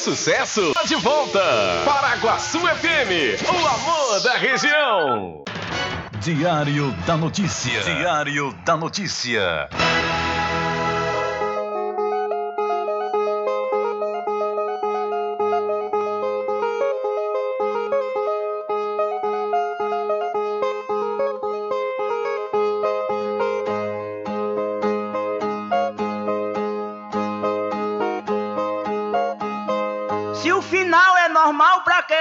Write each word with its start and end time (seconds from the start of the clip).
sucesso 0.00 0.72
tá 0.72 0.82
de 0.84 0.96
volta. 0.96 1.40
Paraguaçu 1.84 2.58
FM, 2.60 3.36
o 3.46 3.66
amor 3.66 4.20
da 4.22 4.34
região. 4.38 5.44
Diário 6.20 6.90
da 7.06 7.18
Notícia. 7.18 7.82
Diário 7.82 8.52
da 8.64 8.78
Notícia. 8.78 9.68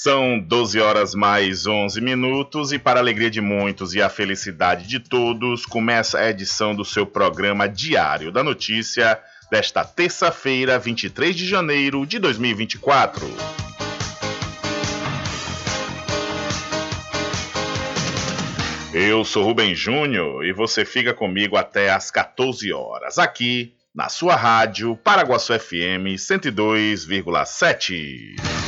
São 0.00 0.38
12 0.38 0.78
horas 0.78 1.12
mais 1.12 1.66
11 1.66 2.00
minutos 2.00 2.70
e 2.70 2.78
para 2.78 3.00
a 3.00 3.02
alegria 3.02 3.28
de 3.28 3.40
muitos 3.40 3.96
e 3.96 4.00
a 4.00 4.08
felicidade 4.08 4.86
de 4.86 5.00
todos, 5.00 5.66
começa 5.66 6.20
a 6.20 6.30
edição 6.30 6.72
do 6.72 6.84
seu 6.84 7.04
programa 7.04 7.68
Diário 7.68 8.30
da 8.30 8.44
Notícia 8.44 9.20
desta 9.50 9.84
terça-feira, 9.84 10.78
23 10.78 11.34
de 11.34 11.44
janeiro 11.44 12.06
de 12.06 12.20
2024. 12.20 13.26
Eu 18.94 19.24
sou 19.24 19.42
Rubem 19.42 19.74
Júnior 19.74 20.46
e 20.46 20.52
você 20.52 20.84
fica 20.84 21.12
comigo 21.12 21.56
até 21.56 21.90
às 21.90 22.08
14 22.08 22.72
horas 22.72 23.18
aqui 23.18 23.74
na 23.92 24.08
sua 24.08 24.36
rádio 24.36 24.94
Paraguaçu 24.94 25.58
FM 25.58 26.14
102,7. 26.16 28.67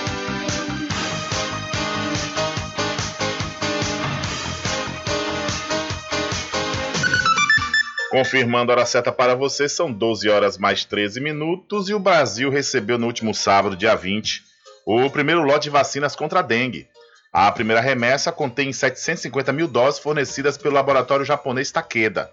Confirmando 8.11 8.73
a 8.73 8.75
hora 8.75 8.85
certa 8.85 9.09
para 9.09 9.35
você, 9.35 9.69
são 9.69 9.89
12 9.89 10.27
horas 10.29 10.57
mais 10.57 10.83
13 10.83 11.21
minutos 11.21 11.87
e 11.87 11.93
o 11.93 11.99
Brasil 11.99 12.49
recebeu 12.49 12.97
no 12.97 13.07
último 13.07 13.33
sábado, 13.33 13.73
dia 13.73 13.95
20, 13.95 14.43
o 14.85 15.09
primeiro 15.09 15.41
lote 15.41 15.63
de 15.63 15.69
vacinas 15.69 16.13
contra 16.13 16.39
a 16.39 16.41
dengue. 16.41 16.89
A 17.31 17.49
primeira 17.53 17.79
remessa 17.79 18.29
contém 18.29 18.73
750 18.73 19.53
mil 19.53 19.65
doses 19.65 20.01
fornecidas 20.01 20.57
pelo 20.57 20.75
laboratório 20.75 21.23
japonês 21.23 21.71
Takeda. 21.71 22.29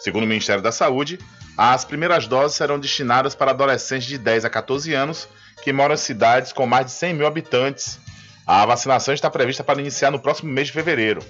Segundo 0.00 0.24
o 0.24 0.26
Ministério 0.26 0.62
da 0.62 0.72
Saúde, 0.72 1.18
as 1.58 1.84
primeiras 1.84 2.26
doses 2.26 2.56
serão 2.56 2.80
destinadas 2.80 3.34
para 3.34 3.50
adolescentes 3.50 4.08
de 4.08 4.16
10 4.16 4.46
a 4.46 4.50
14 4.50 4.94
anos 4.94 5.28
que 5.62 5.74
moram 5.74 5.94
em 5.94 5.98
cidades 5.98 6.54
com 6.54 6.66
mais 6.66 6.86
de 6.86 6.92
100 6.92 7.12
mil 7.12 7.26
habitantes. 7.26 8.00
A 8.46 8.64
vacinação 8.64 9.12
está 9.12 9.28
prevista 9.28 9.62
para 9.62 9.78
iniciar 9.78 10.10
no 10.10 10.20
próximo 10.20 10.50
mês 10.50 10.68
de 10.68 10.72
fevereiro. 10.72 11.20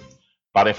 Para, 0.53 0.73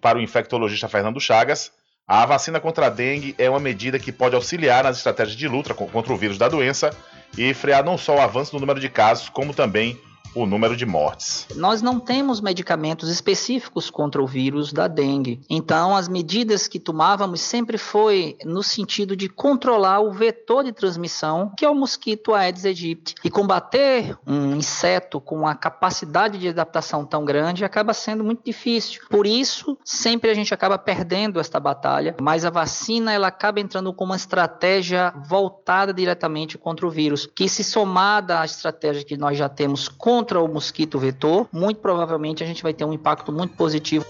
para 0.00 0.18
o 0.18 0.20
infectologista 0.20 0.88
Fernando 0.88 1.20
Chagas, 1.20 1.70
a 2.08 2.24
vacina 2.24 2.58
contra 2.58 2.86
a 2.86 2.88
dengue 2.90 3.34
é 3.36 3.50
uma 3.50 3.60
medida 3.60 3.98
que 3.98 4.10
pode 4.10 4.34
auxiliar 4.34 4.82
nas 4.82 4.96
estratégias 4.96 5.36
de 5.36 5.46
luta 5.46 5.74
contra 5.74 6.10
o 6.10 6.16
vírus 6.16 6.38
da 6.38 6.48
doença 6.48 6.90
e 7.36 7.52
frear 7.52 7.84
não 7.84 7.98
só 7.98 8.16
o 8.16 8.20
avanço 8.20 8.54
no 8.54 8.60
número 8.60 8.80
de 8.80 8.88
casos, 8.88 9.28
como 9.28 9.52
também 9.52 10.00
o 10.34 10.46
número 10.46 10.76
de 10.76 10.86
mortes. 10.86 11.46
Nós 11.54 11.82
não 11.82 11.98
temos 11.98 12.40
medicamentos 12.40 13.08
específicos 13.08 13.90
contra 13.90 14.22
o 14.22 14.26
vírus 14.26 14.72
da 14.72 14.86
dengue. 14.86 15.40
Então, 15.48 15.96
as 15.96 16.08
medidas 16.08 16.68
que 16.68 16.78
tomávamos 16.78 17.40
sempre 17.40 17.78
foi 17.78 18.36
no 18.44 18.62
sentido 18.62 19.16
de 19.16 19.28
controlar 19.28 20.00
o 20.00 20.12
vetor 20.12 20.64
de 20.64 20.72
transmissão, 20.72 21.52
que 21.56 21.64
é 21.64 21.70
o 21.70 21.74
mosquito 21.74 22.34
Aedes 22.34 22.64
aegypti. 22.64 23.14
E 23.24 23.30
combater 23.30 24.16
um 24.26 24.56
inseto 24.56 25.20
com 25.20 25.36
uma 25.36 25.54
capacidade 25.54 26.38
de 26.38 26.48
adaptação 26.48 27.04
tão 27.04 27.24
grande 27.24 27.64
acaba 27.64 27.92
sendo 27.92 28.22
muito 28.22 28.44
difícil. 28.44 29.02
Por 29.08 29.26
isso, 29.26 29.78
sempre 29.84 30.30
a 30.30 30.34
gente 30.34 30.52
acaba 30.54 30.78
perdendo 30.78 31.40
esta 31.40 31.58
batalha, 31.58 32.14
mas 32.20 32.44
a 32.44 32.50
vacina 32.50 33.12
ela 33.12 33.28
acaba 33.28 33.60
entrando 33.60 33.92
com 33.92 34.04
uma 34.04 34.16
estratégia 34.16 35.12
voltada 35.26 35.92
diretamente 35.92 36.58
contra 36.58 36.86
o 36.86 36.90
vírus, 36.90 37.26
que 37.26 37.48
se 37.48 37.64
somada 37.64 38.40
à 38.40 38.44
estratégia 38.44 39.04
que 39.04 39.16
nós 39.16 39.36
já 39.36 39.48
temos 39.48 39.88
contra 39.88 40.17
contra 40.18 40.40
o 40.40 40.48
mosquito 40.48 40.98
vetor, 40.98 41.48
muito 41.52 41.80
provavelmente 41.80 42.42
a 42.42 42.46
gente 42.46 42.60
vai 42.60 42.74
ter 42.74 42.84
um 42.84 42.92
impacto 42.92 43.30
muito 43.30 43.54
positivo. 43.54 44.04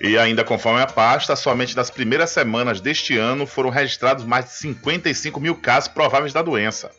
E 0.00 0.16
ainda 0.16 0.42
conforme 0.42 0.80
a 0.80 0.86
pasta, 0.86 1.36
somente 1.36 1.76
nas 1.76 1.90
primeiras 1.90 2.30
semanas 2.30 2.80
deste 2.80 3.18
ano 3.18 3.46
foram 3.46 3.68
registrados 3.68 4.24
mais 4.24 4.46
de 4.46 4.52
55 4.52 5.38
mil 5.38 5.54
casos 5.54 5.88
prováveis 5.88 6.32
da 6.32 6.40
doença. 6.40 6.90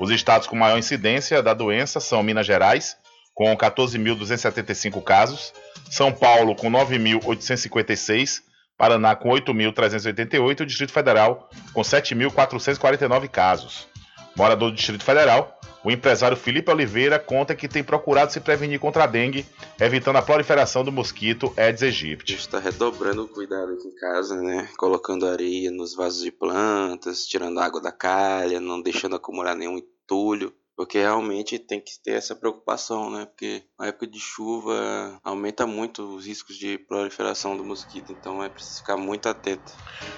Os 0.00 0.10
estados 0.10 0.48
com 0.48 0.56
maior 0.56 0.76
incidência 0.76 1.40
da 1.40 1.54
doença 1.54 2.00
são 2.00 2.20
Minas 2.24 2.44
Gerais, 2.44 2.96
com 3.32 3.56
14.275 3.56 5.00
casos, 5.00 5.52
São 5.88 6.10
Paulo, 6.10 6.56
com 6.56 6.68
9.856, 6.68 8.40
Paraná, 8.76 9.14
com 9.14 9.28
8.388 9.28 10.58
e 10.58 10.62
o 10.64 10.66
Distrito 10.66 10.92
Federal, 10.92 11.48
com 11.72 11.82
7.449 11.82 13.28
casos. 13.28 13.86
Morador 14.34 14.70
do 14.70 14.76
Distrito 14.76 15.04
Federal, 15.04 15.57
o 15.84 15.90
empresário 15.90 16.36
Felipe 16.36 16.70
Oliveira 16.70 17.18
conta 17.18 17.54
que 17.54 17.68
tem 17.68 17.84
procurado 17.84 18.32
se 18.32 18.40
prevenir 18.40 18.80
contra 18.80 19.04
a 19.04 19.06
dengue, 19.06 19.46
evitando 19.80 20.16
a 20.16 20.22
proliferação 20.22 20.84
do 20.84 20.92
mosquito 20.92 21.52
Aedes 21.56 21.82
aegypti. 21.82 22.34
Está 22.34 22.58
redobrando 22.58 23.24
o 23.24 23.28
cuidado 23.28 23.72
aqui 23.72 23.88
em 23.88 23.94
casa, 23.94 24.40
né? 24.40 24.68
Colocando 24.76 25.26
areia 25.26 25.70
nos 25.70 25.94
vasos 25.94 26.22
de 26.22 26.30
plantas, 26.30 27.26
tirando 27.26 27.60
água 27.60 27.80
da 27.80 27.92
calha, 27.92 28.60
não 28.60 28.80
deixando 28.80 29.16
acumular 29.16 29.54
nenhum 29.54 29.78
entulho. 29.78 30.52
Porque 30.78 30.96
realmente 30.96 31.58
tem 31.58 31.80
que 31.80 31.98
ter 32.04 32.12
essa 32.12 32.36
preocupação, 32.36 33.10
né? 33.10 33.26
Porque 33.26 33.64
na 33.76 33.88
época 33.88 34.06
de 34.06 34.20
chuva 34.20 35.18
aumenta 35.24 35.66
muito 35.66 36.14
os 36.14 36.24
riscos 36.24 36.56
de 36.56 36.78
proliferação 36.78 37.56
do 37.56 37.64
mosquito, 37.64 38.12
então 38.12 38.44
é 38.44 38.48
preciso 38.48 38.78
ficar 38.78 38.96
muito 38.96 39.28
atento. 39.28 39.72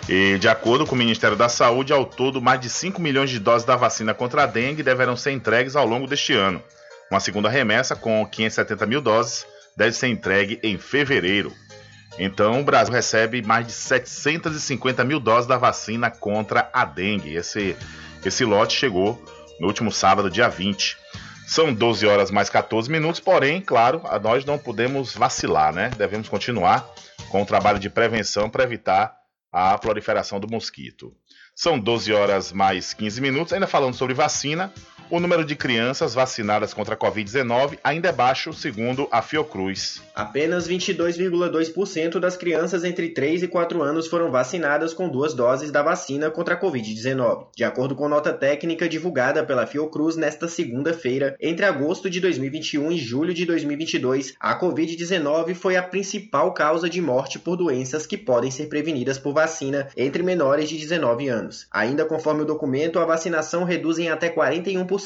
E 0.07 0.37
de 0.39 0.49
acordo 0.51 0.87
com 0.87 0.95
o 0.95 0.99
Ministério 0.99 1.35
da 1.35 1.49
Saúde, 1.49 1.95
ao 1.95 2.05
todo, 2.05 2.43
mais 2.43 2.61
de 2.61 2.69
5 2.69 3.01
milhões 3.01 3.31
de 3.31 3.39
doses 3.39 3.67
da 3.67 3.75
vacina 3.75 4.13
contra 4.13 4.43
a 4.43 4.47
dengue 4.47 4.83
deverão 4.83 5.17
ser 5.17 5.31
entregues 5.31 5.77
ao 5.77 5.87
longo 5.87 6.07
deste 6.07 6.35
ano. 6.35 6.63
Uma 7.11 7.21
segunda 7.21 7.49
remessa, 7.49 7.97
com 7.97 8.29
570 8.31 8.85
mil 8.85 9.01
doses, 9.01 9.47
deve 9.75 9.93
ser 9.93 10.09
entregue 10.09 10.61
em 10.63 10.77
fevereiro. 10.77 11.55
Então, 12.19 12.61
o 12.61 12.65
Brasil 12.65 12.93
recebe 12.93 13.41
mais 13.41 13.67
de 13.67 13.73
750 13.73 15.05
mil 15.05 15.21
doses 15.21 15.47
da 15.47 15.57
vacina 15.57 16.11
contra 16.11 16.69
a 16.71 16.85
dengue. 16.85 17.35
Esse, 17.35 17.75
esse 18.23 18.45
lote 18.45 18.77
chegou 18.77 19.19
no 19.61 19.69
último 19.69 19.93
sábado, 19.93 20.31
dia 20.31 20.49
20. 20.49 20.97
São 21.47 21.73
12 21.73 22.07
horas 22.07 22.31
mais 22.31 22.49
14 22.49 22.91
minutos, 22.91 23.21
porém, 23.21 23.61
claro, 23.61 24.03
nós 24.23 24.45
não 24.45 24.57
podemos 24.57 25.15
vacilar, 25.15 25.73
né? 25.73 25.91
Devemos 25.97 26.29
continuar 26.29 26.89
com 27.29 27.43
o 27.43 27.47
trabalho 27.47 27.79
de 27.79 27.91
prevenção 27.91 28.49
para 28.49 28.65
evitar 28.65 29.15
a 29.53 29.77
proliferação 29.77 30.41
do 30.41 30.49
mosquito. 30.49 31.13
São 31.55 31.79
12 31.79 32.13
horas 32.13 32.53
mais 32.53 32.95
15 32.95 33.21
minutos. 33.21 33.53
Ainda 33.53 33.67
falando 33.67 33.95
sobre 33.95 34.15
vacina, 34.15 34.73
o 35.11 35.19
número 35.19 35.45
de 35.45 35.57
crianças 35.57 36.15
vacinadas 36.15 36.73
contra 36.73 36.95
a 36.95 36.97
Covid-19 36.97 37.79
ainda 37.83 38.09
é 38.09 38.13
baixo, 38.13 38.53
segundo 38.53 39.09
a 39.11 39.21
Fiocruz. 39.21 40.01
Apenas 40.15 40.69
22,2% 40.69 42.21
das 42.21 42.37
crianças 42.37 42.85
entre 42.85 43.09
3 43.09 43.43
e 43.43 43.49
4 43.49 43.83
anos 43.83 44.07
foram 44.07 44.31
vacinadas 44.31 44.95
com 44.95 45.09
duas 45.09 45.35
doses 45.35 45.73
da 45.73 45.83
vacina 45.83 46.31
contra 46.31 46.55
a 46.55 46.61
Covid-19. 46.61 47.47
De 47.57 47.65
acordo 47.65 47.97
com 47.97 48.09
nota 48.09 48.33
técnica 48.33 48.89
divulgada 48.89 49.45
pela 49.45 49.67
Fiocruz 49.67 50.17
nesta 50.17 50.47
segunda-feira, 50.47 51.37
entre 51.41 51.67
agosto 51.67 52.09
de 52.09 52.21
2021 52.21 52.93
e 52.93 52.99
julho 52.99 53.35
de 53.35 53.45
2022, 53.45 54.35
a 54.39 54.59
Covid-19 54.61 55.55
foi 55.55 55.77
a 55.77 55.83
principal 55.83 56.55
causa 56.55 56.89
de 56.89 57.01
morte 57.01 57.39
por 57.39 57.57
doenças 57.57 58.07
que 58.07 58.17
podem 58.17 58.51
ser 58.51 58.69
prevenidas 58.69 59.19
por 59.19 59.35
vacina 59.35 59.89
entre 59.97 60.23
menores 60.23 60.69
de 60.69 60.79
19 60.79 61.29
anos. 61.29 61.67
Ainda 61.73 62.05
conforme 62.05 62.43
o 62.43 62.47
documento, 62.47 63.01
a 63.01 63.05
vacinação 63.05 63.65
reduz 63.65 63.99
em 63.99 64.09
até 64.09 64.29
41% 64.29 65.00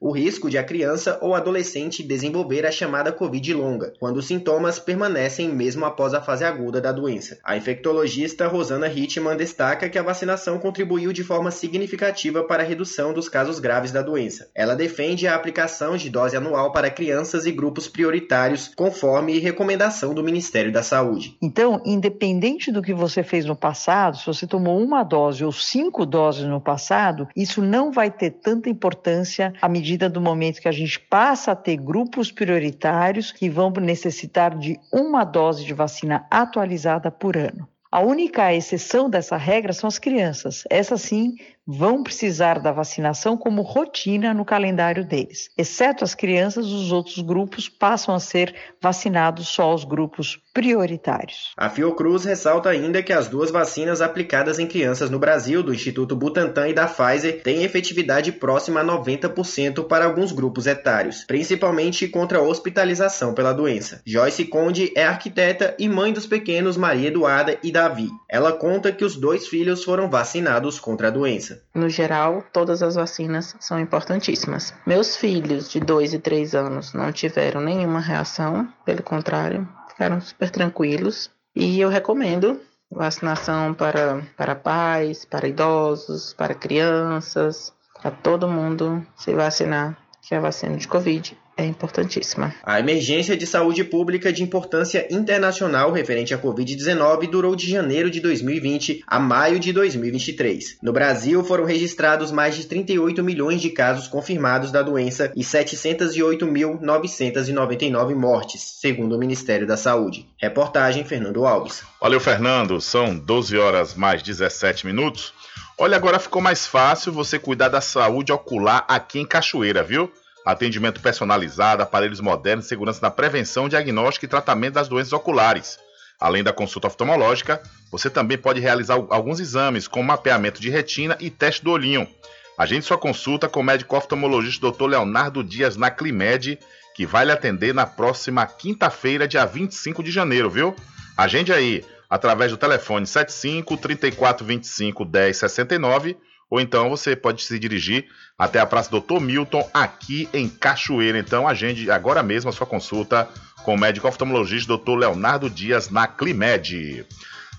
o 0.00 0.10
risco 0.10 0.50
de 0.50 0.58
a 0.58 0.64
criança 0.64 1.18
ou 1.22 1.34
adolescente 1.34 2.02
desenvolver 2.02 2.66
a 2.66 2.70
chamada 2.70 3.12
Covid 3.12 3.54
longa, 3.54 3.92
quando 3.98 4.18
os 4.18 4.26
sintomas 4.26 4.78
permanecem 4.78 5.48
mesmo 5.48 5.84
após 5.84 6.14
a 6.14 6.20
fase 6.20 6.44
aguda 6.44 6.80
da 6.80 6.92
doença. 6.92 7.38
A 7.44 7.56
infectologista 7.56 8.46
Rosana 8.46 8.88
Hitman 8.88 9.36
destaca 9.36 9.88
que 9.88 9.98
a 9.98 10.02
vacinação 10.02 10.58
contribuiu 10.58 11.12
de 11.12 11.24
forma 11.24 11.50
significativa 11.50 12.44
para 12.44 12.62
a 12.62 12.66
redução 12.66 13.12
dos 13.12 13.28
casos 13.28 13.58
graves 13.58 13.92
da 13.92 14.02
doença. 14.02 14.50
Ela 14.54 14.74
defende 14.74 15.26
a 15.26 15.34
aplicação 15.34 15.96
de 15.96 16.10
dose 16.10 16.36
anual 16.36 16.72
para 16.72 16.90
crianças 16.90 17.46
e 17.46 17.52
grupos 17.52 17.88
prioritários, 17.88 18.70
conforme 18.76 19.38
recomendação 19.38 20.14
do 20.14 20.22
Ministério 20.22 20.72
da 20.72 20.82
Saúde. 20.82 21.36
Então, 21.42 21.80
independente 21.84 22.70
do 22.72 22.82
que 22.82 22.94
você 22.94 23.22
fez 23.22 23.44
no 23.44 23.56
passado, 23.56 24.16
se 24.16 24.26
você 24.26 24.46
tomou 24.46 24.78
uma 24.80 25.02
dose 25.02 25.44
ou 25.44 25.52
cinco 25.52 26.04
doses 26.04 26.44
no 26.44 26.60
passado, 26.60 27.28
isso 27.36 27.62
não 27.62 27.92
vai 27.92 28.10
ter 28.10 28.30
tanta 28.30 28.68
importância 28.68 29.27
importância 29.28 29.52
à 29.60 29.68
medida 29.68 30.08
do 30.08 30.20
momento 30.20 30.60
que 30.60 30.68
a 30.68 30.72
gente 30.72 30.98
passa 30.98 31.52
a 31.52 31.56
ter 31.56 31.76
grupos 31.76 32.32
prioritários 32.32 33.30
que 33.30 33.48
vão 33.50 33.70
necessitar 33.70 34.56
de 34.56 34.80
uma 34.92 35.24
dose 35.24 35.64
de 35.64 35.74
vacina 35.74 36.26
atualizada 36.30 37.10
por 37.10 37.36
ano. 37.36 37.68
A 37.90 38.00
única 38.00 38.52
exceção 38.52 39.08
dessa 39.08 39.36
regra 39.36 39.72
são 39.72 39.88
as 39.88 39.98
crianças. 39.98 40.64
Essas 40.68 41.00
sim 41.02 41.36
vão 41.70 42.02
precisar 42.02 42.60
da 42.60 42.72
vacinação 42.72 43.36
como 43.36 43.60
rotina 43.60 44.32
no 44.32 44.42
calendário 44.42 45.04
deles. 45.04 45.50
Exceto 45.54 46.02
as 46.02 46.14
crianças, 46.14 46.64
os 46.64 46.90
outros 46.90 47.18
grupos 47.18 47.68
passam 47.68 48.14
a 48.14 48.20
ser 48.20 48.54
vacinados 48.80 49.48
só 49.48 49.74
os 49.74 49.84
grupos 49.84 50.40
prioritários. 50.54 51.52
A 51.58 51.68
Fiocruz 51.68 52.24
ressalta 52.24 52.70
ainda 52.70 53.02
que 53.02 53.12
as 53.12 53.28
duas 53.28 53.50
vacinas 53.50 54.00
aplicadas 54.00 54.58
em 54.58 54.66
crianças 54.66 55.10
no 55.10 55.18
Brasil, 55.18 55.62
do 55.62 55.74
Instituto 55.74 56.16
Butantan 56.16 56.68
e 56.68 56.72
da 56.72 56.86
Pfizer, 56.86 57.42
têm 57.42 57.62
efetividade 57.64 58.32
próxima 58.32 58.80
a 58.80 58.84
90% 58.84 59.86
para 59.86 60.06
alguns 60.06 60.32
grupos 60.32 60.66
etários, 60.66 61.24
principalmente 61.26 62.08
contra 62.08 62.38
a 62.38 62.42
hospitalização 62.42 63.34
pela 63.34 63.52
doença. 63.52 64.00
Joyce 64.06 64.46
Conde 64.46 64.90
é 64.96 65.04
arquiteta 65.04 65.76
e 65.78 65.86
mãe 65.86 66.14
dos 66.14 66.26
pequenos 66.26 66.78
Maria 66.78 67.08
Eduarda 67.08 67.58
e 67.62 67.70
Davi. 67.70 68.08
Ela 68.26 68.52
conta 68.52 68.90
que 68.90 69.04
os 69.04 69.16
dois 69.16 69.46
filhos 69.46 69.84
foram 69.84 70.08
vacinados 70.08 70.80
contra 70.80 71.08
a 71.08 71.10
doença. 71.10 71.57
No 71.74 71.88
geral, 71.88 72.44
todas 72.52 72.82
as 72.82 72.94
vacinas 72.94 73.54
são 73.60 73.78
importantíssimas. 73.78 74.74
Meus 74.86 75.16
filhos 75.16 75.70
de 75.70 75.80
2 75.80 76.14
e 76.14 76.18
3 76.18 76.54
anos 76.54 76.92
não 76.92 77.12
tiveram 77.12 77.60
nenhuma 77.60 78.00
reação, 78.00 78.68
pelo 78.84 79.02
contrário, 79.02 79.68
ficaram 79.88 80.20
super 80.20 80.50
tranquilos. 80.50 81.30
E 81.54 81.80
eu 81.80 81.88
recomendo 81.88 82.60
vacinação 82.90 83.74
para, 83.74 84.22
para 84.36 84.54
pais, 84.54 85.24
para 85.24 85.48
idosos, 85.48 86.32
para 86.32 86.54
crianças, 86.54 87.72
para 88.00 88.10
todo 88.10 88.48
mundo 88.48 89.04
se 89.16 89.34
vacinar, 89.34 89.96
que 90.22 90.34
é 90.34 90.38
a 90.38 90.42
vacina 90.42 90.76
de 90.76 90.88
Covid 90.88 91.36
é 91.58 91.66
importantíssima. 91.66 92.54
A 92.62 92.78
emergência 92.78 93.36
de 93.36 93.44
saúde 93.44 93.82
pública 93.82 94.32
de 94.32 94.44
importância 94.44 95.08
internacional 95.10 95.90
referente 95.90 96.32
à 96.32 96.38
Covid-19 96.38 97.28
durou 97.28 97.56
de 97.56 97.68
janeiro 97.68 98.08
de 98.08 98.20
2020 98.20 99.02
a 99.04 99.18
maio 99.18 99.58
de 99.58 99.72
2023. 99.72 100.78
No 100.80 100.92
Brasil, 100.92 101.42
foram 101.42 101.64
registrados 101.64 102.30
mais 102.30 102.54
de 102.54 102.64
38 102.64 103.24
milhões 103.24 103.60
de 103.60 103.70
casos 103.70 104.06
confirmados 104.06 104.70
da 104.70 104.82
doença 104.82 105.32
e 105.34 105.40
708.999 105.40 108.14
mortes, 108.14 108.76
segundo 108.80 109.16
o 109.16 109.18
Ministério 109.18 109.66
da 109.66 109.76
Saúde. 109.76 110.28
Reportagem 110.36 111.04
Fernando 111.04 111.44
Alves. 111.44 111.82
Valeu, 112.00 112.20
Fernando. 112.20 112.80
São 112.80 113.18
12 113.18 113.58
horas 113.58 113.96
mais 113.96 114.22
17 114.22 114.86
minutos. 114.86 115.34
Olha, 115.76 115.96
agora 115.96 116.20
ficou 116.20 116.40
mais 116.40 116.68
fácil 116.68 117.12
você 117.12 117.36
cuidar 117.36 117.68
da 117.68 117.80
saúde 117.80 118.30
ocular 118.32 118.84
aqui 118.86 119.18
em 119.18 119.26
Cachoeira, 119.26 119.82
viu? 119.82 120.08
Atendimento 120.52 121.02
personalizado, 121.02 121.82
aparelhos 121.82 122.20
modernos, 122.20 122.66
segurança 122.66 123.00
na 123.02 123.10
prevenção, 123.10 123.68
diagnóstico 123.68 124.24
e 124.24 124.28
tratamento 124.28 124.74
das 124.74 124.88
doenças 124.88 125.12
oculares. 125.12 125.78
Além 126.18 126.42
da 126.42 126.54
consulta 126.54 126.86
oftalmológica, 126.86 127.62
você 127.92 128.08
também 128.08 128.38
pode 128.38 128.58
realizar 128.58 128.94
alguns 129.10 129.40
exames, 129.40 129.86
como 129.86 130.08
mapeamento 130.08 130.58
de 130.58 130.70
retina 130.70 131.18
e 131.20 131.28
teste 131.28 131.62
do 131.62 131.70
olhinho. 131.70 132.08
Agende 132.56 132.86
sua 132.86 132.96
consulta 132.96 133.46
com 133.46 133.60
o 133.60 133.62
médico 133.62 133.94
oftalmologista 133.94 134.70
Dr. 134.70 134.86
Leonardo 134.86 135.44
Dias 135.44 135.76
na 135.76 135.90
Climed, 135.90 136.58
que 136.94 137.04
vai 137.04 137.26
lhe 137.26 137.30
atender 137.32 137.74
na 137.74 137.84
próxima 137.84 138.46
quinta-feira, 138.46 139.28
dia 139.28 139.44
25 139.44 140.02
de 140.02 140.10
janeiro, 140.10 140.48
viu? 140.48 140.74
Agende 141.14 141.52
aí, 141.52 141.84
através 142.08 142.50
do 142.50 142.56
telefone 142.56 143.06
75 143.06 143.76
34 143.76 144.46
25 144.46 145.04
10 145.04 145.36
69 145.36 146.16
ou 146.50 146.60
então 146.60 146.88
você 146.88 147.14
pode 147.14 147.42
se 147.42 147.58
dirigir 147.58 148.06
até 148.38 148.60
a 148.60 148.66
Praça 148.66 148.90
Doutor 148.90 149.20
Milton, 149.20 149.68
aqui 149.74 150.28
em 150.32 150.48
Cachoeira. 150.48 151.18
Então 151.18 151.46
agende 151.46 151.90
agora 151.90 152.22
mesmo 152.22 152.50
a 152.50 152.52
sua 152.52 152.66
consulta 152.66 153.28
com 153.64 153.74
o 153.74 153.78
médico 153.78 154.08
oftalmologista 154.08 154.76
Dr. 154.76 154.96
Leonardo 154.96 155.50
Dias 155.50 155.90
na 155.90 156.06
Climed. 156.06 157.06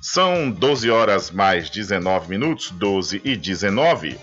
São 0.01 0.49
12 0.49 0.89
horas 0.89 1.29
mais 1.29 1.69
19 1.69 2.29
minutos, 2.29 2.71
12 2.71 3.21
e 3.23 3.35
19. 3.35 4.17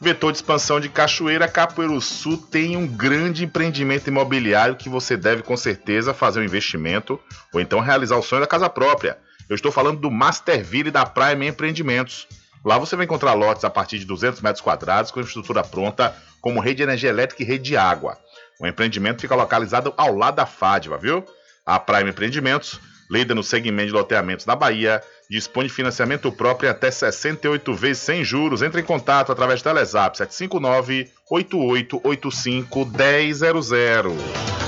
Vetor 0.00 0.30
de 0.30 0.38
expansão 0.38 0.78
de 0.78 0.88
Cachoeira, 0.88 1.48
Capoeiro 1.48 2.00
Sul 2.00 2.38
tem 2.38 2.76
um 2.76 2.86
grande 2.86 3.44
empreendimento 3.44 4.06
imobiliário 4.06 4.76
que 4.76 4.88
você 4.88 5.16
deve 5.16 5.42
com 5.42 5.56
certeza 5.56 6.14
fazer 6.14 6.40
um 6.40 6.44
investimento 6.44 7.20
ou 7.52 7.60
então 7.60 7.80
realizar 7.80 8.16
o 8.16 8.22
sonho 8.22 8.40
da 8.40 8.46
casa 8.46 8.70
própria. 8.70 9.18
Eu 9.48 9.56
estou 9.56 9.72
falando 9.72 10.00
do 10.00 10.10
Masterville 10.10 10.90
da 10.90 11.04
Prime 11.04 11.48
Empreendimentos. 11.48 12.28
Lá 12.64 12.78
você 12.78 12.96
vai 12.96 13.04
encontrar 13.04 13.34
lotes 13.34 13.64
a 13.64 13.70
partir 13.70 13.98
de 13.98 14.04
200 14.04 14.40
metros 14.40 14.60
quadrados 14.60 15.10
com 15.10 15.20
infraestrutura 15.20 15.62
pronta, 15.62 16.14
como 16.40 16.60
rede 16.60 16.76
de 16.76 16.82
energia 16.84 17.10
elétrica 17.10 17.42
e 17.42 17.46
rede 17.46 17.64
de 17.64 17.76
água. 17.76 18.18
O 18.60 18.66
empreendimento 18.66 19.20
fica 19.20 19.34
localizado 19.34 19.92
ao 19.96 20.14
lado 20.14 20.36
da 20.36 20.46
Fadva, 20.46 20.98
viu? 20.98 21.24
A 21.64 21.78
Prime 21.78 22.10
Empreendimentos, 22.10 22.80
líder 23.10 23.34
no 23.34 23.42
segmento 23.42 23.88
de 23.88 23.92
loteamentos 23.92 24.46
na 24.46 24.56
Bahia, 24.56 25.02
dispõe 25.30 25.66
de 25.66 25.72
financiamento 25.72 26.32
próprio 26.32 26.70
até 26.70 26.90
68 26.90 27.74
vezes 27.74 28.02
sem 28.02 28.24
juros. 28.24 28.62
Entre 28.62 28.80
em 28.80 28.84
contato 28.84 29.30
através 29.30 29.60
do 29.60 29.64
Telezap 29.64 30.16
759 30.16 31.10
8885 31.30 32.84
1000. 32.86 34.67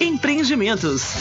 Empreendimentos. 0.01 1.13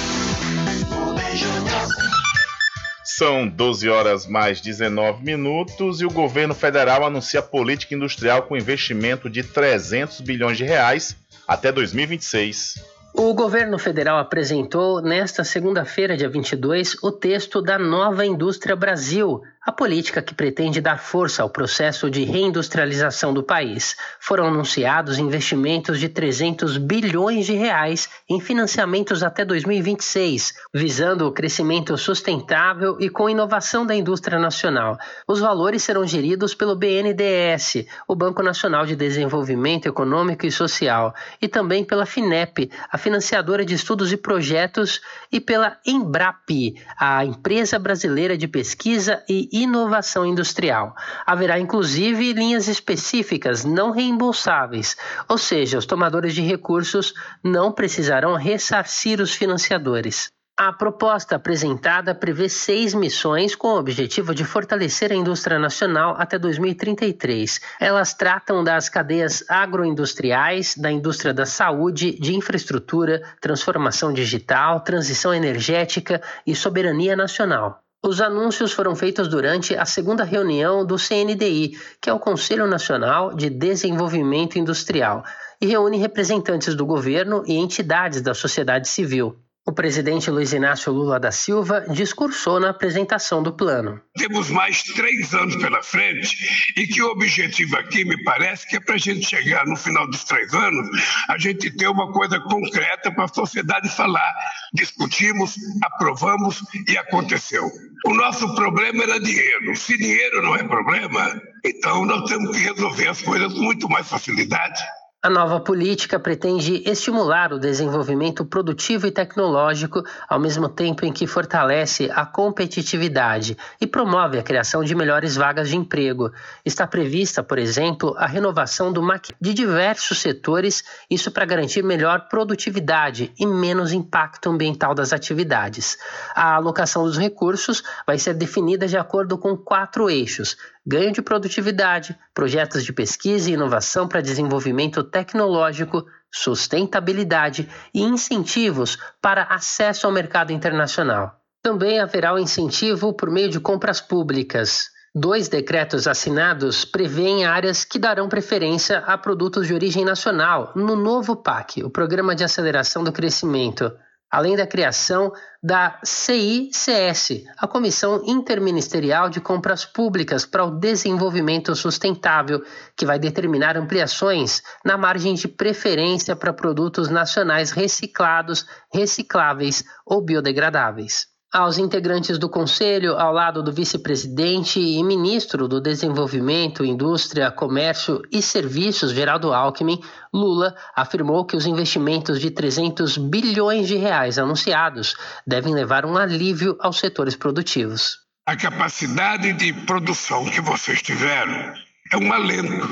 São 3.04 3.46
12 3.46 3.90
horas 3.90 4.26
mais 4.26 4.62
19 4.62 5.22
minutos 5.22 6.00
e 6.00 6.06
o 6.06 6.10
governo 6.10 6.54
federal 6.54 7.04
anuncia 7.04 7.42
política 7.42 7.94
industrial 7.94 8.44
com 8.44 8.56
investimento 8.56 9.28
de 9.28 9.42
300 9.42 10.22
bilhões 10.22 10.56
de 10.56 10.64
reais 10.64 11.14
até 11.46 11.70
2026. 11.70 12.82
O 13.12 13.34
governo 13.34 13.78
federal 13.78 14.18
apresentou 14.18 15.02
nesta 15.02 15.44
segunda-feira, 15.44 16.16
dia 16.16 16.30
22, 16.30 16.96
o 17.02 17.12
texto 17.12 17.60
da 17.60 17.78
Nova 17.78 18.25
Indústria 18.25 18.75
Brasil, 18.75 19.42
a 19.62 19.71
política 19.71 20.23
que 20.23 20.35
pretende 20.35 20.81
dar 20.81 20.99
força 20.99 21.43
ao 21.43 21.50
processo 21.50 22.11
de 22.11 22.25
reindustrialização 22.25 23.35
do 23.35 23.43
país. 23.43 23.95
Foram 24.19 24.47
anunciados 24.47 25.19
investimentos 25.19 26.00
de 26.00 26.09
300 26.09 26.79
bilhões 26.79 27.45
de 27.45 27.52
reais 27.52 28.09
em 28.29 28.40
financiamentos 28.40 29.23
até 29.23 29.45
2026, 29.45 30.55
visando 30.73 31.26
o 31.26 31.33
crescimento 31.33 31.97
sustentável 31.99 32.97
e 33.00 33.11
com 33.11 33.29
inovação 33.29 33.85
da 33.85 33.95
indústria 33.95 34.38
nacional. 34.38 34.97
Os 35.29 35.40
valores 35.40 35.83
serão 35.83 36.07
geridos 36.07 36.55
pelo 36.55 36.75
BNDES, 36.75 37.87
o 38.09 38.17
Banco 38.17 38.43
Nacional 38.43 38.87
de 38.87 38.97
Desenvolvimento 38.97 39.87
Econômico 39.87 40.47
e 40.47 40.50
Social, 40.50 41.14
e 41.40 41.47
também 41.47 41.85
pela 41.85 42.07
FINEP, 42.07 42.71
a 42.90 42.97
financiadora 42.97 43.62
de 43.62 43.75
estudos 43.75 44.11
e 44.11 44.17
projetos, 44.17 45.02
e 45.31 45.38
pela 45.38 45.76
Embrap, 45.87 46.75
a 46.99 47.26
empresa 47.26 47.79
brasileira 47.79 48.38
de 48.38 48.49
pesquisa 48.49 49.23
e 49.29 49.50
inovação 49.52 50.25
industrial. 50.25 50.95
Haverá 51.26 51.59
inclusive 51.59 52.33
linhas 52.33 52.69
específicas 52.69 53.64
não 53.64 53.90
reembolsáveis, 53.90 54.97
ou 55.28 55.38
seja, 55.38 55.78
os 55.78 55.87
tomadores 55.87 56.35
de 56.35 56.42
recursos 56.42 57.12
não 57.42 57.73
precisarão 57.73 58.35
ressarcir 58.35 59.21
os 59.21 59.35
financiadores. 59.35 60.30
A 60.62 60.75
proposta 60.75 61.37
apresentada 61.37 62.14
prevê 62.14 62.47
seis 62.47 62.92
missões 62.92 63.54
com 63.54 63.69
o 63.69 63.78
objetivo 63.78 64.35
de 64.35 64.45
fortalecer 64.45 65.11
a 65.11 65.14
indústria 65.14 65.59
nacional 65.59 66.14
até 66.19 66.38
2033. 66.38 67.61
Elas 67.80 68.12
tratam 68.12 68.62
das 68.62 68.87
cadeias 68.87 69.42
agroindustriais, 69.49 70.76
da 70.76 70.92
indústria 70.92 71.33
da 71.33 71.47
saúde, 71.47 72.12
de 72.21 72.35
infraestrutura, 72.35 73.23
transformação 73.40 74.12
digital, 74.12 74.80
transição 74.80 75.33
energética 75.33 76.21
e 76.47 76.54
soberania 76.54 77.16
nacional. 77.16 77.83
Os 78.02 78.19
anúncios 78.19 78.73
foram 78.73 78.97
feitos 78.97 79.28
durante 79.28 79.76
a 79.76 79.85
segunda 79.85 80.25
reunião 80.25 80.87
do 80.87 80.97
CNDI, 80.97 81.78
que 82.00 82.09
é 82.09 82.12
o 82.12 82.19
Conselho 82.19 82.66
Nacional 82.66 83.35
de 83.35 83.50
Desenvolvimento 83.50 84.59
Industrial, 84.59 85.23
e 85.61 85.66
reúne 85.66 85.99
representantes 85.99 86.75
do 86.75 86.87
governo 86.87 87.42
e 87.47 87.59
entidades 87.59 88.23
da 88.23 88.33
sociedade 88.33 88.88
civil. 88.88 89.37
O 89.67 89.73
presidente 89.73 90.31
Luiz 90.31 90.55
Inácio 90.55 90.90
Lula 90.90 91.21
da 91.21 91.31
Silva 91.31 91.85
discursou 91.90 92.59
na 92.59 92.71
apresentação 92.71 93.43
do 93.43 93.52
plano. 93.52 94.00
Temos 94.17 94.49
mais 94.49 94.83
três 94.83 95.35
anos 95.35 95.55
pela 95.57 95.83
frente 95.83 96.35
e 96.76 96.87
que 96.87 97.02
o 97.02 97.11
objetivo 97.11 97.76
aqui, 97.76 98.05
me 98.05 98.23
parece, 98.25 98.67
que 98.67 98.76
é 98.76 98.81
para 98.81 98.95
a 98.95 98.99
gente 98.99 99.26
chegar 99.26 99.67
no 99.67 99.76
final 99.76 100.09
dos 100.09 100.25
três 100.25 100.52
anos, 100.55 100.88
a 101.29 101.37
gente 101.37 101.71
ter 101.71 101.88
uma 101.88 102.11
coisa 102.11 102.40
concreta 102.40 103.12
para 103.12 103.25
a 103.25 103.29
sociedade 103.29 103.88
falar. 103.90 104.35
Discutimos, 104.73 105.55
aprovamos 105.85 106.62
e 106.88 106.97
aconteceu. 106.97 107.71
O 108.07 108.14
nosso 108.14 108.55
problema 108.55 109.02
era 109.02 109.21
dinheiro. 109.21 109.76
Se 109.76 109.97
dinheiro 109.99 110.43
não 110.43 110.57
é 110.57 110.64
problema, 110.64 111.38
então 111.64 112.07
nós 112.07 112.29
temos 112.29 112.57
que 112.57 112.62
resolver 112.62 113.09
as 113.09 113.21
coisas 113.21 113.52
com 113.52 113.61
muito 113.61 113.88
mais 113.90 114.09
facilidade. 114.09 114.83
A 115.22 115.28
nova 115.28 115.60
política 115.60 116.18
pretende 116.18 116.82
estimular 116.88 117.52
o 117.52 117.58
desenvolvimento 117.58 118.42
produtivo 118.42 119.06
e 119.06 119.10
tecnológico, 119.10 120.02
ao 120.26 120.40
mesmo 120.40 120.66
tempo 120.66 121.04
em 121.04 121.12
que 121.12 121.26
fortalece 121.26 122.10
a 122.14 122.24
competitividade 122.24 123.54
e 123.78 123.86
promove 123.86 124.38
a 124.38 124.42
criação 124.42 124.82
de 124.82 124.94
melhores 124.94 125.36
vagas 125.36 125.68
de 125.68 125.76
emprego. 125.76 126.32
Está 126.64 126.86
prevista, 126.86 127.42
por 127.42 127.58
exemplo, 127.58 128.14
a 128.16 128.26
renovação 128.26 128.90
do 128.90 129.02
de 129.38 129.52
diversos 129.52 130.22
setores, 130.22 130.82
isso 131.10 131.30
para 131.30 131.44
garantir 131.44 131.84
melhor 131.84 132.26
produtividade 132.26 133.30
e 133.38 133.44
menos 133.44 133.92
impacto 133.92 134.48
ambiental 134.48 134.94
das 134.94 135.12
atividades. 135.12 135.98
A 136.34 136.54
alocação 136.54 137.04
dos 137.04 137.18
recursos 137.18 137.82
vai 138.06 138.18
ser 138.18 138.32
definida 138.32 138.88
de 138.88 138.96
acordo 138.96 139.36
com 139.36 139.54
quatro 139.54 140.08
eixos: 140.08 140.56
ganho 140.87 141.12
de 141.12 141.22
produtividade, 141.22 142.18
projetos 142.34 142.84
de 142.84 142.92
pesquisa 142.92 143.50
e 143.50 143.54
inovação 143.54 144.08
para 144.08 144.20
desenvolvimento 144.20 145.04
tecnológico, 145.04 146.04
sustentabilidade 146.32 147.68
e 147.92 148.02
incentivos 148.02 148.99
para 149.20 149.44
acesso 149.44 150.06
ao 150.06 150.12
mercado 150.12 150.52
internacional. 150.52 151.40
Também 151.62 152.00
haverá 152.00 152.32
o 152.32 152.38
incentivo 152.38 153.12
por 153.12 153.30
meio 153.30 153.50
de 153.50 153.60
compras 153.60 154.00
públicas. 154.00 154.88
Dois 155.14 155.49
decretos 155.49 156.06
assinados 156.06 156.84
prevêem 156.84 157.44
áreas 157.44 157.84
que 157.84 157.99
darão 157.99 158.28
preferência 158.28 158.99
a 158.99 159.18
produtos 159.18 159.66
de 159.66 159.75
origem 159.75 160.04
nacional 160.04 160.72
no 160.75 160.94
novo 160.94 161.37
PAC, 161.37 161.82
o 161.82 161.90
Programa 161.90 162.34
de 162.34 162.44
Aceleração 162.44 163.02
do 163.02 163.12
Crescimento 163.12 163.92
além 164.30 164.56
da 164.56 164.66
criação 164.66 165.32
da 165.62 165.99
CICS, 166.04 167.44
a 167.58 167.66
Comissão 167.66 168.22
Interministerial 168.25 169.28
de 169.28 169.40
Compras 169.40 169.84
Públicas 169.84 170.46
para 170.46 170.64
o 170.64 170.70
Desenvolvimento 170.70 171.75
Sustentável, 171.75 172.62
que 172.96 173.04
vai 173.04 173.18
determinar 173.18 173.76
ampliações 173.76 174.62
na 174.84 174.96
margem 174.96 175.34
de 175.34 175.49
preferência 175.49 176.37
para 176.37 176.52
produtos 176.52 177.08
nacionais 177.08 177.72
reciclados, 177.72 178.66
recicláveis 178.92 179.84
ou 180.06 180.22
biodegradáveis 180.22 181.30
aos 181.52 181.78
integrantes 181.78 182.38
do 182.38 182.49
Conselho, 182.49 183.19
ao 183.19 183.33
lado 183.33 183.62
do 183.62 183.73
vice-presidente 183.73 184.78
e 184.78 185.02
ministro 185.02 185.66
do 185.66 185.80
Desenvolvimento, 185.80 186.85
Indústria, 186.85 187.50
Comércio 187.50 188.23
e 188.30 188.40
Serviços, 188.40 189.11
Geraldo 189.12 189.52
Alckmin, 189.52 190.00
Lula 190.33 190.75
afirmou 190.95 191.45
que 191.45 191.57
os 191.57 191.66
investimentos 191.66 192.40
de 192.40 192.50
300 192.52 193.19
bilhões 193.19 193.88
de 193.88 193.97
reais 193.97 194.38
anunciados 194.38 195.16
devem 195.45 195.75
levar 195.75 196.07
um 196.07 196.16
alívio 196.16 196.76
aos 196.78 196.99
setores 197.00 197.35
produtivos. 197.35 198.19
A 198.47 198.57
capacidade 198.57 199.52
de 199.52 199.73
produção 199.73 200.45
que 200.45 200.61
vocês 200.61 201.02
tiveram 201.02 201.75
é 202.12 202.16
um 202.16 202.33
alento 202.33 202.88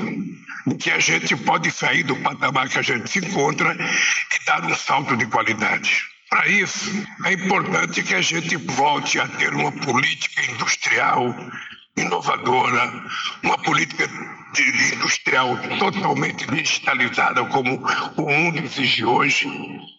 que 0.79 0.91
a 0.91 0.99
gente 0.99 1.35
pode 1.35 1.71
sair 1.71 2.03
do 2.03 2.15
patamar 2.17 2.67
que 2.67 2.77
a 2.77 2.81
gente 2.81 3.09
se 3.09 3.19
encontra 3.19 3.73
e 3.73 4.45
dar 4.45 4.63
um 4.65 4.75
salto 4.75 5.15
de 5.15 5.25
qualidade. 5.27 6.03
Para 6.29 6.47
isso, 6.47 7.07
é 7.25 7.33
importante 7.33 8.03
que 8.03 8.13
a 8.13 8.21
gente 8.21 8.55
volte 8.55 9.19
a 9.19 9.27
ter 9.27 9.53
uma 9.53 9.71
política 9.71 10.43
industrial 10.51 11.35
inovadora, 11.97 13.03
uma 13.43 13.57
política 13.57 14.09
industrial 14.93 15.57
totalmente 15.77 16.45
digitalizada, 16.47 17.43
como 17.45 17.83
o 18.15 18.21
mundo 18.21 18.59
exige 18.63 19.03
hoje, 19.03 19.47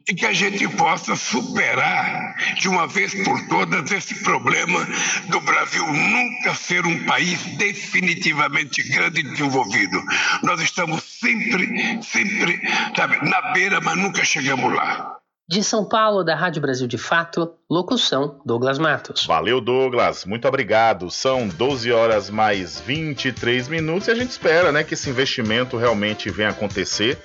e 0.09 0.15
que 0.15 0.27
a 0.27 0.33
gente 0.33 0.67
possa 0.69 1.15
superar 1.15 2.35
de 2.57 2.69
uma 2.69 2.87
vez 2.87 3.15
por 3.25 3.49
todas 3.49 3.91
esse 3.93 4.15
problema 4.23 4.87
do 5.27 5.41
Brasil 5.41 5.87
nunca 5.87 6.55
ser 6.55 6.87
um 6.87 7.05
país 7.05 7.43
definitivamente 7.57 8.83
grande 8.89 9.21
e 9.21 9.25
desenvolvido. 9.25 10.03
Nós 10.43 10.61
estamos 10.61 11.03
sempre, 11.03 12.03
sempre 12.03 12.61
sabe, 12.97 13.29
na 13.29 13.53
beira, 13.53 13.81
mas 13.81 13.97
nunca 13.97 14.25
chegamos 14.25 14.73
lá. 14.75 15.20
De 15.51 15.65
São 15.65 15.85
Paulo, 15.85 16.23
da 16.23 16.37
Rádio 16.37 16.63
Brasil 16.63 16.87
de 16.87 16.97
Fato, 16.97 17.53
locução 17.69 18.41
Douglas 18.47 18.79
Matos. 18.79 19.27
Valeu, 19.27 19.61
Douglas. 19.61 20.25
Muito 20.25 20.47
obrigado. 20.47 21.11
São 21.11 21.49
12 21.49 21.91
horas 21.91 22.31
mais 22.31 22.79
23 22.79 23.67
minutos 23.67 24.07
e 24.07 24.13
a 24.13 24.15
gente 24.15 24.31
espera 24.31 24.71
né, 24.71 24.85
que 24.85 24.95
esse 24.95 25.11
investimento 25.11 25.77
realmente 25.77 26.31
venha 26.31 26.51
acontecer, 26.51 27.19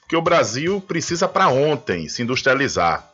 porque 0.00 0.14
o 0.14 0.20
Brasil 0.20 0.78
precisa 0.82 1.26
para 1.26 1.48
ontem 1.48 2.06
se 2.06 2.22
industrializar. 2.22 3.10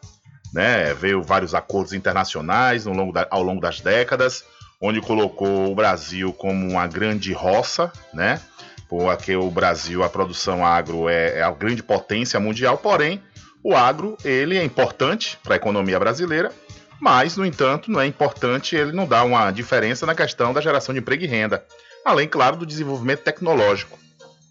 Né? 0.53 0.93
Veio 0.95 1.23
vários 1.23 1.55
acordos 1.55 1.93
internacionais 1.93 2.89
ao 2.89 2.93
longo, 2.93 3.13
da, 3.13 3.25
ao 3.31 3.45
longo 3.45 3.61
das 3.61 3.81
décadas, 3.81 4.43
onde 4.83 5.01
colocou 5.01 5.71
o 5.71 5.77
Brasil 5.77 6.33
como 6.33 6.69
uma 6.69 6.89
grande 6.89 7.33
roça, 7.33 7.93
né? 8.13 8.41
Porque 8.89 9.37
o 9.37 9.49
Brasil, 9.49 10.03
a 10.03 10.09
produção 10.09 10.67
agro 10.67 11.09
é, 11.09 11.39
é 11.39 11.43
a 11.43 11.53
grande 11.53 11.85
potência 11.85 12.41
mundial, 12.41 12.79
porém 12.79 13.23
o 13.67 13.75
agro, 13.75 14.17
ele 14.25 14.57
é 14.57 14.63
importante 14.63 15.37
para 15.43 15.55
a 15.55 15.57
economia 15.57 15.99
brasileira, 15.99 16.53
mas, 17.01 17.37
no 17.37 17.45
entanto, 17.45 17.91
não 17.91 18.01
é 18.01 18.07
importante, 18.07 18.77
ele 18.77 18.93
não 18.93 19.09
dá 19.09 19.25
uma 19.25 19.51
diferença 19.51 20.07
na 20.07 20.15
questão 20.15 20.53
da 20.53 20.61
geração 20.61 20.93
de 20.93 21.01
emprego 21.01 21.25
e 21.25 21.27
renda, 21.27 21.65
além, 22.05 22.29
claro, 22.29 22.57
do 22.57 22.65
desenvolvimento 22.65 23.25
tecnológico 23.25 23.99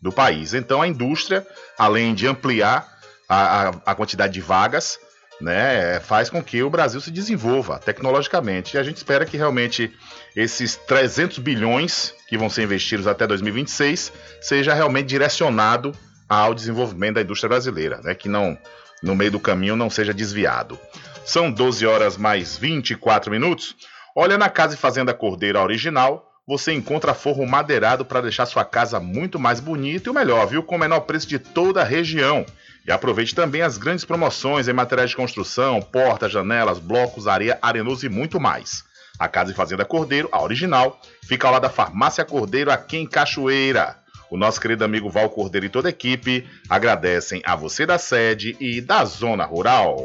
do 0.02 0.12
país. 0.12 0.54
Então, 0.54 0.82
a 0.82 0.88
indústria, 0.88 1.48
além 1.78 2.14
de 2.14 2.28
ampliar 2.28 2.86
a, 3.30 3.70
a, 3.70 3.70
a 3.86 3.96
quantidade 3.96 4.34
de 4.34 4.42
vagas, 4.42 5.00
né, 5.40 6.02
faz 6.02 6.30
com 6.30 6.44
que 6.44 6.62
o 6.62 6.70
Brasil 6.70 7.00
se 7.00 7.10
desenvolva 7.10 7.80
tecnologicamente. 7.80 8.76
E 8.76 8.78
a 8.78 8.84
gente 8.84 8.98
espera 8.98 9.26
que 9.26 9.38
realmente 9.38 9.94
esses 10.36 10.76
300 10.76 11.38
bilhões 11.40 12.14
que 12.28 12.38
vão 12.38 12.50
ser 12.50 12.64
investidos 12.64 13.08
até 13.08 13.26
2026 13.26 14.12
seja 14.42 14.74
realmente 14.74 15.08
direcionado 15.08 15.94
ao 16.28 16.54
desenvolvimento 16.54 17.16
da 17.16 17.22
indústria 17.22 17.48
brasileira, 17.48 18.02
né, 18.04 18.14
que 18.14 18.28
não 18.28 18.58
no 19.06 19.16
meio 19.16 19.32
do 19.32 19.40
caminho 19.40 19.76
não 19.76 19.90
seja 19.90 20.12
desviado. 20.12 20.80
São 21.24 21.52
12 21.52 21.86
horas 21.86 22.18
mais 22.18 22.58
24 22.58 23.32
minutos. 23.32 23.76
Olha 24.16 24.36
na 24.36 24.50
Casa 24.50 24.74
e 24.74 24.78
Fazenda 24.78 25.14
Cordeiro 25.14 25.60
original, 25.60 26.32
você 26.48 26.74
encontra 26.74 27.14
forro 27.14 27.46
madeirado 27.46 28.04
para 28.04 28.22
deixar 28.22 28.48
sua 28.48 28.66
casa 28.66 29.00
muito 29.00 29.40
mais 29.40 29.60
bonita 29.60 30.10
e 30.10 30.12
o 30.12 30.14
melhor, 30.14 30.48
viu? 30.48 30.64
Com 30.64 30.76
o 30.76 30.80
menor 30.80 31.02
preço 31.02 31.28
de 31.28 31.38
toda 31.38 31.82
a 31.82 31.86
região. 31.86 32.46
E 32.88 32.92
aproveite 32.92 33.36
também 33.36 33.62
as 33.62 33.78
grandes 33.78 34.06
promoções 34.06 34.68
em 34.68 34.74
materiais 34.74 35.12
de 35.12 35.16
construção, 35.16 35.82
portas, 35.82 36.32
janelas, 36.32 36.80
blocos, 36.80 37.28
areia, 37.28 37.60
arenoso 37.62 38.06
e 38.08 38.10
muito 38.10 38.40
mais. 38.40 38.84
A 39.20 39.28
Casa 39.28 39.52
e 39.52 39.56
Fazenda 39.56 39.86
Cordeiro, 39.86 40.30
a 40.32 40.42
original, 40.42 41.00
fica 41.24 41.48
ao 41.48 41.54
lado 41.54 41.64
da 41.64 41.70
Farmácia 41.70 42.26
Cordeiro, 42.26 42.72
aqui 42.72 42.98
em 42.98 43.08
Cachoeira. 43.08 43.98
O 44.30 44.38
nosso 44.38 44.60
querido 44.60 44.84
amigo 44.84 45.10
Val 45.10 45.30
Cordeiro 45.30 45.66
e 45.66 45.70
toda 45.70 45.88
a 45.88 45.90
equipe 45.90 46.48
agradecem 46.70 47.42
a 47.46 47.56
você 47.56 47.86
da 47.86 47.98
sede 47.98 48.56
e 48.60 48.82
da 48.82 49.06
zona 49.06 49.46
rural. 49.46 49.98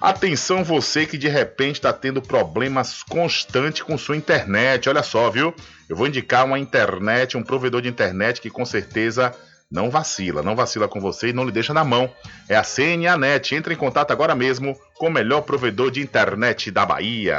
Atenção 0.00 0.62
você 0.62 1.04
que 1.04 1.18
de 1.18 1.26
repente 1.26 1.76
está 1.76 1.92
tendo 1.92 2.22
problemas 2.22 3.02
constantes 3.02 3.82
com 3.82 3.98
sua 3.98 4.16
internet. 4.16 4.88
Olha 4.88 5.02
só, 5.02 5.28
viu? 5.28 5.52
Eu 5.88 5.96
vou 5.96 6.06
indicar 6.06 6.44
uma 6.44 6.58
internet, 6.58 7.36
um 7.36 7.42
provedor 7.42 7.82
de 7.82 7.88
internet 7.88 8.40
que 8.40 8.48
com 8.48 8.64
certeza 8.64 9.34
não 9.70 9.90
vacila, 9.90 10.42
não 10.42 10.54
vacila 10.54 10.86
com 10.86 11.00
você 11.00 11.28
e 11.28 11.32
não 11.32 11.44
lhe 11.44 11.50
deixa 11.50 11.74
na 11.74 11.82
mão. 11.82 12.08
É 12.48 12.56
a 12.56 12.62
CNA 12.62 13.16
Net. 13.18 13.54
Entre 13.56 13.74
em 13.74 13.76
contato 13.76 14.12
agora 14.12 14.36
mesmo 14.36 14.78
com 14.94 15.08
o 15.08 15.12
melhor 15.12 15.42
provedor 15.42 15.90
de 15.90 16.00
internet 16.00 16.70
da 16.70 16.86
Bahia. 16.86 17.38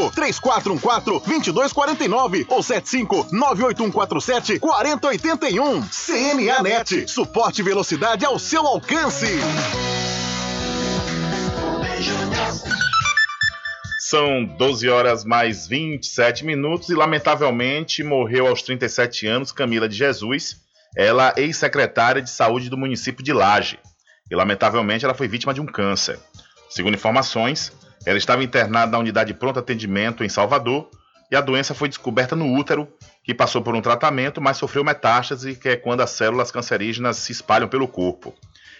75 0.09 0.11
3414 0.11 1.25
2249 1.25 2.45
ou 2.49 2.63
75 2.63 3.27
98147 3.31 4.59
4081. 4.59 5.81
CNA 5.87 6.63
Net, 6.63 7.07
suporte 7.07 7.61
e 7.61 7.63
velocidade 7.63 8.25
ao 8.25 8.39
seu 8.39 8.65
alcance. 8.65 9.27
São 13.99 14.43
12 14.43 14.89
horas 14.89 15.23
mais 15.23 15.67
27 15.67 16.43
minutos 16.43 16.89
e, 16.89 16.95
lamentavelmente, 16.95 18.03
morreu 18.03 18.47
aos 18.47 18.61
37 18.61 19.27
anos 19.27 19.51
Camila 19.51 19.87
de 19.87 19.95
Jesus, 19.95 20.57
ela 20.97 21.33
ex-secretária 21.37 22.21
de 22.21 22.29
saúde 22.29 22.69
do 22.69 22.77
município 22.77 23.23
de 23.23 23.31
Laje. 23.31 23.79
E, 24.29 24.35
lamentavelmente, 24.35 25.05
ela 25.05 25.13
foi 25.13 25.29
vítima 25.29 25.53
de 25.53 25.61
um 25.61 25.65
câncer. 25.65 26.19
Segundo 26.69 26.95
informações, 26.95 27.71
ela 28.05 28.17
estava 28.17 28.43
internada 28.43 28.91
na 28.91 28.99
unidade 28.99 29.33
de 29.33 29.39
pronto 29.39 29.59
atendimento 29.59 30.23
em 30.23 30.29
Salvador 30.29 30.89
e 31.31 31.35
a 31.35 31.41
doença 31.41 31.73
foi 31.73 31.87
descoberta 31.87 32.35
no 32.35 32.53
útero, 32.57 32.87
que 33.23 33.33
passou 33.33 33.61
por 33.61 33.73
um 33.73 33.81
tratamento, 33.81 34.41
mas 34.41 34.57
sofreu 34.57 34.83
metástase, 34.83 35.55
que 35.55 35.69
é 35.69 35.75
quando 35.77 36.01
as 36.01 36.09
células 36.09 36.51
cancerígenas 36.51 37.17
se 37.17 37.31
espalham 37.31 37.69
pelo 37.69 37.87
corpo. 37.87 38.35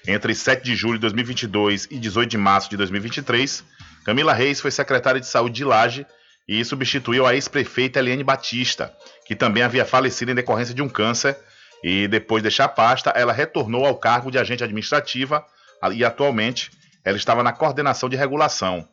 Entre 0.05 0.35
7 0.35 0.61
de 0.63 0.75
julho 0.75 0.95
de 0.95 1.01
2022 1.01 1.87
e 1.89 1.97
18 1.97 2.29
de 2.29 2.37
março 2.37 2.69
de 2.69 2.75
2023, 2.75 3.63
Camila 4.03 4.33
Reis 4.33 4.59
foi 4.59 4.71
secretária 4.71 5.21
de 5.21 5.27
saúde 5.27 5.55
de 5.55 5.63
Laje 5.63 6.05
e 6.47 6.65
substituiu 6.65 7.25
a 7.25 7.33
ex-prefeita 7.33 7.99
Eliane 7.99 8.23
Batista, 8.23 8.91
que 9.25 9.35
também 9.35 9.63
havia 9.63 9.85
falecido 9.85 10.31
em 10.31 10.35
decorrência 10.35 10.73
de 10.73 10.81
um 10.81 10.89
câncer, 10.89 11.37
e 11.83 12.07
depois 12.07 12.41
de 12.41 12.49
deixar 12.49 12.65
a 12.65 12.69
pasta, 12.69 13.11
ela 13.11 13.31
retornou 13.31 13.85
ao 13.85 13.95
cargo 13.95 14.29
de 14.29 14.37
agente 14.37 14.63
administrativa 14.63 15.45
e 15.93 16.03
atualmente 16.03 16.69
ela 17.03 17.17
estava 17.17 17.41
na 17.41 17.53
coordenação 17.53 18.09
de 18.09 18.15
regulação. 18.15 18.87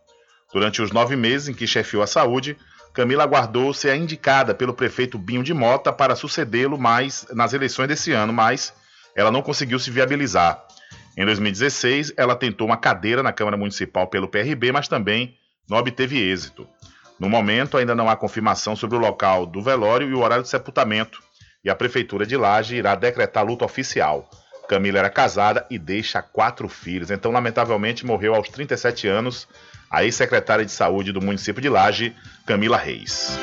Durante 0.52 0.80
os 0.80 0.90
nove 0.90 1.14
meses 1.14 1.48
em 1.48 1.54
que 1.54 1.66
chefiou 1.66 2.02
a 2.02 2.06
saúde, 2.06 2.56
Camila 2.94 3.22
aguardou 3.22 3.72
ser 3.74 3.94
indicada 3.96 4.54
pelo 4.54 4.74
prefeito 4.74 5.18
Binho 5.18 5.42
de 5.42 5.52
Mota 5.52 5.92
para 5.92 6.16
sucedê-lo 6.16 6.78
mais 6.78 7.26
nas 7.32 7.52
eleições 7.52 7.88
desse 7.88 8.12
ano, 8.12 8.32
mas 8.32 8.72
ela 9.14 9.30
não 9.30 9.42
conseguiu 9.42 9.78
se 9.78 9.90
viabilizar. 9.90 10.64
Em 11.16 11.24
2016, 11.24 12.14
ela 12.16 12.34
tentou 12.34 12.66
uma 12.66 12.76
cadeira 12.76 13.22
na 13.22 13.32
Câmara 13.32 13.56
Municipal 13.56 14.06
pelo 14.06 14.28
PRB, 14.28 14.72
mas 14.72 14.88
também 14.88 15.36
não 15.68 15.76
obteve 15.76 16.18
êxito. 16.18 16.66
No 17.18 17.28
momento, 17.28 17.76
ainda 17.76 17.94
não 17.94 18.08
há 18.08 18.16
confirmação 18.16 18.76
sobre 18.76 18.96
o 18.96 19.00
local 19.00 19.44
do 19.44 19.60
velório 19.60 20.08
e 20.08 20.14
o 20.14 20.20
horário 20.20 20.44
de 20.44 20.48
sepultamento, 20.48 21.20
e 21.64 21.68
a 21.68 21.74
Prefeitura 21.74 22.24
de 22.24 22.36
Laje 22.36 22.76
irá 22.76 22.94
decretar 22.94 23.44
luta 23.44 23.64
oficial. 23.64 24.30
Camila 24.68 25.00
era 25.00 25.10
casada 25.10 25.66
e 25.68 25.78
deixa 25.78 26.22
quatro 26.22 26.68
filhos, 26.68 27.10
então, 27.10 27.32
lamentavelmente, 27.32 28.06
morreu 28.06 28.34
aos 28.34 28.48
37 28.48 29.08
anos 29.08 29.48
a 29.90 30.04
ex-secretária 30.04 30.64
de 30.64 30.72
saúde 30.72 31.12
do 31.12 31.20
município 31.20 31.62
de 31.62 31.68
Laje, 31.68 32.14
Camila 32.44 32.76
Reis. 32.76 33.38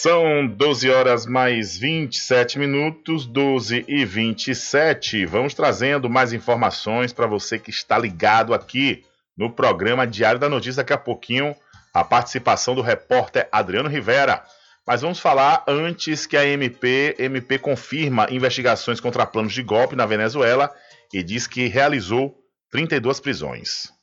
São 0.00 0.46
12 0.46 0.88
horas 0.88 1.26
mais 1.26 1.76
27 1.76 2.56
minutos, 2.58 3.26
12 3.26 3.84
e 3.88 4.04
27. 4.04 5.26
Vamos 5.26 5.54
trazendo 5.54 6.08
mais 6.08 6.32
informações 6.32 7.12
para 7.12 7.26
você 7.26 7.58
que 7.58 7.70
está 7.70 7.98
ligado 7.98 8.54
aqui 8.54 9.04
no 9.38 9.50
programa 9.50 10.06
Diário 10.06 10.40
da 10.40 10.48
Notícia. 10.48 10.82
Daqui 10.82 10.92
a 10.92 10.98
pouquinho, 10.98 11.54
a 11.94 12.02
participação 12.02 12.74
do 12.74 12.82
repórter 12.82 13.48
Adriano 13.52 13.88
Rivera. 13.88 14.42
Mas 14.84 15.02
vamos 15.02 15.20
falar 15.20 15.64
antes 15.68 16.26
que 16.26 16.36
a 16.36 16.44
MP, 16.44 17.14
MP 17.18 17.58
confirma 17.58 18.26
investigações 18.30 19.00
contra 19.00 19.26
planos 19.26 19.52
de 19.52 19.62
golpe 19.62 19.94
na 19.94 20.06
Venezuela 20.06 20.74
e 21.12 21.22
diz 21.22 21.46
que 21.46 21.68
realizou 21.68 22.34
32 22.70 23.20
prisões. 23.20 23.97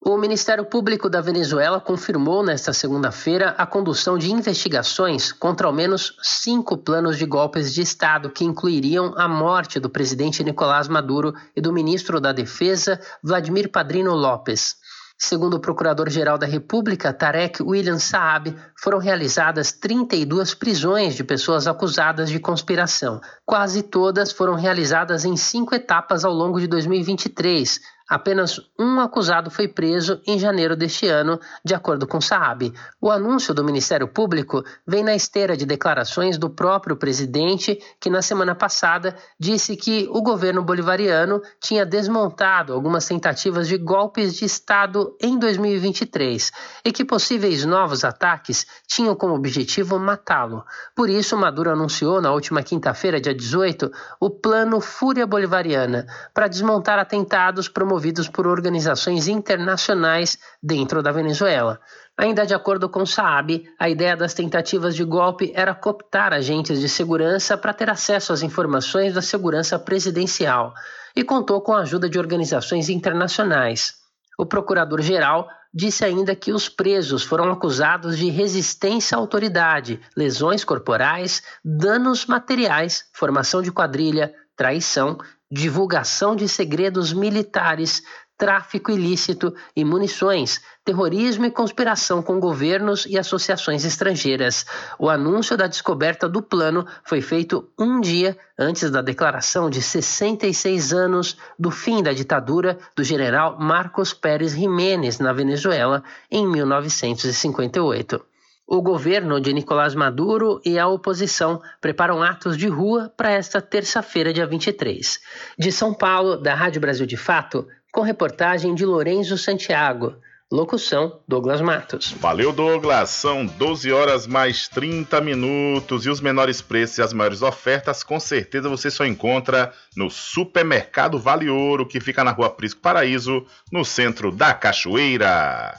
O 0.00 0.16
Ministério 0.16 0.64
Público 0.64 1.10
da 1.10 1.20
Venezuela 1.20 1.80
confirmou 1.80 2.44
nesta 2.44 2.72
segunda-feira 2.72 3.56
a 3.58 3.66
condução 3.66 4.16
de 4.16 4.30
investigações 4.30 5.32
contra 5.32 5.66
ao 5.66 5.72
menos 5.72 6.16
cinco 6.22 6.78
planos 6.78 7.18
de 7.18 7.26
golpes 7.26 7.74
de 7.74 7.82
Estado 7.82 8.30
que 8.30 8.44
incluiriam 8.44 9.12
a 9.16 9.26
morte 9.26 9.80
do 9.80 9.90
presidente 9.90 10.44
Nicolás 10.44 10.86
Maduro 10.86 11.34
e 11.54 11.60
do 11.60 11.72
ministro 11.72 12.20
da 12.20 12.32
Defesa, 12.32 13.00
Vladimir 13.22 13.70
Padrino 13.72 14.14
Lopes. 14.14 14.76
Segundo 15.20 15.54
o 15.54 15.60
Procurador-Geral 15.60 16.38
da 16.38 16.46
República, 16.46 17.12
Tarek 17.12 17.60
William 17.60 17.98
Saab, 17.98 18.54
foram 18.80 18.98
realizadas 18.98 19.72
32 19.72 20.54
prisões 20.54 21.16
de 21.16 21.24
pessoas 21.24 21.66
acusadas 21.66 22.30
de 22.30 22.38
conspiração. 22.38 23.20
Quase 23.44 23.82
todas 23.82 24.30
foram 24.30 24.54
realizadas 24.54 25.24
em 25.24 25.36
cinco 25.36 25.74
etapas 25.74 26.24
ao 26.24 26.32
longo 26.32 26.60
de 26.60 26.68
2023, 26.68 27.80
Apenas 28.08 28.58
um 28.78 29.00
acusado 29.00 29.50
foi 29.50 29.68
preso 29.68 30.18
em 30.26 30.38
janeiro 30.38 30.74
deste 30.74 31.06
ano, 31.06 31.38
de 31.62 31.74
acordo 31.74 32.06
com 32.06 32.22
Saab. 32.22 32.72
O 32.98 33.10
anúncio 33.10 33.52
do 33.52 33.62
Ministério 33.62 34.08
Público 34.08 34.64
vem 34.86 35.04
na 35.04 35.14
esteira 35.14 35.54
de 35.54 35.66
declarações 35.66 36.38
do 36.38 36.48
próprio 36.48 36.96
presidente, 36.96 37.78
que 38.00 38.08
na 38.08 38.22
semana 38.22 38.54
passada 38.54 39.14
disse 39.38 39.76
que 39.76 40.08
o 40.10 40.22
governo 40.22 40.62
bolivariano 40.62 41.42
tinha 41.60 41.84
desmontado 41.84 42.72
algumas 42.72 43.04
tentativas 43.04 43.68
de 43.68 43.76
golpes 43.76 44.34
de 44.34 44.46
Estado 44.46 45.14
em 45.20 45.38
2023 45.38 46.50
e 46.86 46.92
que 46.92 47.04
possíveis 47.04 47.66
novos 47.66 48.04
ataques 48.04 48.66
tinham 48.86 49.14
como 49.14 49.34
objetivo 49.34 49.98
matá-lo. 49.98 50.64
Por 50.96 51.10
isso, 51.10 51.36
Maduro 51.36 51.70
anunciou 51.70 52.22
na 52.22 52.32
última 52.32 52.62
quinta-feira, 52.62 53.20
dia 53.20 53.34
18, 53.34 53.92
o 54.18 54.30
Plano 54.30 54.80
Fúria 54.80 55.26
Bolivariana 55.26 56.06
para 56.32 56.48
desmontar 56.48 56.98
atentados 56.98 57.68
promovidos 57.68 57.97
promovidos 57.98 58.28
por 58.28 58.46
organizações 58.46 59.26
internacionais 59.26 60.38
dentro 60.62 61.02
da 61.02 61.10
Venezuela. 61.10 61.80
Ainda 62.16 62.46
de 62.46 62.54
acordo 62.54 62.88
com 62.88 63.04
Saab, 63.04 63.64
a 63.76 63.88
ideia 63.88 64.16
das 64.16 64.34
tentativas 64.34 64.94
de 64.94 65.02
golpe 65.02 65.52
era 65.52 65.74
cooptar 65.74 66.32
agentes 66.32 66.80
de 66.80 66.88
segurança 66.88 67.58
para 67.58 67.74
ter 67.74 67.90
acesso 67.90 68.32
às 68.32 68.42
informações 68.42 69.14
da 69.14 69.22
segurança 69.22 69.76
presidencial 69.80 70.72
e 71.16 71.24
contou 71.24 71.60
com 71.60 71.72
a 71.72 71.80
ajuda 71.80 72.08
de 72.08 72.20
organizações 72.20 72.88
internacionais. 72.88 73.94
O 74.38 74.46
procurador-geral 74.46 75.48
disse 75.74 76.04
ainda 76.04 76.36
que 76.36 76.52
os 76.52 76.68
presos 76.68 77.24
foram 77.24 77.50
acusados 77.50 78.16
de 78.16 78.30
resistência 78.30 79.16
à 79.16 79.18
autoridade, 79.18 80.00
lesões 80.16 80.62
corporais, 80.62 81.42
danos 81.64 82.26
materiais, 82.26 83.06
formação 83.12 83.60
de 83.60 83.72
quadrilha, 83.72 84.32
traição 84.56 85.18
divulgação 85.50 86.36
de 86.36 86.48
segredos 86.48 87.12
militares, 87.12 88.02
tráfico 88.38 88.92
ilícito 88.92 89.52
e 89.74 89.84
munições, 89.84 90.60
terrorismo 90.84 91.44
e 91.44 91.50
conspiração 91.50 92.22
com 92.22 92.38
governos 92.38 93.04
e 93.04 93.18
associações 93.18 93.84
estrangeiras. 93.84 94.64
O 94.96 95.10
anúncio 95.10 95.56
da 95.56 95.66
descoberta 95.66 96.28
do 96.28 96.40
plano 96.40 96.86
foi 97.02 97.20
feito 97.20 97.68
um 97.76 98.00
dia 98.00 98.38
antes 98.56 98.90
da 98.90 99.02
declaração 99.02 99.68
de 99.68 99.82
66 99.82 100.92
anos 100.92 101.36
do 101.58 101.72
fim 101.72 102.00
da 102.00 102.12
ditadura 102.12 102.78
do 102.94 103.02
general 103.02 103.58
Marcos 103.58 104.14
Pérez 104.14 104.52
Jiménez 104.52 105.18
na 105.18 105.32
Venezuela 105.32 106.04
em 106.30 106.46
1958. 106.46 108.24
O 108.70 108.82
governo 108.82 109.40
de 109.40 109.50
Nicolás 109.50 109.94
Maduro 109.94 110.60
e 110.62 110.78
a 110.78 110.86
oposição 110.86 111.62
preparam 111.80 112.22
atos 112.22 112.54
de 112.54 112.68
rua 112.68 113.10
para 113.16 113.30
esta 113.30 113.62
terça-feira, 113.62 114.30
dia 114.30 114.46
23. 114.46 115.18
De 115.58 115.72
São 115.72 115.94
Paulo, 115.94 116.36
da 116.36 116.54
Rádio 116.54 116.78
Brasil 116.78 117.06
de 117.06 117.16
Fato, 117.16 117.66
com 117.90 118.02
reportagem 118.02 118.74
de 118.74 118.84
Lorenzo 118.84 119.38
Santiago. 119.38 120.16
Locução: 120.52 121.18
Douglas 121.26 121.62
Matos. 121.62 122.14
Valeu, 122.20 122.52
Douglas. 122.52 123.08
São 123.08 123.46
12 123.46 123.90
horas 123.90 124.26
mais 124.26 124.68
30 124.68 125.18
minutos 125.22 126.04
e 126.04 126.10
os 126.10 126.20
menores 126.20 126.60
preços 126.60 126.98
e 126.98 127.02
as 127.02 127.14
maiores 127.14 127.40
ofertas, 127.40 128.02
com 128.02 128.20
certeza 128.20 128.68
você 128.68 128.90
só 128.90 129.06
encontra 129.06 129.72
no 129.96 130.10
Supermercado 130.10 131.18
Vale 131.18 131.48
Ouro, 131.48 131.86
que 131.86 132.00
fica 132.00 132.22
na 132.22 132.32
Rua 132.32 132.50
Prisco 132.50 132.82
Paraíso, 132.82 133.46
no 133.72 133.82
centro 133.82 134.30
da 134.30 134.52
Cachoeira. 134.52 135.74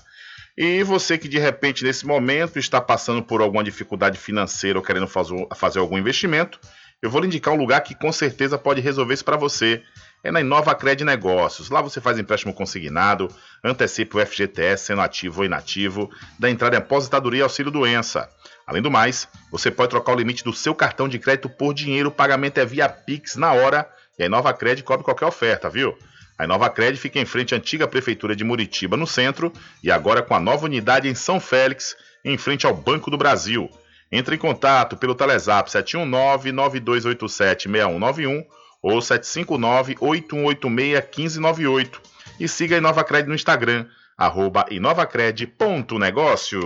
E 0.61 0.83
você 0.83 1.17
que 1.17 1.29
de 1.29 1.39
repente 1.39 1.85
nesse 1.85 2.05
momento 2.05 2.59
está 2.59 2.81
passando 2.81 3.23
por 3.23 3.39
alguma 3.39 3.63
dificuldade 3.63 4.17
financeira 4.17 4.77
ou 4.77 4.83
querendo 4.83 5.07
fazer 5.07 5.79
algum 5.79 5.97
investimento, 5.97 6.59
eu 7.01 7.09
vou 7.09 7.21
lhe 7.21 7.27
indicar 7.27 7.53
um 7.53 7.57
lugar 7.57 7.79
que 7.79 7.95
com 7.95 8.11
certeza 8.11 8.57
pode 8.57 8.81
resolver 8.81 9.13
isso 9.13 9.23
para 9.23 9.37
você. 9.37 9.81
É 10.21 10.29
na 10.29 10.41
Inova 10.41 10.75
Cred 10.75 11.05
Negócios. 11.05 11.69
Lá 11.69 11.81
você 11.81 12.01
faz 12.01 12.19
empréstimo 12.19 12.53
consignado, 12.53 13.29
antecipa 13.63 14.17
o 14.17 14.25
FGTS 14.25 14.87
sendo 14.87 14.99
ativo 14.99 15.39
ou 15.39 15.45
inativo, 15.45 16.11
dá 16.37 16.49
entrada 16.49 16.75
em 16.75 16.79
aposentadoria 16.79 17.39
e 17.39 17.43
auxílio 17.43 17.71
doença. 17.71 18.29
Além 18.67 18.81
do 18.81 18.91
mais, 18.91 19.29
você 19.49 19.71
pode 19.71 19.91
trocar 19.91 20.11
o 20.11 20.17
limite 20.17 20.43
do 20.43 20.51
seu 20.51 20.75
cartão 20.75 21.07
de 21.07 21.17
crédito 21.19 21.47
por 21.47 21.73
dinheiro, 21.73 22.09
o 22.09 22.11
pagamento 22.11 22.57
é 22.57 22.65
via 22.65 22.89
Pix 22.89 23.37
na 23.37 23.53
hora 23.53 23.89
e 24.17 24.23
a 24.23 24.25
Inova 24.25 24.53
Cred 24.53 24.83
cobre 24.83 25.05
qualquer 25.05 25.25
oferta, 25.25 25.69
viu? 25.69 25.97
A 26.39 26.47
Nova 26.47 26.67
Cred 26.69 26.97
fica 26.97 27.19
em 27.19 27.25
frente 27.25 27.53
à 27.53 27.57
antiga 27.57 27.85
prefeitura 27.85 28.33
de 28.33 28.45
Muritiba, 28.45 28.95
no 28.95 29.05
centro, 29.05 29.51
e 29.83 29.91
agora 29.91 30.21
com 30.21 30.33
a 30.33 30.39
nova 30.39 30.63
unidade 30.63 31.09
em 31.09 31.13
São 31.13 31.37
Félix, 31.37 31.97
em 32.23 32.37
frente 32.37 32.65
ao 32.65 32.73
Banco 32.73 33.11
do 33.11 33.17
Brasil. 33.17 33.69
Entre 34.09 34.35
em 34.35 34.39
contato 34.39 34.95
pelo 34.95 35.13
Telezap 35.13 35.69
719-9287-6191 35.69 38.45
ou 38.81 38.99
759-8186-1598 38.99 41.99
e 42.39 42.47
siga 42.47 42.77
a 42.77 42.81
Nova 42.81 43.03
Cred 43.03 43.27
no 43.27 43.35
Instagram, 43.35 43.85
arroba 44.17 44.65
inovacred.negócio. 44.71 46.61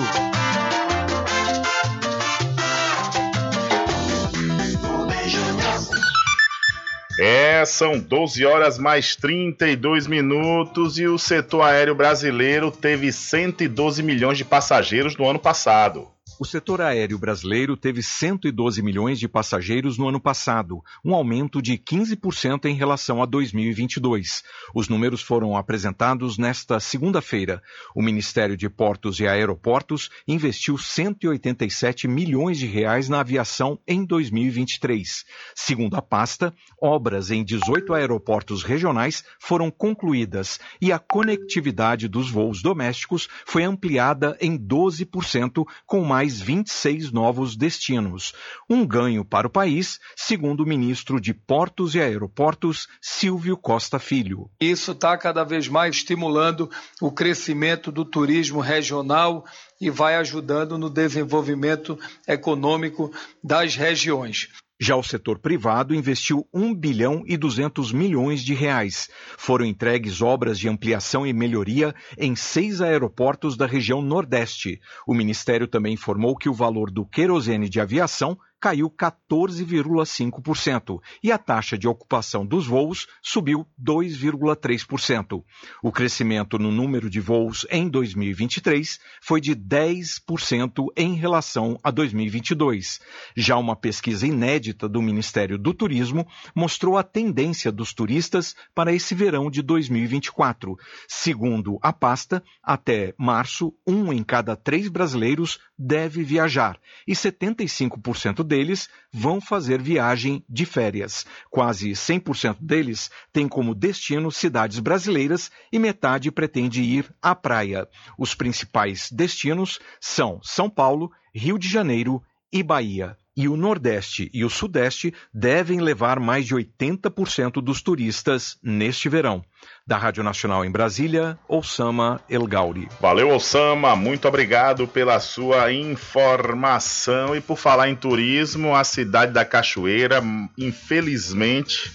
É, 7.19 7.65
são 7.65 7.97
12 7.97 8.45
horas 8.45 8.77
mais 8.77 9.15
32 9.15 10.05
minutos 10.05 10.99
e 10.99 11.07
o 11.07 11.17
setor 11.17 11.63
aéreo 11.63 11.95
brasileiro 11.95 12.69
teve 12.69 13.11
112 13.11 14.03
milhões 14.03 14.37
de 14.37 14.45
passageiros 14.45 15.17
no 15.17 15.27
ano 15.27 15.39
passado. 15.39 16.07
O 16.39 16.45
setor 16.45 16.81
aéreo 16.81 17.17
brasileiro 17.17 17.75
teve 17.75 18.03
112 18.03 18.83
milhões 18.83 19.19
de 19.19 19.27
passageiros 19.27 19.97
no 19.97 20.07
ano 20.07 20.19
passado, 20.19 20.83
um 21.03 21.15
aumento 21.15 21.63
de 21.63 21.79
15% 21.79 22.65
em 22.65 22.75
relação 22.75 23.23
a 23.23 23.25
2022. 23.25 24.43
Os 24.71 24.87
números 24.87 25.19
foram 25.19 25.57
apresentados 25.57 26.37
nesta 26.37 26.79
segunda-feira. 26.79 27.59
O 27.95 28.03
Ministério 28.03 28.55
de 28.55 28.69
Portos 28.69 29.19
e 29.19 29.25
Aeroportos 29.25 30.11
investiu 30.27 30.77
187 30.77 32.07
milhões 32.07 32.59
de 32.59 32.67
reais 32.67 33.09
na 33.09 33.21
aviação 33.21 33.79
em 33.87 34.05
2023. 34.05 35.25
Segundo 35.55 35.95
a 35.95 36.03
pasta, 36.03 36.53
obras 36.79 37.31
em 37.31 37.43
18 37.43 37.95
aeroportos 37.95 38.61
regionais 38.61 39.23
foram 39.39 39.71
concluídas 39.71 40.59
e 40.79 40.91
a 40.91 40.99
conectividade 40.99 42.07
dos 42.07 42.29
voos 42.29 42.61
domésticos 42.61 43.27
foi 43.43 43.63
ampliada 43.63 44.37
em 44.39 44.55
12%, 44.55 45.65
com 45.87 46.03
mais 46.03 46.26
mais 46.27 46.41
26 46.41 47.11
novos 47.13 47.55
destinos, 47.55 48.33
um 48.69 48.85
ganho 48.85 49.23
para 49.23 49.47
o 49.47 49.49
país, 49.49 49.97
segundo 50.13 50.61
o 50.61 50.67
ministro 50.67 51.21
de 51.21 51.33
Portos 51.33 51.95
e 51.95 52.01
Aeroportos, 52.01 52.85
Silvio 53.01 53.55
Costa 53.55 53.97
Filho. 53.97 54.49
Isso 54.59 54.91
está 54.91 55.17
cada 55.17 55.45
vez 55.45 55.69
mais 55.69 55.95
estimulando 55.95 56.69
o 57.01 57.09
crescimento 57.09 57.93
do 57.93 58.03
turismo 58.03 58.59
regional 58.59 59.45
e 59.79 59.89
vai 59.89 60.15
ajudando 60.15 60.77
no 60.77 60.89
desenvolvimento 60.89 61.97
econômico 62.27 63.09
das 63.41 63.75
regiões. 63.75 64.49
Já 64.79 64.95
o 64.95 65.01
setor 65.01 65.39
privado 65.39 65.95
investiu 65.95 66.47
1 66.53 66.75
bilhão 66.75 67.23
e 67.25 67.35
200 67.35 67.91
milhões 67.91 68.43
de 68.43 68.53
reais. 68.53 69.09
Foram 69.35 69.65
entregues 69.65 70.21
obras 70.21 70.59
de 70.59 70.69
ampliação 70.69 71.25
e 71.25 71.33
melhoria 71.33 71.95
em 72.15 72.35
seis 72.35 72.79
aeroportos 72.79 73.57
da 73.57 73.65
região 73.65 74.03
Nordeste. 74.03 74.79
O 75.07 75.15
Ministério 75.15 75.67
também 75.67 75.95
informou 75.95 76.35
que 76.35 76.47
o 76.47 76.53
valor 76.53 76.91
do 76.91 77.03
querosene 77.03 77.67
de 77.67 77.79
aviação 77.79 78.37
caiu 78.59 78.89
14,5% 78.89 80.99
e 81.23 81.31
a 81.31 81.37
taxa 81.37 81.77
de 81.77 81.87
ocupação 81.87 82.45
dos 82.45 82.67
voos 82.67 83.07
subiu 83.21 83.65
2,3%. 83.81 85.43
O 85.83 85.91
crescimento 85.91 86.57
no 86.57 86.71
número 86.71 87.09
de 87.09 87.19
voos 87.19 87.65
em 87.69 87.87
2023 87.87 88.99
foi 89.21 89.39
de 89.39 89.55
10% 89.55 90.87
em 90.95 91.13
relação 91.13 91.79
a 91.83 91.91
2022. 91.91 92.99
Já 93.35 93.57
uma 93.57 93.75
pesquisa 93.75 94.25
inédita 94.25 94.89
do 94.89 95.01
Ministério 95.01 95.57
do 95.57 95.73
Turismo 95.73 96.27
mostrou 96.55 96.97
a 96.97 97.03
tendência 97.03 97.71
dos 97.71 97.93
turistas 97.93 98.55
para 98.73 98.93
esse 98.93 99.13
verão 99.13 99.49
de 99.49 99.61
2024. 99.61 100.75
Segundo 101.07 101.77
a 101.81 101.93
pasta, 101.93 102.43
até 102.63 103.13
março, 103.17 103.73
um 103.85 104.11
em 104.11 104.23
cada 104.23 104.55
três 104.55 104.87
brasileiros 104.87 105.59
deve 105.77 106.23
viajar 106.23 106.79
e 107.07 107.13
75% 107.13 108.43
deles 108.43 108.89
vão 109.11 109.39
fazer 109.39 109.81
viagem 109.81 110.43
de 110.49 110.65
férias. 110.65 111.25
Quase 111.49 111.91
100% 111.91 112.57
deles 112.59 113.11
têm 113.31 113.47
como 113.47 113.75
destino 113.75 114.31
cidades 114.31 114.79
brasileiras 114.79 115.51
e 115.71 115.77
metade 115.77 116.31
pretende 116.31 116.81
ir 116.81 117.13
à 117.21 117.35
praia. 117.35 117.87
Os 118.17 118.33
principais 118.33 119.09
destinos 119.11 119.79
são 119.99 120.39
São 120.41 120.69
Paulo, 120.69 121.11
Rio 121.33 121.59
de 121.59 121.69
Janeiro 121.69 122.23
e 122.51 122.63
Bahia 122.63 123.17
e 123.37 123.47
o 123.47 123.55
Nordeste 123.55 124.31
e 124.33 124.43
o 124.43 124.49
Sudeste 124.49 125.13
devem 125.31 125.79
levar 125.79 126.19
mais 126.19 126.47
de 126.47 126.55
80% 126.55 127.61
dos 127.61 127.83
turistas 127.83 128.57
neste 128.63 129.07
verão. 129.07 129.45
Da 129.85 129.95
Rádio 129.95 130.23
Nacional 130.23 130.65
em 130.65 130.71
Brasília, 130.71 131.37
Osama 131.47 132.19
El 132.27 132.47
Gauri. 132.47 132.89
Valeu, 132.99 133.29
Osama, 133.29 133.95
muito 133.95 134.27
obrigado 134.27 134.87
pela 134.87 135.19
sua 135.19 135.71
informação. 135.71 137.35
E 137.35 137.41
por 137.41 137.57
falar 137.57 137.89
em 137.89 137.95
turismo, 137.95 138.75
a 138.75 138.83
cidade 138.83 139.31
da 139.31 139.45
Cachoeira, 139.45 140.21
infelizmente, 140.57 141.91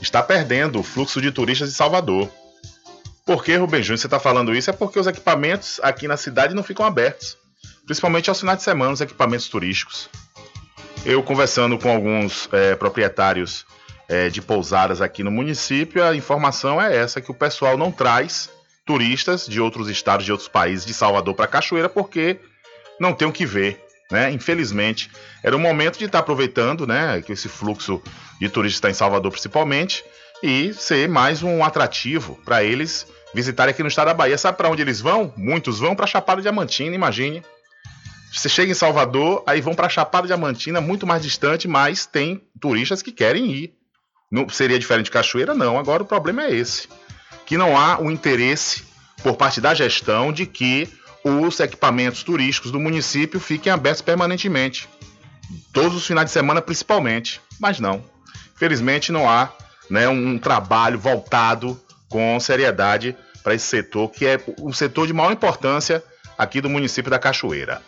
está 0.00 0.20
perdendo 0.20 0.80
o 0.80 0.82
fluxo 0.82 1.22
de 1.22 1.30
turistas 1.30 1.68
de 1.68 1.76
Salvador. 1.76 2.28
Por 3.24 3.44
que, 3.44 3.54
Rubem 3.54 3.82
Júnior, 3.82 3.98
você 3.98 4.08
está 4.08 4.18
falando 4.18 4.54
isso? 4.54 4.68
É 4.68 4.72
porque 4.72 4.98
os 4.98 5.06
equipamentos 5.06 5.78
aqui 5.82 6.08
na 6.08 6.16
cidade 6.16 6.54
não 6.54 6.62
ficam 6.64 6.84
abertos. 6.84 7.36
Principalmente 7.86 8.28
aos 8.28 8.40
finais 8.40 8.58
de 8.58 8.64
semana, 8.64 8.92
os 8.92 9.00
equipamentos 9.00 9.48
turísticos. 9.48 10.10
Eu 11.04 11.20
conversando 11.20 11.76
com 11.78 11.90
alguns 11.90 12.48
é, 12.52 12.76
proprietários 12.76 13.66
é, 14.08 14.28
de 14.28 14.40
pousadas 14.40 15.00
aqui 15.00 15.24
no 15.24 15.32
município, 15.32 16.04
a 16.04 16.14
informação 16.14 16.80
é 16.80 16.96
essa: 16.96 17.20
que 17.20 17.30
o 17.30 17.34
pessoal 17.34 17.76
não 17.76 17.90
traz 17.90 18.48
turistas 18.86 19.46
de 19.46 19.60
outros 19.60 19.88
estados, 19.88 20.24
de 20.24 20.30
outros 20.30 20.48
países, 20.48 20.86
de 20.86 20.94
Salvador 20.94 21.34
para 21.34 21.48
Cachoeira, 21.48 21.88
porque 21.88 22.38
não 23.00 23.12
tem 23.12 23.26
o 23.26 23.32
que 23.32 23.44
ver. 23.44 23.84
Né? 24.12 24.30
Infelizmente, 24.30 25.10
era 25.42 25.56
o 25.56 25.58
momento 25.58 25.98
de 25.98 26.04
estar 26.04 26.20
aproveitando 26.20 26.86
né, 26.86 27.22
que 27.22 27.32
esse 27.32 27.48
fluxo 27.48 28.00
de 28.40 28.48
turistas 28.48 28.76
está 28.76 28.90
em 28.90 28.94
Salvador 28.94 29.32
principalmente 29.32 30.04
e 30.42 30.74
ser 30.74 31.08
mais 31.08 31.42
um 31.42 31.64
atrativo 31.64 32.38
para 32.44 32.62
eles 32.62 33.06
visitarem 33.32 33.72
aqui 33.72 33.82
no 33.82 33.88
estado 33.88 34.08
da 34.08 34.14
Bahia. 34.14 34.36
Sabe 34.36 34.58
para 34.58 34.68
onde 34.68 34.82
eles 34.82 35.00
vão? 35.00 35.32
Muitos 35.36 35.80
vão 35.80 35.96
para 35.96 36.06
Chapada 36.06 36.42
Diamantina, 36.42 36.94
imagine. 36.94 37.42
Você 38.32 38.48
chega 38.48 38.72
em 38.72 38.74
Salvador, 38.74 39.44
aí 39.46 39.60
vão 39.60 39.74
para 39.74 39.90
Chapada 39.90 40.26
Diamantina, 40.26 40.80
muito 40.80 41.06
mais 41.06 41.22
distante, 41.22 41.68
mas 41.68 42.06
tem 42.06 42.42
turistas 42.58 43.02
que 43.02 43.12
querem 43.12 43.50
ir. 43.50 43.74
Não 44.30 44.48
seria 44.48 44.78
diferente 44.78 45.06
de 45.06 45.10
Cachoeira, 45.10 45.54
não. 45.54 45.78
Agora 45.78 46.02
o 46.02 46.06
problema 46.06 46.44
é 46.44 46.54
esse, 46.54 46.88
que 47.44 47.58
não 47.58 47.76
há 47.76 48.00
o 48.00 48.10
interesse 48.10 48.84
por 49.22 49.36
parte 49.36 49.60
da 49.60 49.74
gestão 49.74 50.32
de 50.32 50.46
que 50.46 50.88
os 51.22 51.60
equipamentos 51.60 52.22
turísticos 52.22 52.70
do 52.72 52.80
município 52.80 53.38
fiquem 53.38 53.70
abertos 53.70 54.00
permanentemente, 54.00 54.88
todos 55.72 55.94
os 55.94 56.06
finais 56.06 56.26
de 56.26 56.32
semana 56.32 56.62
principalmente. 56.62 57.38
Mas 57.60 57.78
não, 57.78 58.02
felizmente 58.56 59.12
não 59.12 59.28
há 59.28 59.52
né, 59.90 60.08
um 60.08 60.38
trabalho 60.38 60.98
voltado 60.98 61.78
com 62.08 62.40
seriedade 62.40 63.14
para 63.42 63.54
esse 63.54 63.66
setor, 63.66 64.08
que 64.10 64.24
é 64.24 64.40
um 64.58 64.72
setor 64.72 65.06
de 65.06 65.12
maior 65.12 65.32
importância 65.32 66.02
aqui 66.38 66.62
do 66.62 66.70
município 66.70 67.10
da 67.10 67.18
Cachoeira. 67.18 67.82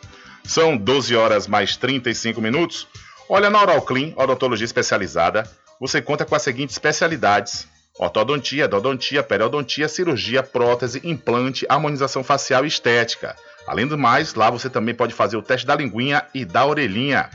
São 0.45 0.77
12 0.77 1.17
horas 1.17 1.47
mais 1.47 1.77
35 1.77 2.41
minutos. 2.41 2.87
Olha, 3.29 3.49
na 3.49 3.61
Oral 3.61 3.81
Clean, 3.83 4.13
odontologia 4.15 4.67
especializada, 4.67 5.51
você 5.81 6.03
conta 6.03 6.25
com 6.25 6.35
as 6.35 6.43
seguintes 6.43 6.77
especialidades: 6.77 7.67
ortodontia, 7.99 8.67
endodontia, 8.67 9.23
periodontia, 9.23 9.89
cirurgia, 9.89 10.43
prótese, 10.43 11.01
implante, 11.03 11.67
harmonização 11.69 12.23
facial 12.23 12.65
e 12.65 12.69
estética. 12.69 13.35
Além 13.67 13.87
do 13.87 13.97
mais, 13.97 14.35
lá 14.35 14.51
você 14.51 14.69
também 14.69 14.95
pode 14.95 15.15
fazer 15.15 15.37
o 15.37 15.43
teste 15.43 15.67
da 15.67 15.75
linguinha 15.75 16.25
e 16.35 16.45
da 16.45 16.67
orelhinha. 16.67 17.31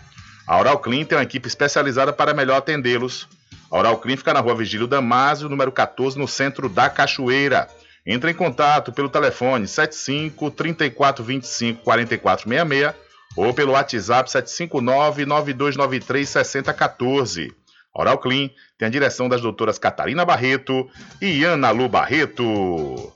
A 0.45 0.57
Oral 0.59 0.79
Clean 0.79 1.03
tem 1.03 1.17
uma 1.17 1.23
equipe 1.23 1.47
especializada 1.47 2.13
para 2.13 2.33
melhor 2.33 2.57
atendê-los. 2.57 3.27
A 3.71 3.77
Oral 3.77 3.97
Clean 3.97 4.17
fica 4.17 4.33
na 4.33 4.39
rua 4.39 4.55
Vigílio 4.55 4.87
Damásio, 4.87 5.49
número 5.49 5.71
14, 5.71 6.17
no 6.17 6.27
centro 6.27 6.69
da 6.69 6.89
Cachoeira. 6.89 7.67
Entre 8.11 8.31
em 8.31 8.33
contato 8.33 8.91
pelo 8.91 9.07
telefone 9.07 9.67
75 9.67 10.49
34 10.49 11.23
25 11.23 11.83
44 11.83 12.49
66 12.49 12.95
ou 13.37 13.53
pelo 13.53 13.73
WhatsApp 13.73 14.31
759 14.31 15.27
9293 15.27 16.27
6014. 16.27 17.55
Oral 17.93 18.17
Clean 18.17 18.49
tem 18.79 18.87
a 18.87 18.89
direção 18.89 19.29
das 19.29 19.41
doutoras 19.41 19.77
Catarina 19.77 20.25
Barreto 20.25 20.89
e 21.21 21.43
Ana 21.43 21.69
Lu 21.69 21.87
Barreto. 21.87 23.13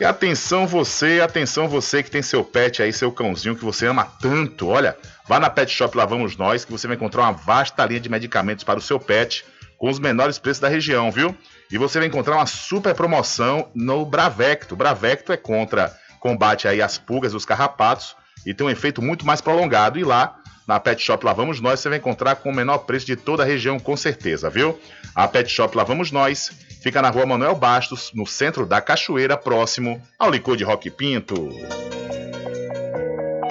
E 0.00 0.04
atenção 0.04 0.66
você, 0.66 1.20
atenção 1.20 1.68
você 1.68 2.02
que 2.02 2.10
tem 2.10 2.22
seu 2.22 2.42
pet 2.42 2.82
aí, 2.82 2.90
seu 2.90 3.12
cãozinho 3.12 3.54
que 3.54 3.64
você 3.64 3.86
ama 3.86 4.06
tanto. 4.18 4.68
Olha, 4.68 4.96
vá 5.28 5.38
na 5.38 5.50
Pet 5.50 5.70
Shop 5.70 5.94
Lá 5.94 6.06
Vamos 6.06 6.38
Nós 6.38 6.64
que 6.64 6.72
você 6.72 6.86
vai 6.86 6.96
encontrar 6.96 7.24
uma 7.24 7.32
vasta 7.32 7.84
linha 7.84 8.00
de 8.00 8.08
medicamentos 8.08 8.64
para 8.64 8.78
o 8.78 8.82
seu 8.82 8.98
pet 8.98 9.44
com 9.76 9.90
os 9.90 9.98
menores 9.98 10.38
preços 10.38 10.60
da 10.60 10.68
região, 10.68 11.12
viu? 11.12 11.36
E 11.72 11.78
você 11.78 11.98
vai 11.98 12.06
encontrar 12.06 12.36
uma 12.36 12.44
super 12.44 12.94
promoção 12.94 13.70
no 13.74 14.04
Bravecto. 14.04 14.76
Bravecto 14.76 15.32
é 15.32 15.38
contra 15.38 15.96
combate 16.20 16.68
aí 16.68 16.82
às 16.82 16.98
pulgas, 16.98 17.32
os 17.32 17.46
carrapatos 17.46 18.14
e 18.44 18.52
tem 18.52 18.66
um 18.66 18.70
efeito 18.70 19.00
muito 19.00 19.24
mais 19.24 19.40
prolongado. 19.40 19.98
E 19.98 20.04
lá 20.04 20.38
na 20.68 20.78
Pet 20.78 21.02
Shop 21.02 21.24
Lá 21.24 21.32
Vamos 21.32 21.60
Nós 21.62 21.80
você 21.80 21.88
vai 21.88 21.96
encontrar 21.96 22.36
com 22.36 22.50
o 22.50 22.54
menor 22.54 22.78
preço 22.80 23.06
de 23.06 23.16
toda 23.16 23.42
a 23.42 23.46
região, 23.46 23.80
com 23.80 23.96
certeza, 23.96 24.50
viu? 24.50 24.78
A 25.14 25.26
Pet 25.26 25.50
Shop 25.50 25.74
Lá 25.74 25.82
Vamos 25.82 26.12
Nós 26.12 26.52
fica 26.82 27.00
na 27.00 27.08
rua 27.08 27.24
Manuel 27.24 27.54
Bastos, 27.54 28.12
no 28.14 28.26
centro 28.26 28.66
da 28.66 28.80
Cachoeira, 28.80 29.36
próximo 29.38 30.00
ao 30.18 30.30
licor 30.30 30.58
de 30.58 30.64
Rock 30.64 30.90
Pinto. 30.90 31.48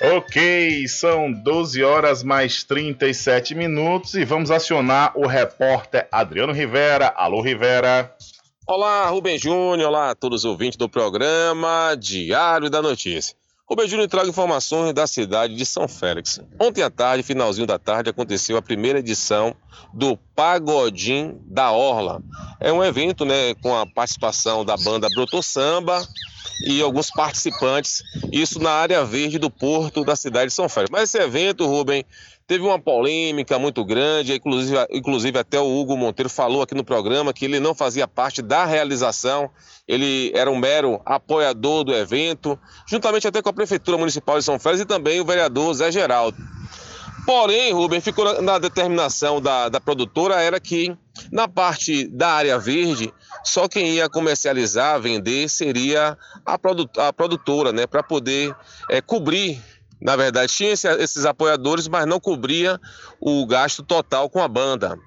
Ok, 0.00 0.86
são 0.86 1.32
12 1.32 1.82
horas 1.82 2.22
mais 2.22 2.62
37 2.62 3.54
minutos 3.54 4.14
e 4.14 4.24
vamos 4.24 4.50
acionar 4.50 5.12
o 5.16 5.26
repórter 5.26 6.06
Adriano 6.12 6.52
Rivera. 6.52 7.12
Alô, 7.16 7.42
Rivera. 7.42 8.14
Olá, 8.66 9.08
Rubem 9.08 9.36
Júnior. 9.36 9.88
Olá 9.88 10.10
a 10.10 10.14
todos 10.14 10.44
os 10.44 10.44
ouvintes 10.44 10.76
do 10.76 10.88
programa 10.88 11.96
Diário 11.98 12.70
da 12.70 12.80
Notícia. 12.80 13.34
Rubem 13.68 13.88
Júnior 13.88 14.08
traga 14.08 14.28
informações 14.28 14.94
da 14.94 15.06
cidade 15.06 15.54
de 15.54 15.66
São 15.66 15.86
Félix. 15.86 16.40
Ontem 16.58 16.82
à 16.82 16.88
tarde, 16.88 17.22
finalzinho 17.22 17.66
da 17.66 17.78
tarde, 17.78 18.08
aconteceu 18.08 18.56
a 18.56 18.62
primeira 18.62 19.00
edição 19.00 19.54
do 19.92 20.16
Pagodim 20.34 21.38
da 21.44 21.72
Orla. 21.72 22.22
É 22.60 22.72
um 22.72 22.82
evento 22.82 23.24
né, 23.26 23.54
com 23.56 23.76
a 23.76 23.86
participação 23.86 24.64
da 24.64 24.76
banda 24.76 25.08
Brotou 25.14 25.42
Samba, 25.42 26.06
e 26.66 26.82
alguns 26.82 27.10
participantes, 27.10 28.02
isso 28.32 28.58
na 28.58 28.70
área 28.70 29.04
verde 29.04 29.38
do 29.38 29.50
porto 29.50 30.04
da 30.04 30.16
cidade 30.16 30.46
de 30.46 30.54
São 30.54 30.68
Félix. 30.68 30.90
Mas 30.90 31.02
esse 31.04 31.18
evento, 31.18 31.66
Rubem, 31.66 32.04
teve 32.46 32.64
uma 32.64 32.78
polêmica 32.78 33.58
muito 33.58 33.84
grande, 33.84 34.34
inclusive, 34.34 34.76
inclusive 34.90 35.38
até 35.38 35.60
o 35.60 35.78
Hugo 35.78 35.96
Monteiro 35.96 36.28
falou 36.30 36.62
aqui 36.62 36.74
no 36.74 36.82
programa 36.82 37.32
que 37.32 37.44
ele 37.44 37.60
não 37.60 37.74
fazia 37.74 38.08
parte 38.08 38.40
da 38.40 38.64
realização, 38.64 39.50
ele 39.86 40.32
era 40.34 40.50
um 40.50 40.56
mero 40.56 41.00
apoiador 41.04 41.84
do 41.84 41.94
evento, 41.94 42.58
juntamente 42.86 43.28
até 43.28 43.42
com 43.42 43.50
a 43.50 43.52
Prefeitura 43.52 43.98
Municipal 43.98 44.38
de 44.38 44.44
São 44.44 44.58
Félix 44.58 44.82
e 44.82 44.86
também 44.86 45.20
o 45.20 45.24
vereador 45.24 45.74
Zé 45.74 45.92
Geraldo. 45.92 46.36
Porém, 47.26 47.74
Rubem, 47.74 48.00
ficou 48.00 48.40
na 48.40 48.58
determinação 48.58 49.38
da, 49.38 49.68
da 49.68 49.78
produtora 49.78 50.40
era 50.40 50.58
que 50.58 50.96
na 51.30 51.46
parte 51.46 52.08
da 52.08 52.30
área 52.30 52.58
verde, 52.58 53.12
só 53.44 53.68
quem 53.68 53.94
ia 53.94 54.08
comercializar, 54.08 55.00
vender, 55.00 55.48
seria 55.48 56.16
a, 56.44 56.58
a 57.06 57.12
produtora, 57.12 57.72
né? 57.72 57.86
Para 57.86 58.02
poder 58.02 58.54
é, 58.88 59.00
cobrir. 59.00 59.62
Na 60.00 60.14
verdade, 60.14 60.52
tinha 60.52 60.72
esse, 60.72 60.88
esses 60.96 61.24
apoiadores, 61.24 61.88
mas 61.88 62.06
não 62.06 62.20
cobria 62.20 62.80
o 63.20 63.44
gasto 63.46 63.82
total 63.82 64.30
com 64.30 64.40
a 64.40 64.46
banda 64.46 64.98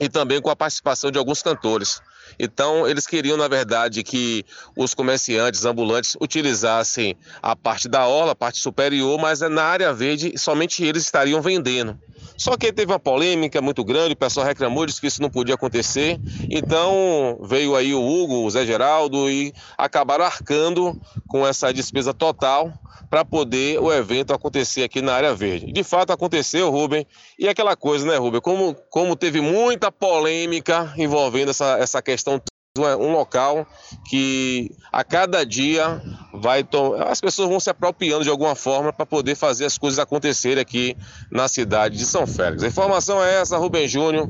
e 0.00 0.08
também 0.08 0.40
com 0.40 0.50
a 0.50 0.56
participação 0.56 1.10
de 1.10 1.18
alguns 1.18 1.42
cantores. 1.42 2.00
Então, 2.38 2.86
eles 2.86 3.06
queriam, 3.06 3.36
na 3.36 3.48
verdade, 3.48 4.02
que 4.02 4.44
os 4.76 4.94
comerciantes 4.94 5.64
ambulantes 5.64 6.16
utilizassem 6.20 7.16
a 7.42 7.56
parte 7.56 7.88
da 7.88 8.06
orla, 8.06 8.32
a 8.32 8.36
parte 8.36 8.60
superior, 8.60 9.18
mas 9.18 9.40
na 9.40 9.62
área 9.62 9.92
verde 9.92 10.36
somente 10.36 10.84
eles 10.84 11.04
estariam 11.04 11.40
vendendo. 11.40 11.98
Só 12.36 12.56
que 12.56 12.72
teve 12.72 12.92
uma 12.92 12.98
polêmica 12.98 13.60
muito 13.60 13.84
grande, 13.84 14.14
o 14.14 14.16
pessoal 14.16 14.46
reclamou, 14.46 14.86
disse 14.86 15.00
que 15.00 15.06
isso 15.06 15.22
não 15.22 15.30
podia 15.30 15.54
acontecer. 15.54 16.18
Então 16.50 17.38
veio 17.42 17.74
aí 17.74 17.94
o 17.94 18.02
Hugo, 18.02 18.44
o 18.44 18.50
Zé 18.50 18.64
Geraldo 18.64 19.30
e 19.30 19.52
acabaram 19.76 20.24
arcando 20.24 21.00
com 21.26 21.46
essa 21.46 21.72
despesa 21.72 22.12
total 22.12 22.72
para 23.08 23.24
poder 23.24 23.80
o 23.80 23.92
evento 23.92 24.32
acontecer 24.32 24.82
aqui 24.82 25.00
na 25.00 25.14
área 25.14 25.34
verde. 25.34 25.72
De 25.72 25.82
fato 25.82 26.12
aconteceu, 26.12 26.70
Rubem, 26.70 27.06
e 27.38 27.48
aquela 27.48 27.74
coisa, 27.74 28.06
né, 28.06 28.16
Rubem? 28.16 28.40
Como, 28.40 28.74
como 28.90 29.16
teve 29.16 29.40
muita 29.40 29.90
polêmica 29.90 30.92
envolvendo 30.96 31.50
essa, 31.50 31.78
essa 31.78 32.02
questão 32.02 32.40
um 32.78 33.12
local 33.12 33.66
que 34.08 34.70
a 34.92 35.04
cada 35.04 35.44
dia 35.44 36.00
vai 36.32 36.66
as 37.08 37.20
pessoas 37.20 37.48
vão 37.48 37.60
se 37.60 37.70
apropriando 37.70 38.24
de 38.24 38.30
alguma 38.30 38.54
forma 38.54 38.92
para 38.92 39.06
poder 39.06 39.34
fazer 39.34 39.64
as 39.64 39.76
coisas 39.76 39.98
acontecerem 39.98 40.60
aqui 40.60 40.96
na 41.30 41.48
cidade 41.48 41.96
de 41.96 42.04
São 42.04 42.26
Félix. 42.26 42.62
A 42.62 42.68
informação 42.68 43.22
é 43.22 43.40
essa, 43.40 43.56
Rubem 43.58 43.88
Júnior, 43.88 44.28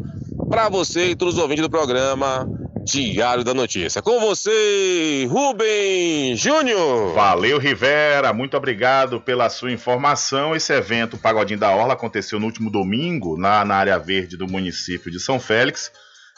para 0.49 0.69
você 0.69 1.11
e 1.11 1.17
todos 1.17 1.35
os 1.35 1.41
ouvintes 1.41 1.63
do 1.63 1.71
programa 1.71 2.49
Diário 2.85 3.45
da 3.45 3.53
Notícia. 3.53 4.01
Com 4.01 4.19
você, 4.19 5.29
Rubem 5.31 6.35
Júnior. 6.35 7.13
Valeu, 7.13 7.59
Rivera. 7.59 8.33
Muito 8.33 8.57
obrigado 8.57 9.21
pela 9.21 9.51
sua 9.51 9.71
informação. 9.71 10.57
Esse 10.57 10.73
evento 10.73 11.19
Pagodinho 11.19 11.61
da 11.61 11.71
Orla 11.71 11.93
aconteceu 11.93 12.41
no 12.41 12.47
último 12.47 12.71
domingo, 12.71 13.37
na, 13.37 13.63
na 13.63 13.75
área 13.75 13.99
verde 13.99 14.39
do 14.39 14.47
município 14.47 15.11
de 15.11 15.21
São 15.21 15.39
Félix. 15.39 15.93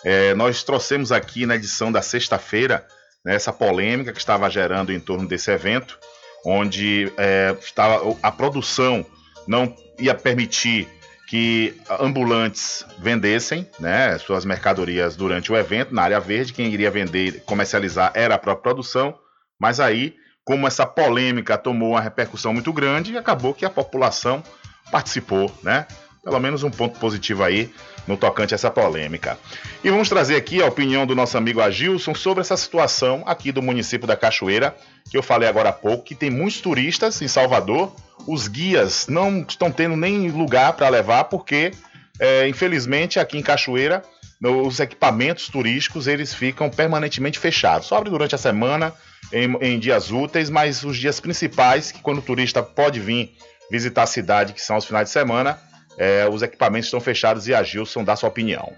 É, 0.05 0.35
nós 0.35 0.63
trouxemos 0.63 1.13
aqui 1.13 1.47
na 1.47 1.57
edição 1.57 1.93
da 1.93 2.03
sexta-feira 2.03 2.87
né, 3.25 3.35
essa 3.35 3.53
polêmica 3.53 4.13
que 4.13 4.19
estava 4.19 4.49
gerando 4.49 4.93
em 4.93 5.01
torno 5.01 5.29
desse 5.29 5.51
evento, 5.51 5.99
onde 6.45 7.13
é, 7.17 7.55
estava, 7.61 8.17
a 8.23 8.33
produção 8.33 9.05
não 9.47 9.75
ia 9.99 10.15
permitir 10.15 10.89
que 11.29 11.81
ambulantes 12.01 12.85
vendessem 12.99 13.69
né, 13.79 14.19
suas 14.19 14.45
mercadorias 14.45 15.15
durante 15.15 15.53
o 15.53 15.57
evento 15.57 15.95
na 15.95 16.03
área 16.03 16.19
verde. 16.19 16.53
Quem 16.53 16.73
iria 16.73 16.91
vender, 16.91 17.45
comercializar 17.45 18.11
era 18.15 18.35
a 18.35 18.39
própria 18.39 18.63
produção. 18.73 19.17
Mas 19.57 19.79
aí, 19.79 20.17
como 20.45 20.67
essa 20.67 20.85
polêmica 20.85 21.57
tomou 21.57 21.91
uma 21.91 22.01
repercussão 22.01 22.53
muito 22.53 22.73
grande, 22.73 23.17
acabou 23.17 23.55
que 23.55 23.65
a 23.65 23.71
população 23.71 24.43
participou, 24.91 25.55
né? 25.63 25.87
Pelo 26.23 26.39
menos 26.39 26.63
um 26.63 26.71
ponto 26.71 26.99
positivo 26.99 27.43
aí 27.43 27.73
no 28.07 28.17
tocante 28.17 28.55
a 28.55 28.57
essa 28.57 28.71
polêmica. 28.71 29.39
E 29.83 29.91
vamos 29.91 30.09
trazer 30.09 30.37
aqui 30.37 30.63
a 30.63 30.67
opinião 30.67 31.07
do 31.07 31.15
nosso 31.15 31.39
amigo 31.39 31.61
Agilson 31.61 32.15
sobre 32.15 32.43
essa 32.43 32.57
situação 32.57 33.23
aqui 33.27 33.51
do 33.51 33.63
município 33.63 34.07
da 34.07 34.17
Cachoeira, 34.17 34.77
que 35.11 35.17
eu 35.17 35.23
falei 35.23 35.49
agora 35.49 35.71
há 35.71 35.73
pouco, 35.73 36.05
que 36.05 36.15
tem 36.15 36.31
muitos 36.31 36.61
turistas 36.61 37.23
em 37.23 37.29
Salvador 37.29 37.93
os 38.27 38.49
guias 38.49 39.07
não 39.09 39.45
estão 39.47 39.71
tendo 39.71 39.97
nem 39.97 40.31
lugar 40.31 40.73
para 40.75 40.89
levar, 40.89 41.25
porque, 41.25 41.73
é, 42.19 42.49
infelizmente, 42.49 43.19
aqui 43.19 43.39
em 43.39 43.43
Cachoeira, 43.43 44.03
os 44.43 44.81
equipamentos 44.81 45.49
turísticos 45.49 46.07
eles 46.07 46.33
ficam 46.33 46.71
permanentemente 46.71 47.39
fechados. 47.39 47.89
Só 47.89 47.97
abre 47.97 48.11
durante 48.11 48.35
a 48.35 48.39
semana, 48.39 48.93
em, 49.33 49.55
em, 49.61 49.79
dias 49.79 50.11
úteis, 50.11 50.49
mas 50.49 50.83
os 50.83 50.97
dias 50.97 51.21
principais, 51.21 51.93
que 51.93 52.01
quando 52.01 52.19
o 52.19 52.23
turista 52.23 52.63
pode 52.63 52.99
vir 52.99 53.35
visitar 53.71 54.03
a 54.03 54.07
cidade, 54.07 54.53
que 54.53 54.63
são 54.63 54.77
os 54.77 54.85
finais 54.85 55.09
de 55.09 55.13
semana, 55.13 55.59
é, 55.97 56.29
os 56.29 56.43
equipamentos 56.43 56.87
estão 56.87 57.01
fechados 57.01 57.49
e 57.49 57.55
a 57.55 57.63
Gilson 57.63 58.05
dá 58.05 58.17
sua 58.17 58.29
opinião. 58.29 58.73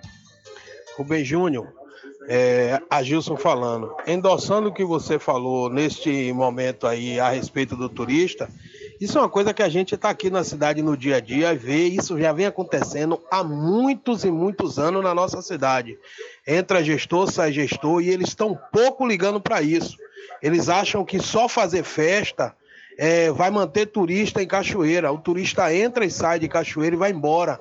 Rubem 0.97 1.25
Júnior, 1.25 1.73
é, 2.29 2.81
a 2.91 3.03
Gilson 3.03 3.37
falando, 3.37 3.95
endossando 4.07 4.69
o 4.69 4.73
que 4.73 4.85
você 4.85 5.19
falou 5.19 5.69
neste 5.69 6.33
momento 6.33 6.87
aí 6.87 7.19
a 7.19 7.31
respeito 7.31 7.77
do 7.77 7.89
turista, 7.89 8.49
isso 9.03 9.19
é 9.19 9.21
uma 9.21 9.29
coisa 9.29 9.53
que 9.53 9.65
a 9.65 9.69
gente 9.69 9.97
está 9.97 10.11
aqui 10.11 10.31
na 10.31 10.45
cidade 10.45 10.81
no 10.81 10.97
dia 10.97 11.17
a 11.17 11.21
dia 11.21 11.53
e 11.53 11.57
vê, 11.57 11.87
isso 11.89 12.17
já 12.21 12.33
vem 12.33 12.47
acontecendo 12.47 13.21
há 13.29 13.43
muitos 13.43 14.25
e 14.25 14.31
muitos 14.31 14.79
anos 14.79 15.03
na 15.03 15.13
nossa 15.13 15.43
cidade. 15.43 15.99
Entra 16.47 16.85
gestor, 16.85 17.29
sai 17.29 17.53
gestor 17.53 18.01
e 18.01 18.11
eles 18.11 18.29
estão 18.29 18.57
pouco 18.73 19.05
ligando 19.05 19.41
para 19.41 19.61
isso. 19.61 19.97
Eles 20.41 20.69
acham 20.69 21.05
que 21.05 21.19
só 21.19 21.49
fazer 21.49 21.83
festa 21.83 22.55
é, 22.99 23.30
vai 23.30 23.51
manter 23.51 23.86
turista 23.86 24.43
em 24.43 24.47
Cachoeira. 24.47 25.12
O 25.12 25.18
turista 25.18 25.74
entra 25.74 26.05
e 26.05 26.11
sai 26.11 26.38
de 26.38 26.49
Cachoeira 26.49 26.97
e 26.97 26.99
vai 26.99 27.11
embora. 27.11 27.61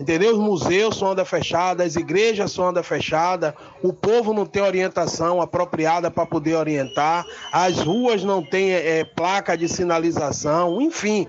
Entendeu? 0.00 0.32
Os 0.32 0.38
museus 0.38 0.96
são 0.96 1.12
onda 1.12 1.24
fechada, 1.24 1.84
as 1.84 1.96
igrejas 1.96 2.50
são 2.52 2.64
onda 2.68 2.82
fechada, 2.82 3.54
o 3.82 3.92
povo 3.92 4.32
não 4.32 4.46
tem 4.46 4.62
orientação 4.62 5.40
apropriada 5.40 6.10
para 6.10 6.24
poder 6.24 6.54
orientar, 6.54 7.26
as 7.52 7.78
ruas 7.78 8.24
não 8.24 8.42
têm 8.42 8.72
é, 8.72 9.04
placa 9.04 9.56
de 9.56 9.68
sinalização, 9.68 10.80
enfim. 10.80 11.28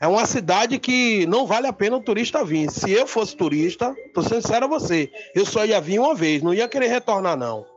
É 0.00 0.06
uma 0.08 0.26
cidade 0.26 0.80
que 0.80 1.24
não 1.26 1.46
vale 1.46 1.68
a 1.68 1.72
pena 1.72 1.96
o 1.96 2.02
turista 2.02 2.44
vir. 2.44 2.68
Se 2.72 2.90
eu 2.90 3.06
fosse 3.06 3.36
turista, 3.36 3.94
tô 4.12 4.20
sincero 4.20 4.64
a 4.64 4.68
você, 4.68 5.08
eu 5.32 5.46
só 5.46 5.64
ia 5.64 5.80
vir 5.80 6.00
uma 6.00 6.14
vez, 6.14 6.42
não 6.42 6.52
ia 6.52 6.66
querer 6.66 6.88
retornar, 6.88 7.36
não. 7.36 7.71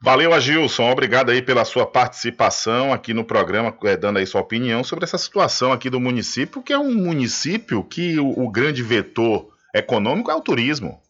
Valeu, 0.00 0.32
Agilson. 0.32 0.90
Obrigado 0.90 1.30
aí 1.30 1.40
pela 1.40 1.64
sua 1.64 1.86
participação 1.86 2.92
aqui 2.92 3.14
no 3.14 3.24
programa, 3.24 3.74
é, 3.84 3.96
dando 3.96 4.18
aí 4.18 4.26
sua 4.26 4.42
opinião 4.42 4.84
sobre 4.84 5.04
essa 5.04 5.18
situação 5.18 5.72
aqui 5.72 5.88
do 5.88 5.98
município, 5.98 6.62
que 6.62 6.72
é 6.72 6.78
um 6.78 6.94
município 6.94 7.82
que 7.82 8.18
o, 8.18 8.44
o 8.44 8.50
grande 8.50 8.82
vetor 8.82 9.48
econômico 9.74 10.30
é 10.30 10.34
o 10.34 10.40
turismo, 10.40 11.00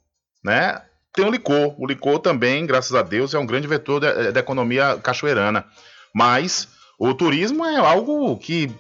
né? 0.43 0.83
Tem 1.13 1.25
o 1.25 1.31
licor. 1.31 1.75
O 1.81 1.87
licor 1.87 2.19
também, 2.19 2.67
graças 2.67 2.95
a 2.95 3.03
Deus, 3.03 3.33
é 3.33 3.39
um 3.39 3.47
grande 3.47 3.67
vetor 3.67 4.01
da 4.01 4.39
economia 4.39 4.99
cachoeirana. 5.03 5.65
Mas 6.15 6.69
o 6.99 7.13
turismo 7.15 7.65
é 7.65 7.79
algo 7.79 8.37
que 8.37 8.71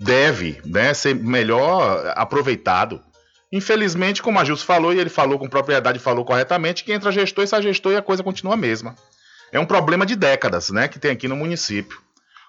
deve 0.00 0.60
né, 0.64 0.92
ser 0.92 1.14
melhor 1.14 2.12
aproveitado. 2.16 3.00
Infelizmente, 3.52 4.20
como 4.20 4.38
a 4.38 4.44
Gilson 4.44 4.64
falou, 4.64 4.92
e 4.92 4.98
ele 4.98 5.08
falou 5.08 5.38
com 5.38 5.48
propriedade, 5.48 6.00
falou 6.00 6.24
corretamente, 6.24 6.82
que 6.82 6.92
entra 6.92 7.12
gestor 7.12 7.44
e 7.44 7.46
sai 7.46 7.62
gestor 7.62 7.92
e 7.92 7.96
a 7.96 8.02
coisa 8.02 8.22
continua 8.22 8.54
a 8.54 8.56
mesma. 8.56 8.96
É 9.52 9.60
um 9.60 9.66
problema 9.66 10.04
de 10.04 10.16
décadas 10.16 10.70
né, 10.70 10.88
que 10.88 10.98
tem 10.98 11.10
aqui 11.10 11.28
no 11.28 11.36
município. 11.36 12.00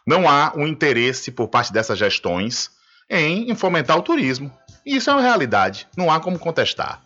Não 0.06 0.28
há 0.28 0.54
um 0.56 0.66
interesse 0.66 1.32
por 1.32 1.48
parte 1.48 1.72
dessas 1.72 2.00
gestões 2.00 2.72
em, 3.10 3.54
fomentar 3.56 3.98
o 3.98 4.02
turismo. 4.02 4.52
E 4.86 4.96
isso 4.96 5.10
é 5.10 5.14
uma 5.14 5.22
realidade, 5.22 5.88
não 5.98 6.10
há 6.10 6.20
como 6.20 6.40
contestar. 6.40 7.02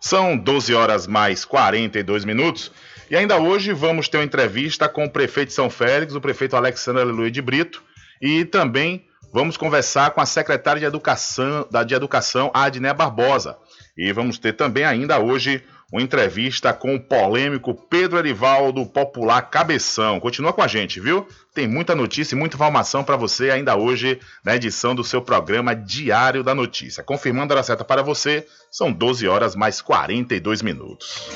São 0.00 0.36
12 0.36 0.74
horas 0.74 1.06
mais 1.06 1.44
42 1.44 2.24
minutos 2.24 2.70
e 3.10 3.16
ainda 3.16 3.38
hoje 3.38 3.72
vamos 3.72 4.08
ter 4.08 4.18
uma 4.18 4.24
entrevista 4.24 4.88
com 4.88 5.04
o 5.04 5.10
prefeito 5.10 5.48
de 5.48 5.54
São 5.54 5.70
Félix, 5.70 6.14
o 6.14 6.20
prefeito 6.20 6.56
Alexandre 6.56 7.02
Aleluia 7.02 7.30
de 7.30 7.42
Brito, 7.42 7.82
e 8.20 8.44
também 8.44 9.06
vamos 9.32 9.56
conversar 9.56 10.10
com 10.12 10.20
a 10.20 10.26
secretária 10.26 10.80
de 10.80 10.86
Educação, 10.86 11.66
da 11.70 11.82
de 11.84 11.94
Educação, 11.94 12.50
Adné 12.54 12.92
Barbosa. 12.92 13.56
E 13.96 14.12
vamos 14.12 14.38
ter 14.38 14.54
também 14.54 14.84
ainda 14.84 15.18
hoje 15.18 15.62
uma 15.92 16.00
entrevista 16.00 16.72
com 16.72 16.94
o 16.94 17.00
polêmico 17.00 17.74
Pedro 17.74 18.18
Erivaldo 18.18 18.86
Popular 18.86 19.42
Cabeção. 19.42 20.18
Continua 20.18 20.52
com 20.54 20.62
a 20.62 20.66
gente, 20.66 20.98
viu? 20.98 21.28
Tem 21.54 21.68
muita 21.68 21.94
notícia 21.94 22.34
e 22.34 22.38
muita 22.38 22.56
informação 22.56 23.04
para 23.04 23.14
você 23.14 23.50
ainda 23.50 23.76
hoje 23.76 24.18
na 24.42 24.56
edição 24.56 24.94
do 24.94 25.04
seu 25.04 25.20
programa 25.20 25.76
Diário 25.76 26.42
da 26.42 26.54
Notícia. 26.54 27.04
Confirmando 27.04 27.52
a 27.52 27.62
certa 27.62 27.84
para 27.84 28.02
você, 28.02 28.46
são 28.70 28.90
12 28.90 29.28
horas 29.28 29.54
mais 29.54 29.82
42 29.82 30.62
minutos. 30.62 31.28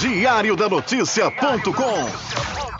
Diário 0.00 0.56
da 0.56 0.68
Notícia.com 0.68 2.65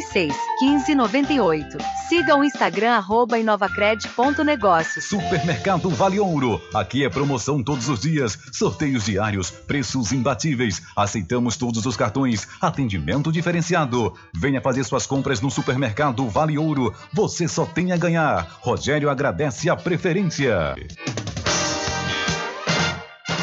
36 0.00 0.34
15 0.58 0.94
98. 0.94 1.78
Siga 2.08 2.36
o 2.36 2.42
Instagram 2.42 2.92
arroba 2.92 3.38
inovacred.negócios. 3.38 5.04
Supermercado 5.04 5.90
Vale 5.90 6.18
Ouro. 6.18 6.60
Aqui 6.74 7.04
é 7.04 7.10
promoção 7.10 7.62
todos 7.62 7.88
os 7.88 8.00
dias, 8.00 8.38
sorteios 8.52 9.04
diários, 9.04 9.50
preços 9.50 10.12
imbatíveis. 10.12 10.82
Aceitamos 10.96 11.56
todos 11.56 11.84
os 11.84 11.96
cartões, 11.96 12.48
atendimento 12.60 13.30
diferenciado. 13.30 14.14
Venha 14.34 14.60
fazer 14.60 14.84
suas 14.84 15.06
compras 15.06 15.40
no 15.40 15.50
Supermercado 15.50 16.26
Vale 16.28 16.56
Ouro. 16.56 16.94
Você 17.12 17.46
só 17.46 17.66
tem 17.66 17.92
a 17.92 17.96
ganhar. 17.96 18.58
Rogério 18.60 19.10
agradece 19.10 19.68
a 19.68 19.76
preferência. 19.76 20.74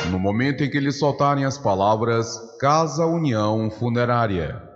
No 0.10 0.18
momento 0.18 0.64
em 0.64 0.70
que 0.70 0.80
lhe 0.80 0.92
soltarem 0.92 1.46
as 1.46 1.58
palavras 1.58 2.40
Casa 2.60 3.06
União 3.06 3.70
Funerária. 3.70 4.67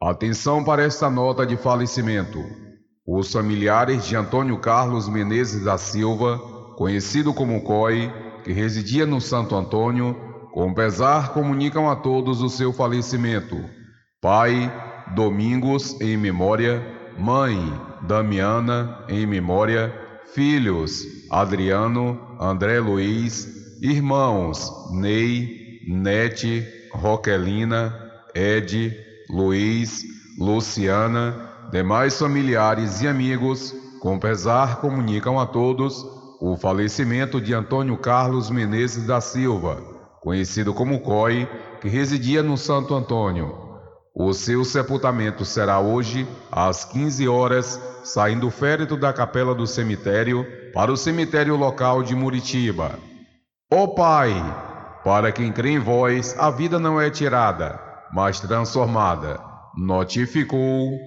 Atenção 0.00 0.62
para 0.62 0.84
esta 0.84 1.10
nota 1.10 1.44
de 1.44 1.56
falecimento. 1.56 2.38
Os 3.04 3.32
familiares 3.32 4.06
de 4.06 4.14
Antônio 4.14 4.56
Carlos 4.60 5.08
Menezes 5.08 5.64
da 5.64 5.76
Silva, 5.76 6.38
conhecido 6.76 7.34
como 7.34 7.64
COI, 7.64 8.08
que 8.44 8.52
residia 8.52 9.04
no 9.04 9.20
Santo 9.20 9.56
Antônio, 9.56 10.16
com 10.52 10.72
pesar 10.72 11.32
comunicam 11.32 11.90
a 11.90 11.96
todos 11.96 12.40
o 12.40 12.48
seu 12.48 12.72
falecimento. 12.72 13.56
Pai, 14.22 14.72
Domingos 15.16 16.00
em 16.00 16.16
memória, 16.16 16.80
mãe, 17.18 17.58
Damiana 18.02 19.04
em 19.08 19.26
memória, 19.26 19.92
filhos, 20.32 21.02
Adriano, 21.28 22.36
André 22.40 22.78
Luiz, 22.78 23.48
irmãos, 23.82 24.70
Ney, 24.92 25.80
Nete, 25.88 26.64
Roquelina, 26.92 27.92
Ed, 28.32 29.07
Luiz, 29.30 30.02
Luciana, 30.38 31.50
demais 31.70 32.18
familiares 32.18 33.02
e 33.02 33.08
amigos, 33.08 33.74
com 34.00 34.18
pesar 34.18 34.80
comunicam 34.80 35.38
a 35.38 35.46
todos 35.46 36.02
o 36.40 36.56
falecimento 36.56 37.40
de 37.40 37.52
Antônio 37.52 37.96
Carlos 37.98 38.48
Menezes 38.48 39.06
da 39.06 39.20
Silva, 39.20 39.82
conhecido 40.22 40.72
como 40.72 41.00
COI, 41.00 41.46
que 41.80 41.88
residia 41.88 42.42
no 42.42 42.56
Santo 42.56 42.94
Antônio. 42.94 43.54
O 44.14 44.32
seu 44.32 44.64
sepultamento 44.64 45.44
será 45.44 45.78
hoje, 45.78 46.26
às 46.50 46.84
15 46.84 47.28
horas, 47.28 47.80
saindo 48.04 48.46
o 48.46 48.50
féretro 48.50 48.96
da 48.96 49.12
capela 49.12 49.54
do 49.54 49.66
cemitério 49.66 50.46
para 50.72 50.90
o 50.90 50.96
cemitério 50.96 51.54
local 51.54 52.02
de 52.02 52.14
Muritiba. 52.14 52.98
Ó 53.70 53.88
Pai, 53.88 54.32
para 55.04 55.30
quem 55.30 55.52
crê 55.52 55.72
em 55.72 55.78
vós, 55.78 56.34
a 56.38 56.50
vida 56.50 56.78
não 56.78 57.00
é 57.00 57.10
tirada, 57.10 57.87
mas 58.12 58.40
transformada. 58.40 59.40
Notificou. 59.76 60.98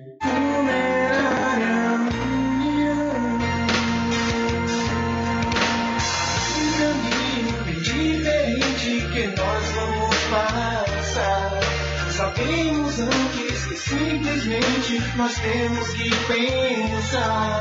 Sabemos 12.12 13.00
antes 13.00 13.66
que 13.66 13.76
simplesmente 13.76 15.02
nós 15.18 15.34
temos 15.36 15.90
que 15.90 16.10
pensar 16.28 17.60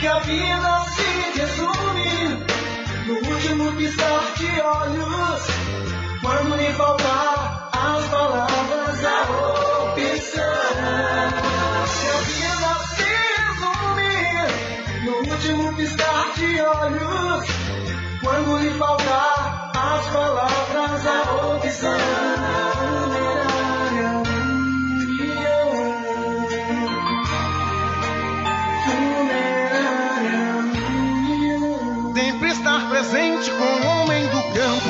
que 0.00 0.06
a 0.06 0.18
vida 0.20 0.84
se 0.94 1.38
resume 1.38 2.44
no 3.06 3.14
último 3.32 3.72
piscar 3.76 4.34
de 4.36 4.60
olhos. 4.60 5.42
Quando 6.22 6.56
lhe 6.56 6.72
faltar 6.72 7.67
as 7.78 8.06
palavras, 8.08 9.04
a 9.04 9.22
opção. 9.84 10.42
A 11.70 12.16
vida 12.26 12.70
se 12.94 13.08
resume 13.38 14.14
no 15.04 15.12
último 15.32 15.76
piscar 15.76 16.26
de 16.34 16.60
olhos. 16.60 17.46
Quando 18.22 18.58
lhe 18.58 18.70
faltar 18.78 19.70
as 19.74 20.06
palavras, 20.10 21.06
a 21.06 21.56
opção. 21.56 22.38
Presente 32.90 33.50
com 33.52 34.04
o. 34.04 34.07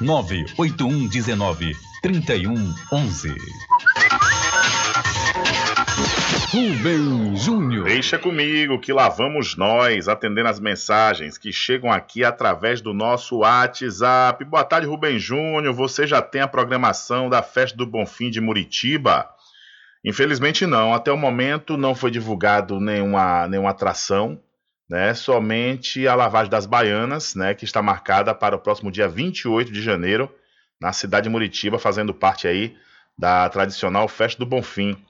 98119 0.00 1.72
3111. 2.02 3.34
Rubem 6.54 7.36
Júnior. 7.36 7.84
Deixa 7.84 8.18
comigo 8.18 8.78
que 8.78 8.92
lá 8.92 9.08
vamos 9.08 9.56
nós 9.56 10.06
atendendo 10.06 10.48
as 10.48 10.60
mensagens 10.60 11.36
que 11.36 11.52
chegam 11.52 11.90
aqui 11.90 12.22
através 12.22 12.80
do 12.80 12.94
nosso 12.94 13.38
WhatsApp. 13.38 14.44
Boa 14.44 14.62
tarde, 14.64 14.86
Rubem 14.86 15.18
Júnior. 15.18 15.74
Você 15.74 16.06
já 16.06 16.22
tem 16.22 16.40
a 16.42 16.48
programação 16.48 17.28
da 17.28 17.42
Festa 17.42 17.76
do 17.76 17.86
Bonfim 17.86 18.30
de 18.30 18.40
Muritiba? 18.40 19.28
Infelizmente 20.04 20.66
não. 20.66 20.92
Até 20.92 21.10
o 21.10 21.16
momento 21.16 21.76
não 21.76 21.94
foi 21.94 22.10
divulgado 22.10 22.78
nenhuma, 22.78 23.48
nenhuma 23.48 23.70
atração. 23.70 24.38
Né, 24.88 25.14
somente 25.14 26.06
a 26.06 26.14
lavagem 26.14 26.50
das 26.50 26.66
baianas, 26.66 27.34
né, 27.34 27.54
que 27.54 27.64
está 27.64 27.80
marcada 27.80 28.34
para 28.34 28.54
o 28.54 28.60
próximo 28.60 28.92
dia 28.92 29.08
28 29.08 29.72
de 29.72 29.80
janeiro, 29.80 30.30
na 30.78 30.92
cidade 30.92 31.24
de 31.24 31.30
Muritiba, 31.30 31.78
fazendo 31.78 32.12
parte 32.12 32.46
aí 32.46 32.76
da 33.16 33.48
tradicional 33.48 34.06
Festa 34.08 34.38
do 34.38 34.46
Bonfim 34.46 35.02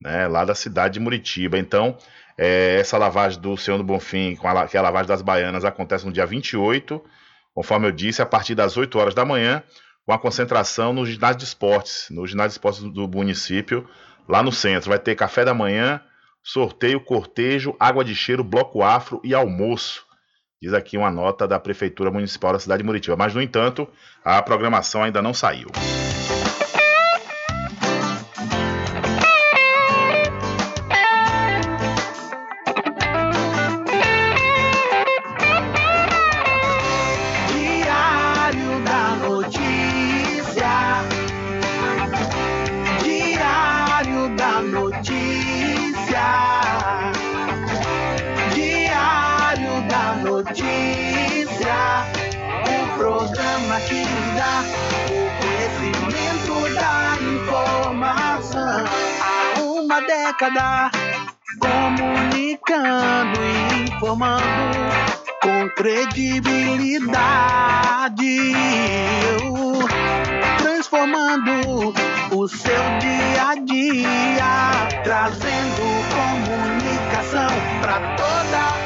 né, 0.00 0.26
lá 0.28 0.44
da 0.44 0.54
cidade 0.54 0.94
de 0.94 1.00
Muritiba. 1.00 1.58
Então, 1.58 1.96
é, 2.36 2.78
essa 2.78 2.98
lavagem 2.98 3.40
do 3.40 3.56
Senhor 3.56 3.78
do 3.78 3.84
Bonfim, 3.84 4.36
com 4.36 4.48
a, 4.48 4.66
que 4.66 4.76
é 4.76 4.80
a 4.80 4.82
lavagem 4.82 5.08
das 5.08 5.22
baianas, 5.22 5.64
acontece 5.64 6.04
no 6.04 6.12
dia 6.12 6.26
28, 6.26 7.02
conforme 7.54 7.86
eu 7.86 7.92
disse, 7.92 8.20
a 8.20 8.26
partir 8.26 8.54
das 8.54 8.76
8 8.76 8.98
horas 8.98 9.14
da 9.14 9.24
manhã, 9.24 9.62
com 10.04 10.12
a 10.12 10.18
concentração 10.18 10.92
no 10.92 11.04
ginásio 11.04 11.38
de 11.38 11.44
esportes, 11.44 12.08
no 12.10 12.26
ginásio 12.26 12.50
de 12.50 12.54
esportes 12.54 12.82
do 12.82 13.08
município, 13.08 13.88
lá 14.28 14.42
no 14.42 14.52
centro. 14.52 14.90
Vai 14.90 14.98
ter 14.98 15.14
café 15.14 15.44
da 15.44 15.54
manhã, 15.54 16.00
sorteio, 16.46 17.00
cortejo, 17.00 17.74
água 17.78 18.04
de 18.04 18.14
cheiro, 18.14 18.44
bloco 18.44 18.80
afro 18.80 19.20
e 19.24 19.34
almoço. 19.34 20.06
Diz 20.62 20.72
aqui 20.72 20.96
uma 20.96 21.10
nota 21.10 21.46
da 21.46 21.58
Prefeitura 21.58 22.08
Municipal 22.08 22.52
da 22.52 22.60
cidade 22.60 22.82
de 22.82 22.86
Muritiba. 22.86 23.16
Mas, 23.16 23.34
no 23.34 23.42
entanto, 23.42 23.86
a 24.24 24.40
programação 24.40 25.02
ainda 25.02 25.20
não 25.20 25.34
saiu. 25.34 25.68
Credibilidade, 65.76 68.40
transformando 70.56 71.92
o 72.32 72.48
seu 72.48 72.82
dia 72.98 73.50
a 73.50 73.54
dia, 73.56 74.88
trazendo 75.04 75.82
comunicação 76.16 77.50
para 77.82 78.00
toda 78.16 78.58
a 78.58 78.85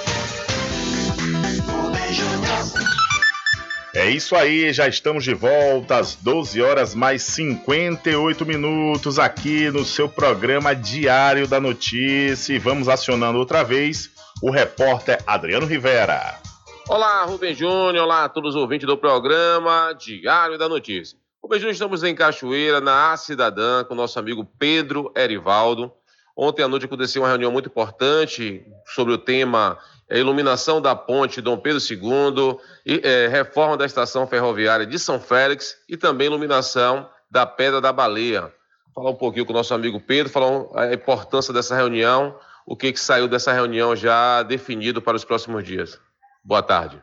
É 3.93 4.09
isso 4.09 4.37
aí, 4.37 4.71
já 4.71 4.87
estamos 4.87 5.21
de 5.21 5.33
volta 5.33 5.97
às 5.97 6.15
12 6.15 6.61
horas 6.61 6.95
mais 6.95 7.23
58 7.23 8.45
minutos 8.45 9.19
aqui 9.19 9.69
no 9.69 9.83
seu 9.83 10.07
programa 10.07 10.73
Diário 10.73 11.45
da 11.45 11.59
Notícia. 11.59 12.53
E 12.53 12.57
vamos 12.57 12.87
acionando 12.87 13.37
outra 13.37 13.63
vez 13.63 14.09
o 14.41 14.49
repórter 14.49 15.21
Adriano 15.27 15.65
Rivera. 15.65 16.39
Olá, 16.87 17.25
Rubem 17.25 17.53
Júnior, 17.53 18.05
olá 18.05 18.23
a 18.23 18.29
todos 18.29 18.55
os 18.55 18.61
ouvintes 18.61 18.87
do 18.87 18.97
programa 18.97 19.91
Diário 19.91 20.57
da 20.57 20.69
Notícia. 20.69 21.17
Rubem 21.43 21.59
Júnior, 21.59 21.73
estamos 21.73 22.01
em 22.01 22.15
Cachoeira, 22.15 22.79
na 22.79 23.11
A 23.11 23.17
Cidadã, 23.17 23.83
com 23.83 23.93
nosso 23.93 24.17
amigo 24.17 24.49
Pedro 24.57 25.11
Erivaldo. 25.17 25.91
Ontem 26.33 26.63
à 26.63 26.67
noite 26.69 26.85
aconteceu 26.85 27.23
uma 27.23 27.27
reunião 27.27 27.51
muito 27.51 27.67
importante 27.67 28.65
sobre 28.85 29.13
o 29.13 29.17
tema 29.17 29.77
iluminação 30.17 30.81
da 30.81 30.95
ponte 30.95 31.41
Dom 31.41 31.57
Pedro 31.57 31.79
II, 31.79 32.57
e, 32.85 33.01
é, 33.03 33.27
reforma 33.27 33.77
da 33.77 33.85
estação 33.85 34.27
ferroviária 34.27 34.85
de 34.85 34.99
São 34.99 35.19
Félix 35.19 35.77
e 35.87 35.95
também 35.95 36.27
iluminação 36.27 37.09
da 37.29 37.45
Pedra 37.45 37.79
da 37.79 37.93
Baleia. 37.93 38.51
Falar 38.93 39.11
um 39.11 39.15
pouquinho 39.15 39.45
com 39.45 39.53
o 39.53 39.55
nosso 39.55 39.73
amigo 39.73 39.99
Pedro, 39.99 40.31
falar 40.31 40.65
a 40.75 40.93
importância 40.93 41.53
dessa 41.53 41.75
reunião, 41.75 42.35
o 42.65 42.75
que, 42.75 42.91
que 42.91 42.99
saiu 42.99 43.27
dessa 43.27 43.53
reunião 43.53 43.95
já 43.95 44.43
definido 44.43 45.01
para 45.01 45.15
os 45.15 45.23
próximos 45.23 45.63
dias. 45.63 45.99
Boa 46.43 46.61
tarde. 46.61 47.01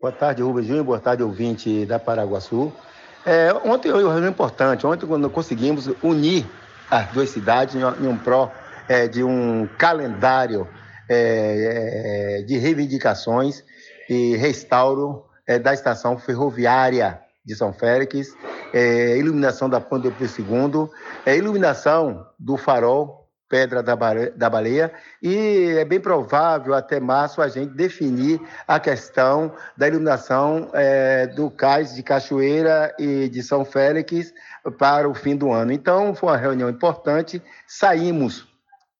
Boa 0.00 0.12
tarde, 0.12 0.42
Rubens 0.42 0.66
Júnior. 0.66 0.84
Boa 0.84 1.00
tarde, 1.00 1.22
ouvinte 1.22 1.84
da 1.84 1.98
Paraguaçu. 1.98 2.72
É, 3.24 3.52
ontem 3.64 3.90
foi 3.90 4.02
uma 4.04 4.12
reunião 4.12 4.30
importante. 4.30 4.86
Ontem, 4.86 5.06
quando 5.06 5.28
conseguimos 5.28 5.88
unir 6.02 6.46
as 6.90 7.10
duas 7.12 7.28
cidades 7.30 7.74
em 7.74 8.06
um 8.06 8.16
pró 8.16 8.52
é, 8.88 9.08
de 9.08 9.24
um 9.24 9.68
calendário 9.76 10.68
é, 11.08 12.42
de 12.46 12.56
reivindicações 12.58 13.62
e 14.08 14.36
restauro 14.36 15.24
é, 15.46 15.58
da 15.58 15.72
estação 15.72 16.18
ferroviária 16.18 17.20
de 17.44 17.54
São 17.54 17.72
Félix, 17.72 18.34
é, 18.72 19.16
iluminação 19.16 19.68
da 19.70 19.80
Ponte 19.80 20.10
do 20.10 20.24
II, 20.24 20.90
é, 21.24 21.36
iluminação 21.36 22.26
do 22.38 22.56
farol 22.56 23.26
Pedra 23.48 23.80
da, 23.80 23.94
da 23.94 24.50
Baleia, 24.50 24.92
e 25.22 25.76
é 25.78 25.84
bem 25.84 26.00
provável 26.00 26.74
até 26.74 26.98
março 26.98 27.40
a 27.40 27.46
gente 27.46 27.74
definir 27.74 28.40
a 28.66 28.80
questão 28.80 29.54
da 29.76 29.86
iluminação 29.86 30.68
é, 30.72 31.28
do 31.28 31.48
cais 31.48 31.94
de 31.94 32.02
Cachoeira 32.02 32.92
e 32.98 33.28
de 33.28 33.44
São 33.44 33.64
Félix 33.64 34.34
para 34.76 35.08
o 35.08 35.14
fim 35.14 35.36
do 35.36 35.52
ano. 35.52 35.70
Então, 35.70 36.12
foi 36.12 36.30
uma 36.30 36.36
reunião 36.36 36.68
importante, 36.68 37.40
saímos 37.68 38.48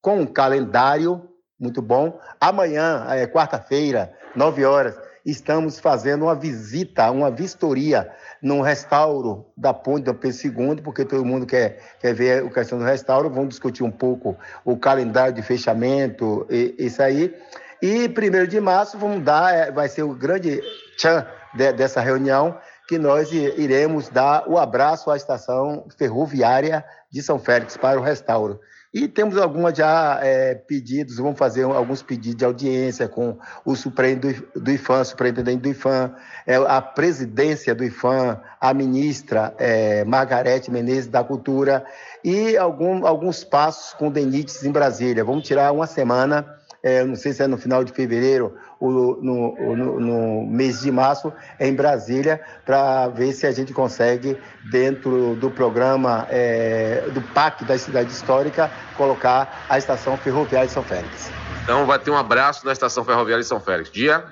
com 0.01 0.21
um 0.21 0.25
calendário 0.25 1.27
muito 1.59 1.81
bom. 1.81 2.19
Amanhã, 2.39 3.05
é, 3.09 3.25
quarta-feira, 3.25 4.13
nove 4.35 4.63
horas, 4.63 4.97
estamos 5.25 5.79
fazendo 5.79 6.23
uma 6.23 6.35
visita, 6.35 7.11
uma 7.11 7.29
vistoria 7.29 8.09
no 8.41 8.61
restauro 8.61 9.45
da 9.57 9.73
ponte 9.73 10.05
do 10.05 10.13
Pedro 10.13 10.81
porque 10.83 11.03
todo 11.03 11.25
mundo 11.25 11.45
quer, 11.45 11.79
quer 11.99 12.13
ver 12.13 12.45
a 12.45 12.49
questão 12.49 12.77
do 12.77 12.85
restauro. 12.85 13.29
Vamos 13.29 13.49
discutir 13.49 13.83
um 13.83 13.91
pouco 13.91 14.37
o 14.63 14.77
calendário 14.77 15.33
de 15.33 15.41
fechamento, 15.41 16.47
e, 16.49 16.75
isso 16.77 17.01
aí. 17.01 17.35
E 17.81 18.07
primeiro 18.09 18.47
de 18.47 18.59
março 18.59 18.97
vamos 18.97 19.23
dar, 19.23 19.53
é, 19.53 19.71
vai 19.71 19.89
ser 19.89 20.03
o 20.03 20.13
grande 20.13 20.61
tchan 20.97 21.25
de, 21.53 21.73
dessa 21.73 21.99
reunião, 21.99 22.57
que 22.87 22.97
nós 22.97 23.29
iremos 23.31 24.07
dar 24.07 24.47
o 24.47 24.57
abraço 24.57 25.11
à 25.11 25.17
estação 25.17 25.85
ferroviária 25.97 26.85
de 27.11 27.21
São 27.21 27.37
Félix 27.37 27.75
para 27.75 27.99
o 27.99 28.03
restauro. 28.03 28.61
E 28.93 29.07
temos 29.07 29.37
algumas 29.37 29.77
já 29.77 30.19
é, 30.23 30.55
pedidos, 30.55 31.17
vamos 31.17 31.37
fazer 31.37 31.63
alguns 31.63 32.01
pedidos 32.01 32.37
de 32.37 32.45
audiência 32.45 33.07
com 33.07 33.37
o 33.65 33.75
superintendente 33.75 34.41
do, 34.53 34.61
do 34.61 34.71
IFAM, 34.71 35.03
superintendente 35.03 35.61
do 35.61 35.69
IFAM, 35.69 36.15
é, 36.45 36.55
a 36.55 36.81
presidência 36.81 37.75
do 37.75 37.83
IFAM, 37.83 38.39
a 38.59 38.73
ministra 38.73 39.53
é, 39.57 40.05
Margarete 40.05 40.71
Menezes 40.71 41.07
da 41.07 41.23
Cultura 41.23 41.85
e 42.23 42.55
algum, 42.55 43.05
alguns 43.05 43.43
passos 43.43 43.93
com 43.93 44.07
o 44.07 44.11
DENITES 44.11 44.63
em 44.63 44.71
Brasília. 44.71 45.23
Vamos 45.23 45.45
tirar 45.45 45.71
uma 45.73 45.85
semana, 45.85 46.56
é, 46.87 47.03
não 47.03 47.15
sei 47.15 47.33
se 47.33 47.43
é 47.43 47.47
no 47.47 47.57
final 47.57 47.83
de 47.83 47.91
fevereiro 47.91 48.55
ou 48.79 49.21
no, 49.21 49.75
no, 49.75 49.99
no 49.99 50.47
mês 50.47 50.81
de 50.81 50.91
março, 50.91 51.33
em 51.59 51.73
Brasília, 51.73 52.39
para 52.65 53.09
ver 53.09 53.33
se 53.33 53.45
a 53.45 53.51
gente 53.51 53.73
consegue, 53.73 54.37
dentro 54.71 55.35
do 55.35 55.51
programa 55.51 56.25
é, 56.29 57.09
do 57.13 57.21
PAC 57.33 57.65
da 57.65 57.77
Cidade 57.77 58.11
Histórica, 58.11 58.71
colocar 58.95 59.65
a 59.67 59.77
estação 59.77 60.15
ferroviária 60.15 60.67
de 60.67 60.73
São 60.73 60.83
Félix. 60.83 61.29
Então 61.63 61.85
vai 61.85 61.99
ter 61.99 62.11
um 62.11 62.17
abraço 62.17 62.65
na 62.65 62.71
estação 62.71 63.03
ferroviária 63.03 63.43
de 63.43 63.49
São 63.49 63.59
Félix. 63.59 63.91
Dia? 63.91 64.23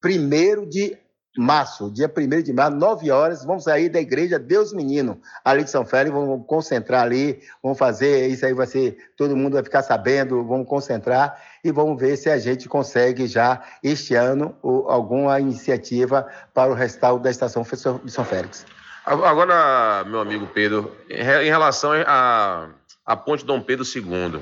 Primeiro 0.00 0.66
de 0.68 0.98
março, 1.36 1.90
dia 1.90 2.12
1 2.14 2.42
de 2.42 2.52
março, 2.52 2.76
9 2.76 3.10
horas, 3.10 3.44
vamos 3.44 3.64
sair 3.64 3.88
da 3.88 4.00
igreja 4.00 4.38
Deus 4.38 4.72
Menino, 4.72 5.20
ali 5.44 5.64
de 5.64 5.70
São 5.70 5.84
Félix, 5.84 6.14
vamos 6.14 6.46
concentrar 6.46 7.02
ali, 7.02 7.40
vamos 7.62 7.78
fazer, 7.78 8.28
isso 8.28 8.44
aí 8.44 8.52
vai 8.52 8.66
ser, 8.66 8.98
todo 9.16 9.36
mundo 9.36 9.54
vai 9.54 9.62
ficar 9.62 9.82
sabendo, 9.82 10.44
vamos 10.44 10.68
concentrar 10.68 11.40
e 11.64 11.70
vamos 11.70 12.00
ver 12.00 12.16
se 12.16 12.28
a 12.28 12.38
gente 12.38 12.68
consegue 12.68 13.26
já 13.26 13.62
este 13.82 14.14
ano 14.14 14.54
alguma 14.62 15.38
iniciativa 15.38 16.26
para 16.52 16.70
o 16.70 16.74
restauro 16.74 17.22
da 17.22 17.30
estação 17.30 17.62
de 17.62 18.10
São 18.10 18.24
Félix. 18.24 18.66
Agora, 19.04 20.04
meu 20.04 20.20
amigo 20.20 20.46
Pedro, 20.46 20.94
em 21.08 21.22
relação 21.22 21.92
à 21.92 22.68
a, 23.06 23.12
a 23.12 23.16
ponte 23.16 23.44
Dom 23.44 23.60
Pedro 23.60 23.84
II, 23.84 24.40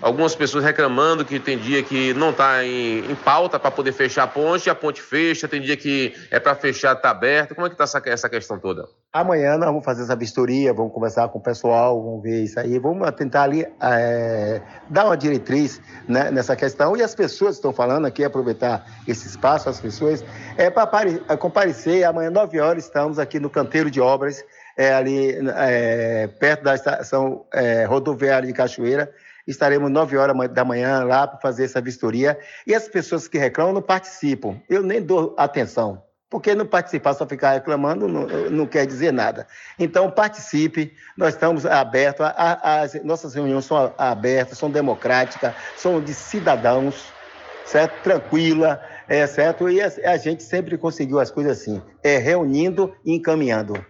algumas 0.00 0.34
pessoas 0.34 0.64
reclamando 0.64 1.24
que 1.24 1.38
tem 1.38 1.58
dia 1.58 1.82
que 1.82 2.14
não 2.14 2.30
está 2.30 2.64
em, 2.64 3.10
em, 3.10 3.14
pauta 3.14 3.58
para 3.58 3.70
poder 3.70 3.92
fechar 3.92 4.24
a 4.24 4.26
ponte, 4.26 4.70
a 4.70 4.74
ponte 4.74 5.02
fecha, 5.02 5.48
tem 5.48 5.60
dia 5.60 5.76
que 5.76 6.14
é 6.30 6.38
para 6.38 6.54
fechar, 6.54 6.94
está 6.94 7.10
aberto. 7.10 7.54
Como 7.54 7.66
é 7.66 7.70
que 7.70 7.74
está 7.74 7.84
essa, 7.84 8.02
essa 8.06 8.28
questão 8.28 8.58
toda? 8.58 8.86
Amanhã 9.12 9.56
nós 9.56 9.66
vamos 9.66 9.84
fazer 9.84 10.02
essa 10.02 10.14
vistoria, 10.14 10.72
vamos 10.72 10.92
conversar 10.92 11.28
com 11.28 11.38
o 11.38 11.42
pessoal, 11.42 12.02
vamos 12.02 12.22
ver 12.22 12.44
isso 12.44 12.58
aí, 12.60 12.78
vamos 12.78 13.10
tentar 13.12 13.42
ali 13.44 13.66
é, 13.80 14.60
dar 14.88 15.06
uma 15.06 15.16
diretriz 15.16 15.80
né, 16.06 16.30
nessa 16.30 16.54
questão. 16.54 16.96
E 16.96 17.02
as 17.02 17.14
pessoas 17.14 17.56
estão 17.56 17.72
falando 17.72 18.06
aqui, 18.06 18.22
aproveitar 18.22 18.84
esse 19.06 19.26
espaço, 19.26 19.68
as 19.68 19.80
pessoas, 19.80 20.24
é 20.56 20.70
para 20.70 21.36
comparecer. 21.36 22.04
Amanhã, 22.04 22.30
9 22.30 22.60
horas, 22.60 22.84
estamos 22.84 23.18
aqui 23.18 23.40
no 23.40 23.50
canteiro 23.50 23.90
de 23.90 24.00
obras, 24.00 24.44
é, 24.76 24.92
ali 24.92 25.36
é, 25.56 26.28
perto 26.38 26.62
da 26.62 26.74
estação 26.74 27.44
é, 27.52 27.84
rodoviária 27.84 28.46
de 28.46 28.52
Cachoeira 28.52 29.12
estaremos 29.48 29.90
9 29.90 30.16
horas 30.16 30.50
da 30.50 30.64
manhã 30.64 31.02
lá 31.04 31.26
para 31.26 31.40
fazer 31.40 31.64
essa 31.64 31.80
vistoria. 31.80 32.38
E 32.66 32.74
as 32.74 32.86
pessoas 32.86 33.26
que 33.26 33.38
reclamam 33.38 33.72
não 33.72 33.82
participam. 33.82 34.60
Eu 34.68 34.82
nem 34.82 35.02
dou 35.02 35.34
atenção. 35.38 36.02
Porque 36.30 36.54
não 36.54 36.66
participar, 36.66 37.14
só 37.14 37.26
ficar 37.26 37.52
reclamando, 37.52 38.06
não, 38.06 38.26
não 38.50 38.66
quer 38.66 38.86
dizer 38.86 39.10
nada. 39.12 39.46
Então, 39.78 40.10
participe, 40.10 40.92
nós 41.16 41.32
estamos 41.32 41.64
abertos, 41.64 42.26
as 42.36 43.02
nossas 43.02 43.34
reuniões 43.34 43.64
são 43.64 43.94
abertas, 43.96 44.58
são 44.58 44.70
democráticas, 44.70 45.54
são 45.74 46.02
de 46.02 46.12
cidadãos, 46.12 47.10
certo? 47.64 48.02
Tranquila, 48.02 48.78
é, 49.08 49.26
certo? 49.26 49.70
E 49.70 49.80
a, 49.80 49.90
a 50.04 50.18
gente 50.18 50.42
sempre 50.42 50.76
conseguiu 50.76 51.18
as 51.18 51.30
coisas 51.30 51.62
assim, 51.62 51.80
é 52.02 52.18
reunindo 52.18 52.94
e 53.02 53.14
encaminhando. 53.14 53.82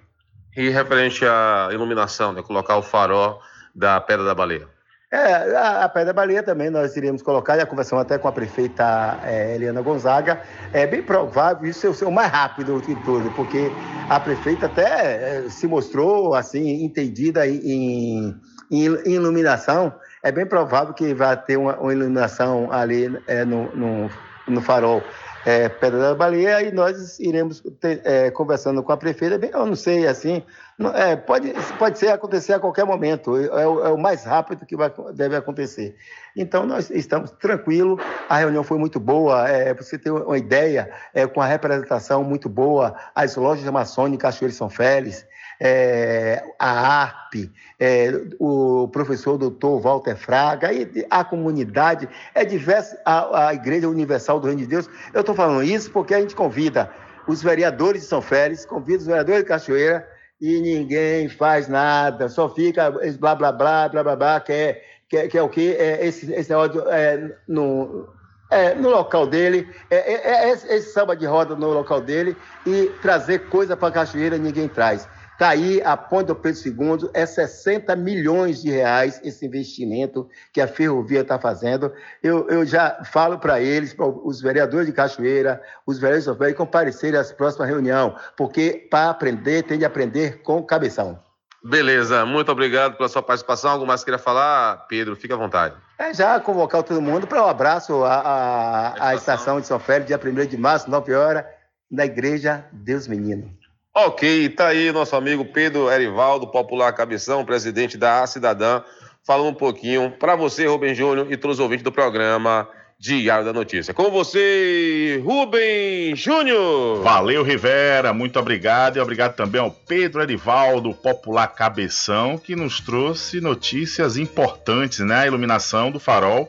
E 0.56 0.70
referente 0.70 1.24
à 1.24 1.70
iluminação, 1.72 2.32
né? 2.32 2.40
Colocar 2.40 2.76
o 2.76 2.82
farol 2.82 3.40
da 3.74 4.00
Pedra 4.00 4.24
da 4.24 4.34
Baleia. 4.34 4.77
É, 5.10 5.56
a, 5.56 5.84
a 5.84 5.88
Pedra 5.88 6.12
Baleia 6.12 6.42
também 6.42 6.68
nós 6.68 6.94
iríamos 6.94 7.22
colocar, 7.22 7.56
já 7.56 7.64
conversamos 7.64 8.02
até 8.02 8.18
com 8.18 8.28
a 8.28 8.32
prefeita 8.32 9.18
é, 9.24 9.54
Eliana 9.54 9.80
Gonzaga. 9.80 10.42
É 10.70 10.86
bem 10.86 11.02
provável 11.02 11.66
isso 11.66 11.94
ser 11.94 12.04
o 12.04 12.12
mais 12.12 12.30
rápido 12.30 12.78
de 12.82 12.94
tudo, 12.96 13.30
porque 13.30 13.70
a 14.10 14.20
prefeita 14.20 14.66
até 14.66 14.84
é, 14.84 15.48
se 15.48 15.66
mostrou 15.66 16.34
assim, 16.34 16.84
entendida 16.84 17.46
em, 17.46 17.56
em, 17.56 18.40
em, 18.70 19.12
iluminação. 19.14 19.94
É 20.22 20.30
bem 20.30 20.44
provável 20.44 20.92
que 20.92 21.14
vai 21.14 21.34
ter 21.42 21.56
uma, 21.56 21.74
uma 21.78 21.92
iluminação 21.92 22.70
ali 22.70 23.10
é, 23.26 23.46
no, 23.46 23.74
no, 23.74 24.10
no 24.46 24.60
farol 24.60 25.02
é, 25.44 25.68
Pedra 25.68 26.00
da 26.00 26.14
Baleia 26.14 26.62
e 26.62 26.72
nós 26.72 27.18
iremos 27.18 27.62
ter, 27.80 28.00
é, 28.04 28.30
conversando 28.30 28.82
com 28.82 28.92
a 28.92 28.96
prefeita. 28.96 29.38
Bem, 29.38 29.50
eu 29.52 29.66
não 29.66 29.76
sei, 29.76 30.06
assim, 30.06 30.42
não, 30.78 30.94
é, 30.94 31.16
pode, 31.16 31.52
pode 31.78 31.98
ser 31.98 32.08
acontecer 32.08 32.52
a 32.52 32.60
qualquer 32.60 32.84
momento, 32.84 33.36
é, 33.36 33.66
o, 33.66 33.86
é 33.86 33.90
o 33.90 33.98
mais 33.98 34.24
rápido 34.24 34.64
que 34.64 34.76
vai, 34.76 34.92
deve 35.14 35.36
acontecer. 35.36 35.96
Então, 36.36 36.64
nós 36.66 36.90
estamos 36.90 37.30
tranquilos, 37.32 38.00
a 38.28 38.38
reunião 38.38 38.62
foi 38.62 38.78
muito 38.78 39.00
boa, 39.00 39.48
é, 39.48 39.74
você 39.74 39.98
ter 39.98 40.10
uma 40.10 40.38
ideia, 40.38 40.90
é, 41.12 41.26
com 41.26 41.40
a 41.40 41.46
representação 41.46 42.22
muito 42.22 42.48
boa, 42.48 42.94
as 43.14 43.36
lojas 43.36 43.66
Amazônia, 43.66 44.18
Cachoeira 44.18 44.52
e 44.52 44.56
São 44.56 44.70
Félix, 44.70 45.26
é, 45.60 46.42
a 46.58 47.02
ARP, 47.02 47.50
é, 47.78 48.12
o 48.38 48.88
professor 48.88 49.36
doutor 49.36 49.80
Walter 49.80 50.16
Fraga, 50.16 50.68
a 51.10 51.24
comunidade, 51.24 52.08
é 52.34 52.44
diversa, 52.44 53.00
a, 53.04 53.48
a 53.48 53.54
Igreja 53.54 53.88
Universal 53.88 54.40
do 54.40 54.46
Reino 54.46 54.62
de 54.62 54.66
Deus. 54.66 54.88
Eu 55.12 55.20
estou 55.20 55.34
falando 55.34 55.62
isso 55.62 55.90
porque 55.90 56.14
a 56.14 56.20
gente 56.20 56.34
convida 56.34 56.90
os 57.26 57.42
vereadores 57.42 58.02
de 58.02 58.08
São 58.08 58.22
Félix, 58.22 58.64
convida 58.64 58.98
os 58.98 59.06
vereadores 59.06 59.42
de 59.42 59.48
Cachoeira, 59.48 60.08
e 60.40 60.60
ninguém 60.60 61.28
faz 61.28 61.68
nada, 61.68 62.28
só 62.28 62.48
fica 62.48 62.90
blá 63.18 63.34
blá 63.34 63.52
blá, 63.52 63.88
blá 63.88 64.02
blá 64.02 64.16
blá, 64.16 64.40
que 64.40 64.52
é, 64.52 64.82
que 65.08 65.16
é, 65.16 65.28
que 65.28 65.36
é 65.36 65.42
o 65.42 65.48
quê? 65.48 65.76
É 65.78 66.06
esse, 66.06 66.32
esse 66.32 66.48
negócio 66.50 66.88
é, 66.88 67.36
no, 67.48 68.08
é, 68.50 68.74
no 68.74 68.88
local 68.88 69.26
dele, 69.26 69.68
é, 69.90 69.96
é, 69.96 70.48
é, 70.48 70.50
esse 70.50 70.92
samba 70.92 71.16
de 71.16 71.26
roda 71.26 71.56
no 71.56 71.72
local 71.72 72.00
dele 72.00 72.36
e 72.64 72.86
trazer 73.02 73.48
coisa 73.48 73.76
para 73.76 73.92
Cachoeira 73.92 74.38
ninguém 74.38 74.68
traz. 74.68 75.08
Está 75.38 75.50
aí 75.50 75.80
a 75.84 75.96
Ponte 75.96 76.26
do 76.26 76.34
Pedro 76.34 76.60
II, 76.66 77.10
é 77.14 77.24
60 77.24 77.94
milhões 77.94 78.60
de 78.60 78.72
reais 78.72 79.20
esse 79.22 79.46
investimento 79.46 80.28
que 80.52 80.60
a 80.60 80.66
ferrovia 80.66 81.20
está 81.20 81.38
fazendo. 81.38 81.92
Eu, 82.20 82.48
eu 82.48 82.66
já 82.66 83.04
falo 83.04 83.38
para 83.38 83.60
eles, 83.60 83.94
para 83.94 84.04
os 84.04 84.40
vereadores 84.40 84.88
de 84.88 84.92
Cachoeira, 84.92 85.62
os 85.86 85.96
vereadores 86.00 86.24
de 86.24 86.32
Sofia, 86.32 86.54
comparecerem 86.54 87.20
às 87.20 87.30
próximas 87.30 87.68
reuniões, 87.68 88.14
porque 88.36 88.88
para 88.90 89.10
aprender, 89.10 89.62
tem 89.62 89.78
de 89.78 89.84
aprender 89.84 90.42
com 90.42 90.60
cabeção. 90.60 91.20
Beleza, 91.62 92.26
muito 92.26 92.50
obrigado 92.50 92.96
pela 92.96 93.08
sua 93.08 93.22
participação. 93.22 93.70
Algo 93.70 93.86
mais 93.86 94.00
que 94.00 94.06
queria 94.06 94.18
falar, 94.18 94.88
Pedro? 94.88 95.14
Fique 95.14 95.32
à 95.32 95.36
vontade. 95.36 95.76
É 96.00 96.12
já 96.12 96.40
convocar 96.40 96.82
todo 96.82 97.00
mundo 97.00 97.28
para 97.28 97.44
um 97.44 97.48
abraço 97.48 98.02
à, 98.02 98.14
à, 98.14 99.08
à 99.10 99.14
estação 99.14 99.60
de 99.60 99.68
São 99.68 99.78
Félix, 99.78 100.08
dia 100.08 100.20
1 100.20 100.46
de 100.46 100.56
março, 100.56 100.90
9 100.90 101.14
horas, 101.14 101.44
na 101.88 102.06
Igreja 102.06 102.64
Deus 102.72 103.06
Menino. 103.06 103.57
Ok, 104.00 104.50
tá 104.50 104.68
aí 104.68 104.92
nosso 104.92 105.16
amigo 105.16 105.44
Pedro 105.44 105.90
Erivaldo, 105.90 106.46
popular 106.46 106.92
cabeção, 106.92 107.44
presidente 107.44 107.98
da 107.98 108.24
Cidadã, 108.28 108.80
falando 109.26 109.48
um 109.48 109.54
pouquinho 109.54 110.12
para 110.12 110.36
você, 110.36 110.66
Rubem 110.66 110.94
Júnior, 110.94 111.26
e 111.32 111.36
todos 111.36 111.56
os 111.58 111.60
ouvintes 111.60 111.82
do 111.82 111.90
programa 111.90 112.68
Diário 112.96 113.44
da 113.44 113.52
Notícia. 113.52 113.92
Com 113.92 114.08
você, 114.08 115.20
Rubem 115.24 116.14
Júnior. 116.14 117.02
Valeu, 117.02 117.42
Rivera, 117.42 118.12
muito 118.12 118.38
obrigado 118.38 118.98
e 118.98 119.00
obrigado 119.00 119.34
também 119.34 119.60
ao 119.60 119.72
Pedro 119.72 120.22
Erivaldo, 120.22 120.94
popular 120.94 121.48
cabeção, 121.48 122.38
que 122.38 122.54
nos 122.54 122.78
trouxe 122.78 123.40
notícias 123.40 124.16
importantes, 124.16 125.00
né? 125.00 125.22
A 125.22 125.26
iluminação 125.26 125.90
do 125.90 125.98
farol 125.98 126.48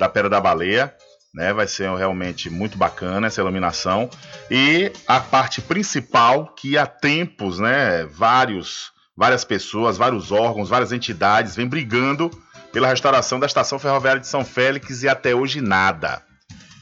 da 0.00 0.08
Pedra 0.08 0.28
da 0.28 0.40
Baleia 0.40 0.92
né? 1.38 1.52
Vai 1.52 1.68
ser 1.68 1.88
realmente 1.96 2.50
muito 2.50 2.76
bacana 2.76 3.28
essa 3.28 3.40
iluminação. 3.40 4.10
E 4.50 4.90
a 5.06 5.20
parte 5.20 5.62
principal, 5.62 6.48
que 6.48 6.76
há 6.76 6.84
tempos, 6.84 7.60
né, 7.60 8.04
vários, 8.06 8.90
várias 9.16 9.44
pessoas, 9.44 9.96
vários 9.96 10.32
órgãos, 10.32 10.68
várias 10.68 10.90
entidades 10.90 11.54
vêm 11.54 11.68
brigando 11.68 12.28
pela 12.72 12.88
restauração 12.88 13.38
da 13.38 13.46
estação 13.46 13.78
ferroviária 13.78 14.20
de 14.20 14.26
São 14.26 14.44
Félix 14.44 15.04
e 15.04 15.08
até 15.08 15.32
hoje 15.32 15.60
nada. 15.60 16.20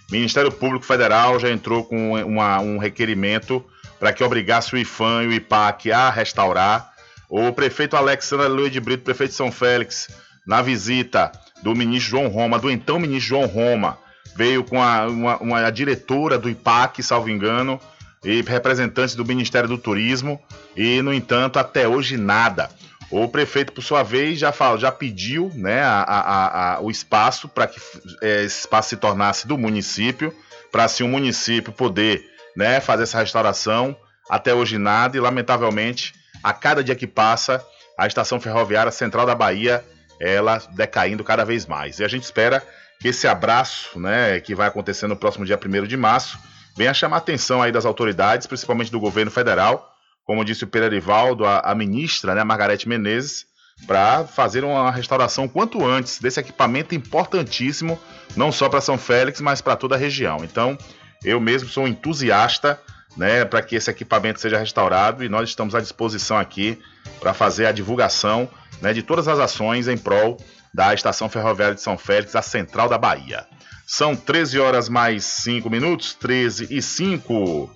O 0.09 0.13
Ministério 0.13 0.51
Público 0.51 0.87
Federal 0.87 1.39
já 1.39 1.51
entrou 1.51 1.85
com 1.85 2.15
uma, 2.15 2.59
um 2.59 2.79
requerimento 2.79 3.63
para 4.01 4.11
que 4.11 4.25
obrigasse 4.25 4.75
o 4.75 4.79
IFAM 4.79 5.25
e 5.25 5.27
o 5.27 5.33
IPAC 5.35 5.93
a 5.93 6.09
restaurar. 6.09 6.93
O 7.29 7.53
prefeito 7.53 7.95
Alexandre 7.95 8.49
Luiz 8.49 8.73
de 8.73 8.81
Brito, 8.81 9.05
prefeito 9.05 9.33
de 9.33 9.37
São 9.37 9.53
Félix, 9.53 10.09
na 10.47 10.63
visita 10.63 11.31
do 11.63 11.75
ministro 11.75 12.13
João 12.13 12.29
Roma, 12.29 12.59
do 12.59 12.71
então 12.71 12.99
ministro 12.99 13.37
João 13.37 13.47
Roma, 13.47 13.99
veio 14.35 14.65
com 14.65 14.83
a, 14.83 15.07
uma, 15.07 15.37
uma 15.39 15.71
diretora 15.71 16.39
do 16.39 16.49
IPAC, 16.49 17.03
salvo 17.03 17.31
engano, 17.31 17.81
e 18.25 18.43
representantes 18.43 19.15
do 19.15 19.25
Ministério 19.25 19.69
do 19.69 19.79
Turismo, 19.79 20.41
e, 20.75 21.01
no 21.03 21.13
entanto, 21.13 21.59
até 21.59 21.87
hoje 21.87 22.17
nada. 22.17 22.71
O 23.11 23.29
prefeito, 23.29 23.73
por 23.73 23.83
sua 23.83 24.03
vez, 24.03 24.39
já, 24.39 24.51
falou, 24.51 24.79
já 24.79 24.91
pediu 24.91 25.53
né, 25.55 25.83
a, 25.83 26.03
a, 26.03 26.75
a, 26.75 26.81
o 26.81 26.91
espaço 26.91 27.49
para 27.49 27.69
que 27.69 27.81
é, 28.21 28.43
esse 28.45 28.61
espaço 28.61 28.89
se 28.89 28.97
tornasse 28.97 29.47
do 29.47 29.57
município, 29.57 30.35
para 30.73 30.85
assim 30.85 31.05
o 31.05 31.09
município 31.09 31.73
poder 31.73 32.25
né, 32.57 32.81
fazer 32.81 33.05
essa 33.05 33.21
restauração. 33.21 33.97
Até 34.29 34.53
hoje 34.53 34.77
nada, 34.77 35.17
e 35.17 35.21
lamentavelmente, 35.21 36.15
a 36.43 36.53
cada 36.53 36.83
dia 36.83 36.97
que 36.97 37.07
passa, 37.07 37.65
a 37.97 38.09
estação 38.09 38.41
ferroviária 38.41 38.91
central 38.91 39.25
da 39.25 39.37
Bahia 39.37 39.85
ela 40.21 40.63
decaindo 40.73 41.23
cada 41.23 41.45
vez 41.45 41.67
mais. 41.67 41.99
E 41.99 42.05
a 42.05 42.09
gente 42.09 42.25
espera 42.25 42.63
que 42.99 43.09
esse 43.09 43.27
abraço, 43.27 43.99
né, 43.99 44.41
que 44.41 44.55
vai 44.55 44.69
acontecer 44.69 45.07
no 45.07 45.17
próximo 45.17 45.45
dia 45.45 45.59
1 45.59 45.87
de 45.87 45.97
março, 45.97 46.39
venha 46.77 46.95
chamar 46.95 47.17
a 47.17 47.19
atenção 47.19 47.63
aí 47.63 47.73
das 47.73 47.85
autoridades, 47.85 48.47
principalmente 48.47 48.91
do 48.91 49.01
governo 49.01 49.31
federal, 49.31 49.93
como 50.25 50.45
disse 50.45 50.65
o 50.65 50.67
Pedro 50.67 50.89
Arivaldo, 50.89 51.45
a, 51.45 51.61
a 51.61 51.75
ministra, 51.75 52.35
né, 52.35 52.43
Margarete 52.43 52.89
Menezes, 52.89 53.47
para 53.87 54.25
fazer 54.25 54.65
uma 54.65 54.91
restauração 54.91 55.47
quanto 55.47 55.85
antes 55.85 56.19
desse 56.19 56.41
equipamento 56.41 56.95
importantíssimo, 56.95 57.99
não 58.35 58.51
só 58.51 58.69
para 58.69 58.81
São 58.81 58.97
Félix, 58.97 59.41
mas 59.41 59.61
para 59.61 59.77
toda 59.77 59.95
a 59.95 59.99
região. 59.99 60.39
Então, 60.43 60.79
eu 61.23 61.39
mesmo 61.39 61.69
sou 61.69 61.85
um 61.85 61.89
entusiasta 61.89 62.81
né, 63.17 63.45
para 63.45 63.63
que 63.63 63.77
esse 63.77 63.91
equipamento 63.91 64.41
seja 64.41 64.59
restaurado 64.59 65.25
e 65.25 65.29
nós 65.29 65.49
estamos 65.49 65.75
à 65.75 65.81
disposição 65.81 66.39
aqui 66.39 66.79
para 67.21 67.33
fazer 67.33 67.67
a 67.67 67.73
divulgação 67.73 68.49
né, 68.81 68.93
de 68.93 69.03
todas 69.03 69.27
as 69.29 69.39
ações 69.39 69.89
em 69.89 69.97
prol 69.97 70.37
da 70.77 70.93
Estação 70.93 71.27
Ferroviária 71.31 71.75
de 71.75 71.81
São 71.81 71.97
Félix, 71.97 72.37
a 72.37 72.43
central 72.43 72.87
da 72.87 72.99
Bahia. 72.99 73.47
São 73.87 74.15
13 74.15 74.61
horas 74.61 74.91
mais 74.91 75.25
5 75.25 75.71
minutos, 75.71 76.13
13 76.13 76.69
e 76.69 76.83
5. 76.83 77.71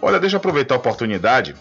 Olha, 0.00 0.20
deixa 0.20 0.36
eu 0.36 0.38
aproveitar 0.38 0.76
a 0.76 0.78
oportunidade 0.78 1.56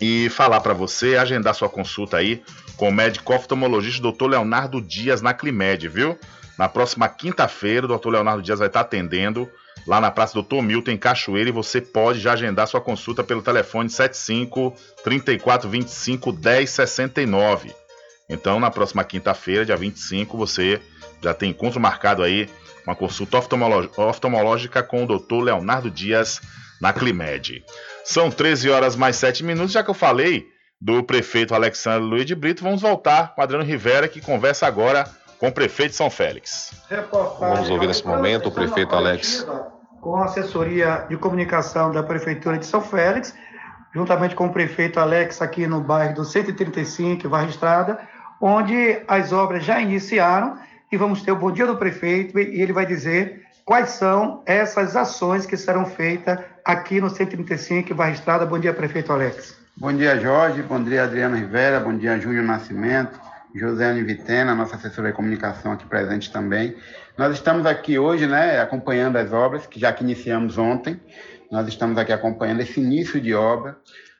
e 0.00 0.28
falar 0.30 0.60
para 0.60 0.72
você, 0.72 1.16
agendar 1.16 1.52
sua 1.52 1.68
consulta 1.68 2.16
aí 2.16 2.44
com 2.76 2.90
o 2.90 2.92
médico 2.92 3.34
oftalmologista 3.34 4.00
Dr. 4.00 4.26
Leonardo 4.26 4.80
Dias 4.80 5.20
na 5.20 5.34
Climed, 5.34 5.88
viu? 5.88 6.16
Na 6.56 6.68
próxima 6.68 7.08
quinta-feira, 7.08 7.86
o 7.86 7.98
Dr. 7.98 8.10
Leonardo 8.10 8.40
Dias 8.40 8.60
vai 8.60 8.68
estar 8.68 8.82
atendendo 8.82 9.50
lá 9.84 10.00
na 10.00 10.12
Praça 10.12 10.34
Doutor 10.34 10.62
Milton, 10.62 10.92
em 10.92 10.96
Cachoeira, 10.96 11.48
e 11.48 11.52
você 11.52 11.80
pode 11.80 12.20
já 12.20 12.34
agendar 12.34 12.68
sua 12.68 12.80
consulta 12.80 13.24
pelo 13.24 13.42
telefone 13.42 13.90
75 13.90 14.72
3425 15.02 16.32
1069. 16.32 17.83
Então, 18.28 18.58
na 18.58 18.70
próxima 18.70 19.04
quinta-feira, 19.04 19.64
dia 19.64 19.76
25, 19.76 20.36
você 20.36 20.80
já 21.22 21.34
tem 21.34 21.50
encontro 21.50 21.80
marcado 21.80 22.22
aí, 22.22 22.48
uma 22.86 22.94
consulta 22.94 23.38
oftalmológica 23.38 24.82
com 24.82 25.04
o 25.04 25.06
Dr. 25.06 25.42
Leonardo 25.42 25.90
Dias 25.90 26.40
na 26.80 26.92
Climed. 26.92 27.64
São 28.04 28.30
13 28.30 28.70
horas 28.70 28.96
mais 28.96 29.16
7 29.16 29.42
minutos, 29.44 29.72
já 29.72 29.82
que 29.82 29.90
eu 29.90 29.94
falei 29.94 30.46
do 30.80 31.02
prefeito 31.02 31.54
Alexandre 31.54 32.06
Luiz 32.06 32.26
de 32.26 32.34
Brito, 32.34 32.62
vamos 32.62 32.82
voltar 32.82 33.34
com 33.34 33.40
Adriano 33.40 33.64
Rivera, 33.64 34.08
que 34.08 34.20
conversa 34.20 34.66
agora 34.66 35.08
com 35.38 35.48
o 35.48 35.52
prefeito 35.52 35.90
de 35.90 35.96
São 35.96 36.10
Félix. 36.10 36.74
Vamos 37.40 37.70
ouvir 37.70 37.86
nesse 37.86 38.06
momento 38.06 38.48
o 38.48 38.52
prefeito 38.52 38.94
Alex 38.94 39.46
com 40.04 40.16
a 40.16 40.26
assessoria 40.26 41.06
de 41.08 41.16
comunicação 41.16 41.90
da 41.90 42.02
Prefeitura 42.02 42.58
de 42.58 42.66
São 42.66 42.82
Félix, 42.82 43.34
juntamente 43.94 44.34
com 44.34 44.48
o 44.48 44.52
prefeito 44.52 45.00
Alex, 45.00 45.40
aqui 45.40 45.66
no 45.66 45.80
bairro 45.80 46.16
do 46.16 46.24
135, 46.26 47.26
Varra 47.26 47.48
Estrada, 47.48 47.98
onde 48.46 49.00
as 49.08 49.32
obras 49.32 49.64
já 49.64 49.80
iniciaram 49.80 50.58
e 50.92 50.98
vamos 50.98 51.22
ter 51.22 51.32
o 51.32 51.36
bom 51.36 51.50
dia 51.50 51.66
do 51.66 51.78
prefeito 51.78 52.38
e 52.38 52.60
ele 52.60 52.74
vai 52.74 52.84
dizer 52.84 53.42
quais 53.64 53.88
são 53.90 54.42
essas 54.44 54.94
ações 54.94 55.46
que 55.46 55.56
serão 55.56 55.86
feitas 55.86 56.38
aqui 56.62 57.00
no 57.00 57.08
135, 57.08 57.94
Varra 57.94 58.10
Estrada. 58.10 58.44
Bom 58.44 58.58
dia, 58.58 58.74
prefeito 58.74 59.10
Alex. 59.10 59.58
Bom 59.74 59.94
dia, 59.94 60.20
Jorge. 60.20 60.62
Bom 60.62 60.84
dia, 60.84 61.04
Adriano 61.04 61.36
Rivera. 61.36 61.80
Bom 61.80 61.96
dia, 61.96 62.20
Júnior 62.20 62.44
Nascimento. 62.44 63.18
José 63.54 63.94
Vitena, 64.02 64.54
nossa 64.54 64.76
assessora 64.76 65.08
de 65.08 65.14
comunicação 65.14 65.72
aqui 65.72 65.86
presente 65.86 66.30
também. 66.30 66.76
Nós 67.16 67.32
estamos 67.32 67.64
aqui 67.64 67.98
hoje, 67.98 68.26
né, 68.26 68.60
acompanhando 68.60 69.16
as 69.16 69.32
obras, 69.32 69.66
que 69.66 69.80
já 69.80 69.90
que 69.90 70.04
iniciamos 70.04 70.58
ontem, 70.58 71.00
nós 71.50 71.66
estamos 71.66 71.96
aqui 71.96 72.12
acompanhando 72.12 72.60
esse 72.60 72.78
início 72.78 73.18
de 73.18 73.32
obra. 73.32 73.78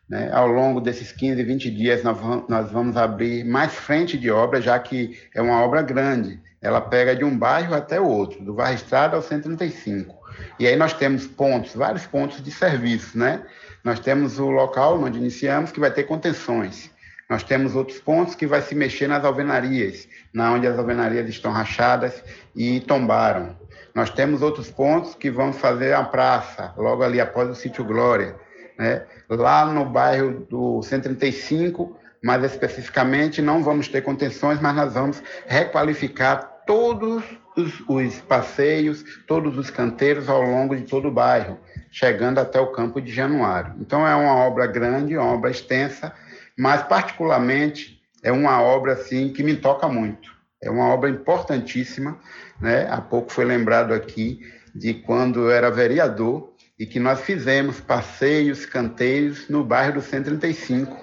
Né? 0.09 0.31
Ao 0.33 0.47
longo 0.47 0.81
desses 0.81 1.13
15, 1.13 1.43
20 1.43 1.71
dias, 1.71 2.03
nós 2.03 2.71
vamos 2.71 2.97
abrir 2.97 3.45
mais 3.45 3.75
frente 3.75 4.19
de 4.19 4.31
obra, 4.31 4.61
já 4.61 4.79
que 4.79 5.19
é 5.35 5.41
uma 5.41 5.63
obra 5.63 5.83
grande. 5.83 6.41
Ela 6.61 6.81
pega 6.81 7.15
de 7.15 7.25
um 7.25 7.37
bairro 7.37 7.75
até 7.75 8.01
o 8.01 8.07
outro, 8.07 8.43
do 8.43 8.55
Varra 8.55 8.75
Estrada 8.75 9.17
ao 9.17 9.23
135. 9.23 10.15
E 10.59 10.67
aí 10.67 10.77
nós 10.77 10.93
temos 10.93 11.27
pontos, 11.27 11.75
vários 11.75 12.07
pontos 12.07 12.43
de 12.43 12.51
serviço, 12.51 13.19
né? 13.19 13.43
Nós 13.83 14.01
temos 14.01 14.39
o 14.39 14.51
local 14.51 15.01
onde 15.03 15.19
iniciamos, 15.19 15.71
que 15.71 15.81
vai 15.81 15.91
ter 15.91 16.05
contenções. 16.05 16.91
Nós 17.29 17.43
temos 17.43 17.75
outros 17.75 17.99
pontos 17.99 18.35
que 18.35 18.47
vai 18.47 18.61
se 18.63 18.75
mexer 18.75 19.09
nas 19.09 19.25
alvenarias, 19.25 20.09
na 20.33 20.53
onde 20.53 20.67
as 20.67 20.79
alvenarias 20.79 21.29
estão 21.29 21.51
rachadas 21.53 22.23
e 22.55 22.81
tombaram. 22.81 23.57
Nós 23.95 24.11
temos 24.11 24.43
outros 24.43 24.71
pontos 24.71 25.15
que 25.15 25.31
vamos 25.31 25.57
fazer 25.59 25.95
a 25.95 26.03
praça, 26.03 26.75
logo 26.77 27.03
ali 27.03 27.21
após 27.21 27.49
o 27.49 27.55
sítio 27.55 27.85
Glória, 27.85 28.37
né? 28.79 29.03
Lá 29.29 29.67
no 29.67 29.85
bairro 29.85 30.47
do 30.49 30.83
135, 30.83 31.97
mais 32.23 32.43
especificamente, 32.45 33.43
não 33.43 33.63
vamos 33.63 33.89
ter 33.89 34.03
contenções, 34.03 34.61
mas 34.61 34.75
nós 34.75 34.95
vamos 34.95 35.23
requalificar 35.47 36.63
todos 36.67 37.23
os, 37.57 37.83
os 37.89 38.21
passeios, 38.21 39.05
todos 39.27 39.57
os 39.59 39.71
canteiros 39.71 40.29
ao 40.29 40.43
longo 40.43 40.75
de 40.75 40.83
todo 40.83 41.09
o 41.09 41.13
bairro, 41.13 41.59
chegando 41.91 42.39
até 42.39 42.59
o 42.59 42.73
campo 42.73 43.01
de 43.01 43.13
Januário. 43.13 43.75
Então 43.81 44.07
é 44.07 44.15
uma 44.15 44.37
obra 44.37 44.67
grande, 44.67 45.17
uma 45.17 45.33
obra 45.33 45.51
extensa, 45.51 46.13
mas 46.59 46.83
particularmente 46.83 48.01
é 48.23 48.33
uma 48.33 48.61
obra 48.63 48.95
assim 48.95 49.33
que 49.33 49.43
me 49.43 49.57
toca 49.57 49.87
muito. 49.89 50.33
É 50.63 50.71
uma 50.71 50.89
obra 50.89 51.11
importantíssima, 51.11 52.19
né? 52.59 52.89
Há 52.91 53.01
pouco 53.01 53.31
foi 53.31 53.45
lembrado 53.45 53.93
aqui 53.93 54.41
de 54.75 54.95
quando 54.95 55.43
eu 55.43 55.51
era 55.51 55.71
vereador 55.71 56.54
e 56.79 56.87
que 56.87 56.99
nós 56.99 57.21
fizemos 57.21 57.81
passeios, 57.81 58.67
canteiros 58.67 59.49
no 59.49 59.65
bairro 59.65 59.95
do 59.95 60.03
135, 60.03 60.97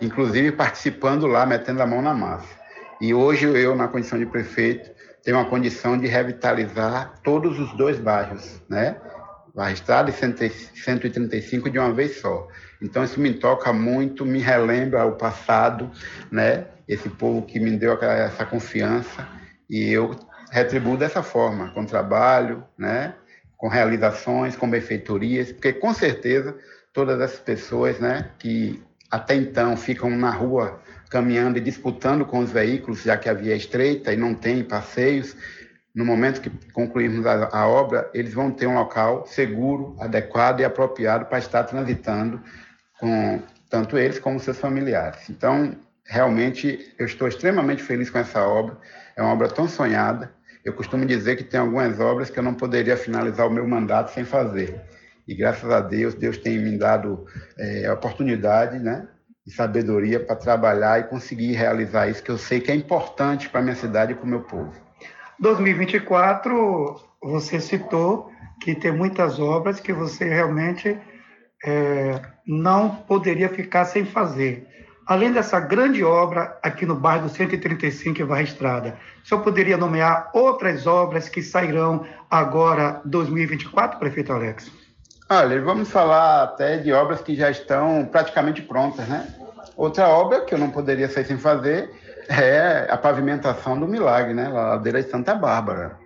inclusive 0.00 0.52
participando 0.52 1.26
lá, 1.26 1.46
metendo 1.46 1.82
a 1.82 1.86
mão 1.86 2.02
na 2.02 2.12
massa. 2.12 2.48
E 3.00 3.14
hoje 3.14 3.46
eu, 3.46 3.76
na 3.76 3.88
condição 3.88 4.18
de 4.18 4.26
prefeito, 4.26 4.90
tenho 5.22 5.38
a 5.38 5.44
condição 5.44 5.98
de 5.98 6.06
revitalizar 6.06 7.14
todos 7.22 7.58
os 7.58 7.72
dois 7.76 7.98
bairros, 7.98 8.62
né? 8.68 8.96
Barra 9.54 9.72
Estrada 9.72 10.10
e 10.10 10.12
135 10.12 11.70
de 11.70 11.78
uma 11.78 11.92
vez 11.92 12.20
só. 12.20 12.46
Então 12.80 13.02
isso 13.02 13.18
me 13.20 13.32
toca 13.32 13.72
muito, 13.72 14.24
me 14.24 14.38
relembra 14.38 15.04
o 15.04 15.12
passado, 15.12 15.90
né? 16.30 16.66
Esse 16.86 17.08
povo 17.08 17.42
que 17.42 17.58
me 17.58 17.70
deu 17.76 18.00
essa 18.00 18.44
confiança 18.44 19.26
e 19.68 19.90
eu 19.90 20.14
retribuo 20.50 20.96
dessa 20.96 21.22
forma, 21.22 21.70
com 21.70 21.84
trabalho, 21.84 22.64
né? 22.78 23.14
Com 23.56 23.68
realizações, 23.68 24.56
com 24.56 24.68
benfeitorias, 24.68 25.52
porque 25.52 25.72
com 25.72 25.94
certeza 25.94 26.56
todas 26.92 27.20
essas 27.20 27.40
pessoas, 27.40 27.98
né? 27.98 28.30
Que 28.38 28.82
até 29.10 29.34
então 29.34 29.76
ficam 29.76 30.10
na 30.10 30.30
rua 30.30 30.80
caminhando 31.08 31.58
e 31.58 31.60
disputando 31.60 32.24
com 32.24 32.40
os 32.40 32.50
veículos, 32.50 33.02
já 33.02 33.16
que 33.16 33.28
a 33.28 33.34
via 33.34 33.54
é 33.54 33.56
estreita 33.56 34.12
e 34.12 34.16
não 34.16 34.34
tem 34.34 34.62
passeios, 34.64 35.36
no 35.96 36.04
momento 36.04 36.42
que 36.42 36.50
concluirmos 36.72 37.24
a, 37.24 37.48
a, 37.56 37.66
obra, 37.66 38.10
eles 38.12 38.34
vão 38.34 38.50
ter 38.50 38.66
um 38.66 38.74
local 38.74 39.24
seguro, 39.26 39.96
adequado 39.98 40.60
e 40.60 40.64
apropriado 40.64 41.24
para 41.24 41.38
estar 41.38 41.64
transitando 41.64 42.42
com 43.00 43.40
tanto 43.70 43.96
eles 43.96 44.18
como 44.18 44.38
seus 44.38 44.58
familiares. 44.58 45.30
Então, 45.30 45.74
realmente, 46.04 46.94
eu 46.98 47.06
estou 47.06 47.26
extremamente 47.26 47.82
feliz 47.82 48.10
com 48.10 48.18
essa 48.18 48.46
obra. 48.46 48.76
É 49.16 49.22
uma 49.22 49.32
obra 49.32 49.48
tão 49.48 49.66
sonhada. 49.66 50.30
Eu 50.66 50.72
costumo 50.72 51.06
dizer 51.06 51.36
que 51.36 51.44
tem 51.44 51.60
algumas 51.60 52.00
obras 52.00 52.28
que 52.28 52.36
eu 52.36 52.42
não 52.42 52.52
poderia 52.52 52.96
finalizar 52.96 53.46
o 53.46 53.50
meu 53.50 53.64
mandato 53.68 54.10
sem 54.10 54.24
fazer. 54.24 54.80
E 55.26 55.32
graças 55.32 55.70
a 55.70 55.80
Deus, 55.80 56.12
Deus 56.12 56.38
tem 56.38 56.58
me 56.58 56.76
dado 56.76 57.24
é, 57.56 57.92
oportunidade, 57.92 58.80
né, 58.80 59.06
e 59.46 59.50
sabedoria 59.52 60.18
para 60.18 60.34
trabalhar 60.34 60.98
e 60.98 61.04
conseguir 61.04 61.52
realizar 61.52 62.08
isso 62.08 62.20
que 62.20 62.32
eu 62.32 62.36
sei 62.36 62.60
que 62.60 62.72
é 62.72 62.74
importante 62.74 63.48
para 63.48 63.62
minha 63.62 63.76
cidade 63.76 64.10
e 64.10 64.14
para 64.16 64.24
o 64.24 64.28
meu 64.28 64.40
povo. 64.40 64.72
2024, 65.38 66.96
você 67.22 67.60
citou 67.60 68.32
que 68.60 68.74
tem 68.74 68.90
muitas 68.90 69.38
obras 69.38 69.78
que 69.78 69.92
você 69.92 70.24
realmente 70.24 70.98
é, 71.64 72.20
não 72.44 72.90
poderia 72.90 73.48
ficar 73.48 73.84
sem 73.84 74.04
fazer. 74.04 74.66
Além 75.06 75.30
dessa 75.30 75.60
grande 75.60 76.02
obra 76.02 76.58
aqui 76.60 76.84
no 76.84 76.96
bairro 76.96 77.28
do 77.28 77.28
135 77.28 78.20
em 78.20 78.24
Varra 78.24 78.42
Estrada, 78.42 78.98
o 79.22 79.28
senhor 79.28 79.40
poderia 79.40 79.76
nomear 79.76 80.30
outras 80.34 80.84
obras 80.84 81.28
que 81.28 81.42
sairão 81.42 82.04
agora 82.28 83.00
2024, 83.04 84.00
prefeito 84.00 84.32
Alex? 84.32 84.68
Olha, 85.30 85.62
vamos 85.62 85.92
falar 85.92 86.42
até 86.42 86.78
de 86.78 86.92
obras 86.92 87.20
que 87.20 87.36
já 87.36 87.48
estão 87.48 88.04
praticamente 88.10 88.62
prontas, 88.62 89.06
né? 89.06 89.28
Outra 89.76 90.08
obra 90.08 90.40
que 90.40 90.52
eu 90.52 90.58
não 90.58 90.70
poderia 90.70 91.08
sair 91.08 91.24
sem 91.24 91.38
fazer 91.38 91.88
é 92.28 92.88
a 92.90 92.96
pavimentação 92.96 93.78
do 93.78 93.86
Milagre, 93.86 94.34
né? 94.34 94.48
Ladeira 94.48 95.00
de 95.00 95.08
Santa 95.08 95.36
Bárbara. 95.36 95.98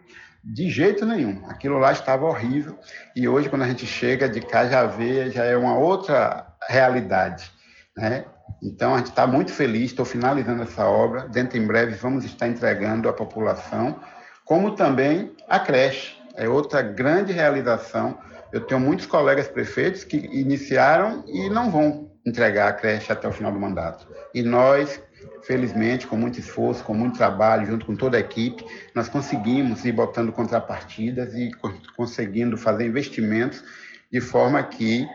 De 0.44 0.68
jeito 0.68 1.06
nenhum. 1.06 1.42
Aquilo 1.48 1.78
lá 1.78 1.92
estava 1.92 2.26
horrível. 2.26 2.78
E 3.16 3.26
hoje, 3.26 3.48
quando 3.48 3.62
a 3.62 3.68
gente 3.68 3.86
chega 3.86 4.28
de 4.28 4.42
cá, 4.42 4.66
já 4.66 4.84
vê, 4.84 5.30
já 5.30 5.44
é 5.44 5.56
uma 5.56 5.78
outra 5.78 6.46
realidade. 6.68 7.50
Né? 7.96 8.24
Então, 8.62 8.94
a 8.94 8.98
gente 8.98 9.10
está 9.10 9.26
muito 9.26 9.52
feliz. 9.52 9.90
Estou 9.90 10.04
finalizando 10.04 10.62
essa 10.62 10.86
obra. 10.86 11.28
Dentro 11.28 11.58
em 11.58 11.66
breve, 11.66 11.94
vamos 11.94 12.24
estar 12.24 12.48
entregando 12.48 13.08
à 13.08 13.12
população, 13.12 13.98
como 14.44 14.74
também 14.74 15.34
a 15.48 15.58
creche. 15.58 16.18
É 16.36 16.48
outra 16.48 16.82
grande 16.82 17.32
realização. 17.32 18.18
Eu 18.52 18.60
tenho 18.62 18.80
muitos 18.80 19.06
colegas 19.06 19.48
prefeitos 19.48 20.04
que 20.04 20.16
iniciaram 20.16 21.24
e 21.26 21.48
não 21.48 21.70
vão 21.70 22.10
entregar 22.26 22.68
a 22.68 22.72
creche 22.72 23.12
até 23.12 23.28
o 23.28 23.32
final 23.32 23.52
do 23.52 23.58
mandato. 23.58 24.06
E 24.34 24.42
nós, 24.42 25.02
felizmente, 25.42 26.06
com 26.06 26.16
muito 26.16 26.38
esforço, 26.38 26.84
com 26.84 26.94
muito 26.94 27.16
trabalho, 27.16 27.66
junto 27.66 27.86
com 27.86 27.96
toda 27.96 28.16
a 28.16 28.20
equipe, 28.20 28.64
nós 28.94 29.08
conseguimos 29.08 29.84
ir 29.84 29.92
botando 29.92 30.32
contrapartidas 30.32 31.34
e 31.34 31.50
conseguindo 31.96 32.56
fazer 32.56 32.86
investimentos 32.86 33.62
de 34.10 34.20
forma 34.20 34.62
que, 34.62 35.06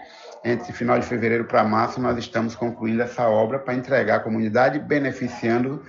entre 0.45 0.71
final 0.71 0.99
de 0.99 1.07
fevereiro 1.07 1.45
para 1.45 1.63
março, 1.63 1.99
nós 1.99 2.19
estamos 2.19 2.55
concluindo 2.55 3.01
essa 3.01 3.27
obra 3.27 3.57
para 3.57 3.73
entregar 3.73 4.17
à 4.17 4.19
comunidade, 4.19 4.77
beneficiando 4.77 5.81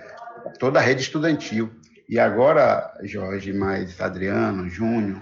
toda 0.59 0.79
a 0.79 0.83
rede 0.83 1.03
estudantil. 1.03 1.71
E 2.09 2.19
agora, 2.19 2.91
Jorge, 3.03 3.53
mais 3.53 4.01
Adriano, 4.01 4.67
Júnior, 4.71 5.21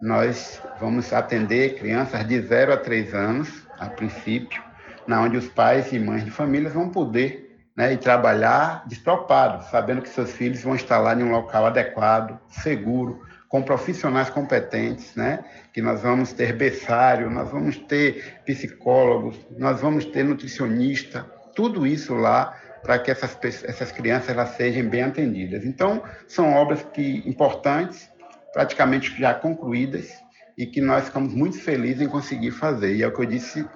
nós 0.00 0.62
vamos 0.80 1.12
atender 1.12 1.74
crianças 1.74 2.26
de 2.26 2.40
0 2.40 2.72
a 2.72 2.76
3 2.78 3.12
anos, 3.12 3.66
a 3.78 3.86
princípio, 3.86 4.62
na 5.06 5.20
onde 5.20 5.36
os 5.36 5.46
pais 5.48 5.92
e 5.92 5.98
mães 5.98 6.24
de 6.24 6.30
famílias 6.30 6.72
vão 6.72 6.88
poder 6.88 7.60
né, 7.76 7.92
e 7.92 7.98
trabalhar 7.98 8.84
despreocupados, 8.86 9.66
sabendo 9.66 10.00
que 10.00 10.08
seus 10.08 10.32
filhos 10.32 10.62
vão 10.62 10.74
estar 10.74 10.98
lá 10.98 11.14
em 11.14 11.22
um 11.22 11.30
local 11.30 11.66
adequado, 11.66 12.38
seguro, 12.48 13.20
com 13.50 13.62
profissionais 13.62 14.30
competentes, 14.30 15.16
né? 15.16 15.44
Que 15.72 15.82
nós 15.82 16.00
vamos 16.02 16.32
ter 16.32 16.52
berçário, 16.54 17.28
nós 17.28 17.50
vamos 17.50 17.76
ter 17.76 18.40
psicólogos, 18.46 19.36
nós 19.58 19.80
vamos 19.80 20.04
ter 20.04 20.22
nutricionista, 20.22 21.26
tudo 21.54 21.84
isso 21.84 22.14
lá 22.14 22.56
para 22.80 22.96
que 23.00 23.10
essas, 23.10 23.36
essas 23.64 23.90
crianças 23.90 24.30
elas 24.30 24.50
sejam 24.50 24.88
bem 24.88 25.02
atendidas. 25.02 25.64
Então, 25.64 26.00
são 26.28 26.54
obras 26.54 26.86
que 26.94 27.22
importantes, 27.26 28.08
praticamente 28.52 29.18
já 29.18 29.34
concluídas, 29.34 30.08
e 30.56 30.64
que 30.64 30.80
nós 30.80 31.06
ficamos 31.06 31.34
muito 31.34 31.58
felizes 31.58 32.02
em 32.02 32.08
conseguir 32.08 32.52
fazer. 32.52 32.94
E 32.94 33.02
é 33.02 33.06
o 33.08 33.12
que 33.12 33.20
eu 33.20 33.26
disse 33.26 33.66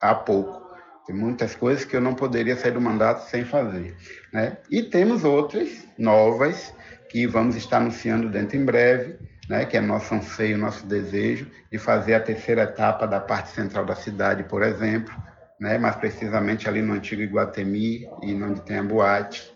há 0.00 0.14
pouco. 0.14 0.66
Tem 1.06 1.14
muitas 1.14 1.54
coisas 1.54 1.84
que 1.84 1.94
eu 1.94 2.00
não 2.00 2.14
poderia 2.14 2.56
sair 2.56 2.72
do 2.72 2.80
mandato 2.80 3.28
sem 3.28 3.44
fazer. 3.44 3.94
Né? 4.32 4.56
E 4.70 4.82
temos 4.82 5.22
outras 5.22 5.86
novas 5.98 6.72
que 7.08 7.26
vamos 7.26 7.56
estar 7.56 7.78
anunciando 7.78 8.28
dentro 8.28 8.56
em 8.56 8.64
breve, 8.64 9.16
né, 9.48 9.64
que 9.64 9.76
é 9.76 9.80
nosso 9.80 10.14
anseio, 10.14 10.58
nosso 10.58 10.86
desejo 10.86 11.46
de 11.72 11.78
fazer 11.78 12.14
a 12.14 12.20
terceira 12.20 12.62
etapa 12.62 13.06
da 13.06 13.18
parte 13.18 13.50
central 13.50 13.86
da 13.86 13.94
cidade, 13.94 14.44
por 14.44 14.62
exemplo, 14.62 15.14
né, 15.58 15.78
mais 15.78 15.96
precisamente 15.96 16.68
ali 16.68 16.82
no 16.82 16.92
antigo 16.92 17.22
Iguatemi 17.22 18.06
e 18.22 18.34
onde 18.42 18.60
tem 18.60 18.78
a 18.78 18.82
boate, 18.82 19.50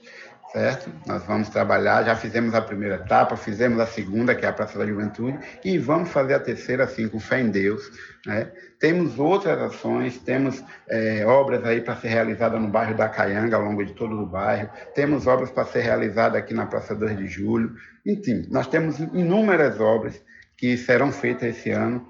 certo? 0.53 0.91
Nós 1.07 1.25
vamos 1.25 1.49
trabalhar, 1.49 2.05
já 2.05 2.15
fizemos 2.15 2.55
a 2.55 2.61
primeira 2.61 2.97
etapa, 2.97 3.37
fizemos 3.37 3.81
a 3.81 3.87
segunda, 3.87 4.35
que 4.35 4.45
é 4.45 4.49
a 4.49 4.53
Praça 4.53 4.79
da 4.79 4.87
Juventude, 4.87 5.39
e 5.65 5.79
vamos 5.79 6.11
fazer 6.11 6.35
a 6.35 6.41
terceira, 6.41 6.85
assim, 6.85 7.09
com 7.09 7.19
fé 7.19 7.41
em 7.41 7.51
Deus, 7.51 7.91
né? 8.27 8.53
Temos 8.79 9.19
outras 9.19 9.59
ações, 9.61 10.19
temos 10.19 10.63
é, 10.89 11.25
obras 11.25 11.65
aí 11.65 11.81
para 11.81 11.97
ser 11.97 12.09
realizada 12.09 12.59
no 12.59 12.69
bairro 12.69 12.97
da 12.97 13.09
Caianga, 13.09 13.57
ao 13.57 13.63
longo 13.63 13.85
de 13.85 13.95
todo 13.95 14.15
o 14.21 14.27
bairro, 14.27 14.69
temos 14.95 15.27
obras 15.27 15.51
para 15.51 15.65
ser 15.65 15.81
realizadas 15.81 16.39
aqui 16.39 16.53
na 16.53 16.67
Praça 16.67 16.95
2 16.95 17.17
de 17.17 17.27
Julho, 17.27 17.75
enfim, 18.05 18.47
nós 18.51 18.67
temos 18.67 18.99
inúmeras 18.99 19.81
obras 19.81 20.21
que 20.57 20.77
serão 20.77 21.11
feitas 21.11 21.57
esse 21.57 21.71
ano, 21.71 22.07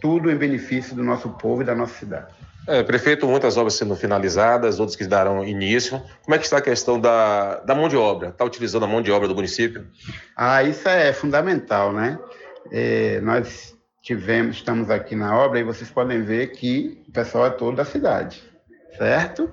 tudo 0.00 0.30
em 0.30 0.36
benefício 0.36 0.96
do 0.96 1.04
nosso 1.04 1.30
povo 1.30 1.62
e 1.62 1.64
da 1.64 1.74
nossa 1.74 1.94
cidade. 1.94 2.34
É, 2.66 2.82
prefeito, 2.82 3.26
muitas 3.26 3.56
obras 3.56 3.74
sendo 3.74 3.94
finalizadas, 3.94 4.80
outras 4.80 4.96
que 4.96 5.06
darão 5.06 5.44
início. 5.44 6.00
Como 6.22 6.34
é 6.34 6.38
que 6.38 6.44
está 6.44 6.58
a 6.58 6.62
questão 6.62 6.98
da, 6.98 7.56
da 7.60 7.74
mão 7.74 7.88
de 7.88 7.96
obra? 7.96 8.28
Está 8.28 8.44
utilizando 8.44 8.84
a 8.84 8.88
mão 8.88 9.02
de 9.02 9.12
obra 9.12 9.28
do 9.28 9.34
município? 9.34 9.86
Ah, 10.36 10.62
isso 10.62 10.88
é 10.88 11.12
fundamental, 11.12 11.92
né? 11.92 12.18
É, 12.72 13.20
nós 13.20 13.74
tivemos, 14.02 14.56
estamos 14.56 14.90
aqui 14.90 15.14
na 15.14 15.36
obra 15.36 15.60
e 15.60 15.62
vocês 15.62 15.90
podem 15.90 16.22
ver 16.22 16.52
que 16.52 17.02
o 17.08 17.12
pessoal 17.12 17.46
é 17.46 17.50
todo 17.50 17.76
da 17.76 17.84
cidade, 17.84 18.42
certo? 18.96 19.52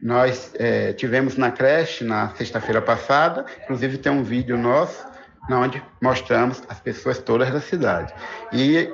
Nós 0.00 0.52
é, 0.54 0.92
tivemos 0.92 1.36
na 1.36 1.52
creche 1.52 2.02
na 2.02 2.34
sexta-feira 2.34 2.82
passada, 2.82 3.46
inclusive 3.62 3.98
tem 3.98 4.10
um 4.10 4.24
vídeo 4.24 4.58
nosso 4.58 5.12
onde 5.50 5.82
mostramos 6.00 6.62
as 6.68 6.78
pessoas 6.80 7.18
todas 7.18 7.52
da 7.52 7.60
cidade. 7.60 8.12
E 8.52 8.88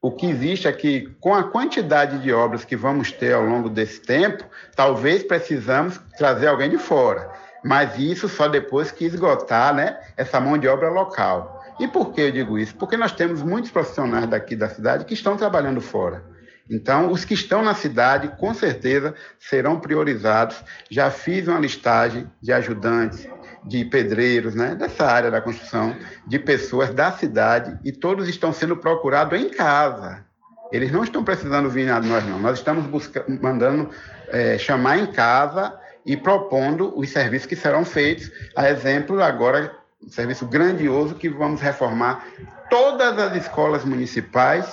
o 0.00 0.10
que 0.10 0.26
existe 0.26 0.68
é 0.68 0.72
que, 0.72 1.08
com 1.20 1.34
a 1.34 1.44
quantidade 1.44 2.18
de 2.18 2.32
obras 2.32 2.64
que 2.64 2.76
vamos 2.76 3.10
ter 3.10 3.32
ao 3.32 3.44
longo 3.44 3.68
desse 3.68 4.00
tempo, 4.00 4.44
talvez 4.74 5.22
precisamos 5.22 6.00
trazer 6.16 6.48
alguém 6.48 6.70
de 6.70 6.78
fora. 6.78 7.30
Mas 7.64 7.98
isso 7.98 8.28
só 8.28 8.46
depois 8.46 8.90
que 8.90 9.04
esgotar 9.04 9.74
né, 9.74 9.98
essa 10.16 10.38
mão 10.38 10.56
de 10.56 10.68
obra 10.68 10.88
local. 10.90 11.64
E 11.80 11.88
por 11.88 12.12
que 12.12 12.20
eu 12.20 12.30
digo 12.30 12.58
isso? 12.58 12.74
Porque 12.76 12.96
nós 12.96 13.12
temos 13.12 13.42
muitos 13.42 13.70
profissionais 13.70 14.28
daqui 14.28 14.54
da 14.54 14.68
cidade 14.68 15.04
que 15.04 15.14
estão 15.14 15.36
trabalhando 15.36 15.80
fora. 15.80 16.22
Então, 16.70 17.10
os 17.12 17.24
que 17.24 17.34
estão 17.34 17.62
na 17.62 17.74
cidade, 17.74 18.28
com 18.38 18.52
certeza, 18.52 19.14
serão 19.38 19.78
priorizados. 19.78 20.62
Já 20.90 21.10
fiz 21.10 21.46
uma 21.46 21.60
listagem 21.60 22.30
de 22.40 22.52
ajudantes, 22.52 23.28
de 23.66 23.84
pedreiros, 23.84 24.54
né, 24.54 24.74
dessa 24.74 25.04
área 25.04 25.30
da 25.30 25.40
construção, 25.40 25.96
de 26.26 26.38
pessoas 26.38 26.94
da 26.94 27.10
cidade, 27.12 27.78
e 27.84 27.90
todos 27.90 28.28
estão 28.28 28.52
sendo 28.52 28.76
procurados 28.76 29.38
em 29.38 29.50
casa. 29.50 30.24
Eles 30.72 30.90
não 30.90 31.04
estão 31.04 31.22
precisando 31.22 31.68
vir 31.68 31.90
a 31.90 32.00
nós, 32.00 32.24
não. 32.24 32.38
Nós 32.38 32.58
estamos 32.58 32.86
buscando, 32.86 33.40
mandando 33.40 33.90
é, 34.28 34.58
chamar 34.58 34.98
em 34.98 35.06
casa 35.06 35.78
e 36.04 36.16
propondo 36.16 36.96
os 36.96 37.10
serviços 37.10 37.46
que 37.46 37.56
serão 37.56 37.84
feitos. 37.84 38.30
A 38.54 38.68
exemplo, 38.70 39.22
agora, 39.22 39.74
um 40.04 40.08
serviço 40.08 40.46
grandioso 40.46 41.14
que 41.14 41.28
vamos 41.28 41.60
reformar 41.60 42.24
todas 42.70 43.18
as 43.18 43.36
escolas 43.36 43.84
municipais 43.84 44.66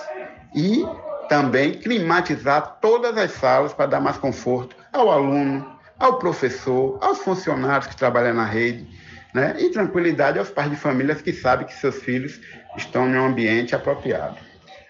e 0.56 0.86
também 1.30 1.74
climatizar 1.74 2.78
todas 2.82 3.18
as 3.18 3.32
salas 3.32 3.74
para 3.74 3.88
dar 3.88 4.00
mais 4.00 4.18
conforto 4.18 4.76
ao 4.92 5.12
aluno, 5.12 5.73
ao 6.04 6.20
professor, 6.20 7.00
aos 7.02 7.20
funcionários 7.20 7.88
que 7.88 7.96
trabalham 7.96 8.34
na 8.34 8.44
rede, 8.44 8.86
né? 9.34 9.56
e 9.58 9.70
tranquilidade 9.70 10.38
aos 10.38 10.50
pais 10.50 10.70
de 10.70 10.76
famílias 10.76 11.22
que 11.22 11.32
sabem 11.32 11.66
que 11.66 11.74
seus 11.74 11.96
filhos 12.04 12.42
estão 12.76 13.08
em 13.08 13.18
um 13.18 13.26
ambiente 13.26 13.74
apropriado. 13.74 14.36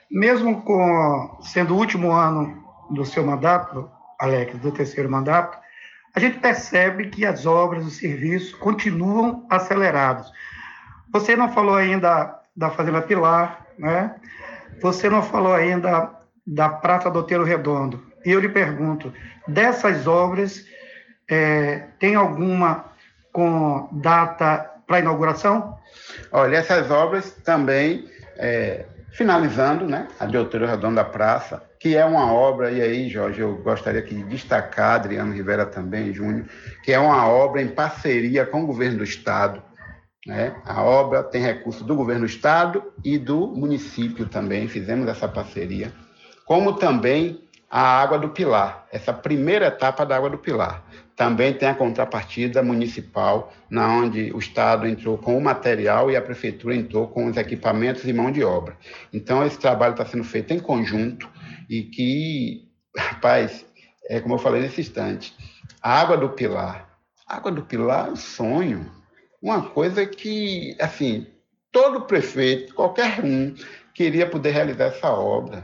Mesmo 0.09 0.64
com 0.64 1.38
sendo 1.43 1.76
o 1.76 1.78
último 1.78 2.11
ano 2.11 2.64
do 2.89 3.05
seu 3.05 3.24
mandato, 3.24 3.88
Alex, 4.20 4.57
do 4.57 4.72
terceiro 4.72 5.07
mandato, 5.07 5.55
a 6.16 6.20
gente 6.20 6.39
percebe 6.39 7.09
que 7.09 7.24
as 7.28 7.45
obras, 7.45 7.86
os 7.86 7.97
serviços 7.97 8.55
continuam 8.55 9.45
acelerados. 9.51 10.32
Você 11.11 11.36
não 11.36 11.53
falou 11.53 11.76
ainda 11.76 12.39
da 12.55 12.72
Fazenda 12.72 13.03
Pilar, 13.03 13.68
né? 13.78 14.16
Você 14.82 15.09
não 15.11 15.22
falou 15.22 15.53
ainda 15.53 16.11
da 16.45 16.70
Prata 16.70 17.11
do 17.11 17.20
Outeiro 17.20 17.43
Redondo. 17.43 18.03
E 18.26 18.32
eu 18.32 18.39
lhe 18.39 18.49
pergunto, 18.49 19.14
dessas 19.47 20.07
obras, 20.07 20.66
é, 21.30 21.88
tem 22.00 22.16
alguma 22.16 22.86
com 23.32 23.90
data 23.92 24.72
para 24.88 25.00
inauguração? 25.00 25.78
Olha, 26.32 26.58
essas 26.58 26.90
obras 26.92 27.32
também, 27.44 28.08
é, 28.38 28.86
finalizando, 29.12 29.86
né, 29.86 30.08
a 30.20 30.26
de 30.26 30.38
Outeiro 30.38 30.66
da 30.78 31.04
Praça, 31.04 31.64
que 31.80 31.98
é 31.98 32.06
uma 32.06 32.32
obra, 32.32 32.72
e 32.72 32.82
aí, 32.82 33.10
Jorge, 33.10 33.42
eu 33.42 33.58
gostaria 33.58 34.00
aqui 34.00 34.16
de 34.16 34.24
destacar, 34.24 34.96
Adriano 34.96 35.34
Rivera 35.34 35.66
também, 35.66 36.14
Júnior, 36.14 36.46
que 36.84 36.94
é 36.94 37.00
uma 37.00 37.28
obra 37.28 37.62
em 37.62 37.68
parceria 37.68 38.46
com 38.46 38.64
o 38.64 38.68
governo 38.68 39.00
do 39.00 39.04
Estado. 39.04 39.62
Né? 40.26 40.56
A 40.66 40.82
obra 40.82 41.22
tem 41.22 41.42
recurso 41.42 41.84
do 41.84 41.96
governo 41.96 42.22
do 42.22 42.28
Estado 42.28 42.84
e 43.04 43.18
do 43.18 43.48
município 43.48 44.26
também, 44.26 44.68
fizemos 44.68 45.10
essa 45.10 45.28
parceria, 45.28 45.92
como 46.46 46.74
também 46.74 47.44
a 47.70 47.82
Água 47.82 48.18
do 48.18 48.30
Pilar, 48.30 48.86
essa 48.92 49.12
primeira 49.12 49.68
etapa 49.68 50.06
da 50.06 50.16
Água 50.16 50.30
do 50.30 50.38
Pilar. 50.38 50.84
Também 51.16 51.53
tem 51.53 51.70
a 51.70 51.76
contrapartida 51.76 52.64
municipal, 52.64 53.53
na 53.70 53.88
onde 53.88 54.32
o 54.34 54.39
Estado 54.39 54.88
entrou 54.88 55.18
com 55.18 55.38
o 55.38 55.41
material 55.41 56.09
e 56.09 56.16
a 56.16 56.22
Prefeitura 56.22 56.76
entrou 56.76 57.07
com 57.07 57.28
os 57.28 57.38
equipamentos 57.38 58.03
e 58.05 58.14
mão 58.14 58.32
de 58.32 58.43
obra. 58.43 58.76
Então, 59.11 59.45
esse 59.45 59.59
trabalho 59.59 59.91
está 59.91 60.05
sendo 60.05 60.24
feito 60.24 60.53
em 60.53 60.59
conjunto 60.59 61.30
e 61.70 61.84
que, 61.84 62.68
rapaz, 62.97 63.64
é 64.09 64.20
como 64.20 64.36
eu 64.36 64.39
falei 64.39 64.61
nesse 64.61 64.82
instante, 64.82 65.36
a 65.82 65.99
água 66.01 66.18
do 66.18 66.30
Pilar. 66.30 66.89
A 67.28 67.38
água 67.38 67.51
do 67.51 67.61
Pilar 67.64 68.07
é 68.07 68.11
um 68.11 68.16
sonho. 68.16 68.91
Uma 69.39 69.61
coisa 69.61 70.05
que, 70.07 70.76
assim, 70.80 71.28
todo 71.72 72.01
prefeito, 72.01 72.74
qualquer 72.74 73.24
um, 73.24 73.53
queria 73.93 74.26
poder 74.26 74.49
realizar 74.49 74.86
essa 74.86 75.09
obra. 75.11 75.64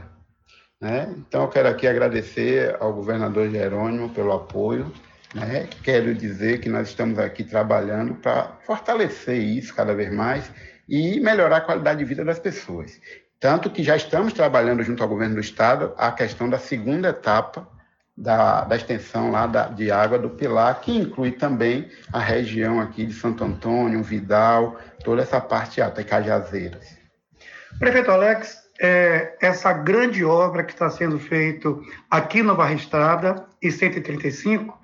Né? 0.80 1.12
Então, 1.18 1.42
eu 1.42 1.48
quero 1.48 1.68
aqui 1.68 1.88
agradecer 1.88 2.76
ao 2.78 2.92
governador 2.92 3.50
Jerônimo 3.50 4.10
pelo 4.10 4.32
apoio 4.32 4.92
né? 5.34 5.68
Quero 5.82 6.14
dizer 6.14 6.60
que 6.60 6.68
nós 6.68 6.88
estamos 6.88 7.18
aqui 7.18 7.44
trabalhando 7.44 8.14
para 8.14 8.58
fortalecer 8.66 9.38
isso 9.38 9.74
cada 9.74 9.94
vez 9.94 10.12
mais 10.12 10.50
e 10.88 11.20
melhorar 11.20 11.58
a 11.58 11.60
qualidade 11.60 12.00
de 12.00 12.04
vida 12.04 12.24
das 12.24 12.38
pessoas. 12.38 13.00
Tanto 13.38 13.70
que 13.70 13.82
já 13.82 13.96
estamos 13.96 14.32
trabalhando 14.32 14.82
junto 14.82 15.02
ao 15.02 15.08
governo 15.08 15.36
do 15.36 15.40
estado 15.40 15.94
a 15.96 16.10
questão 16.12 16.48
da 16.48 16.58
segunda 16.58 17.08
etapa 17.08 17.66
da, 18.16 18.64
da 18.64 18.76
extensão 18.76 19.30
lá 19.30 19.46
da, 19.46 19.68
de 19.68 19.90
água 19.90 20.18
do 20.18 20.28
Pilar, 20.28 20.80
que 20.80 20.94
inclui 20.94 21.32
também 21.32 21.88
a 22.12 22.18
região 22.18 22.78
aqui 22.78 23.06
de 23.06 23.14
Santo 23.14 23.42
Antônio, 23.42 24.02
Vidal, 24.02 24.78
toda 25.02 25.22
essa 25.22 25.40
parte 25.40 25.80
alta, 25.80 26.02
e 26.02 26.04
Cajazeiras. 26.04 26.98
Prefeito 27.78 28.10
Alex, 28.10 28.58
é, 28.78 29.36
essa 29.40 29.72
grande 29.72 30.22
obra 30.22 30.64
que 30.64 30.72
está 30.72 30.90
sendo 30.90 31.18
feita 31.18 31.68
aqui 32.10 32.42
no 32.42 32.54
Barra 32.54 32.74
Estrada 32.74 33.46
e 33.62 33.70
135 33.72 34.79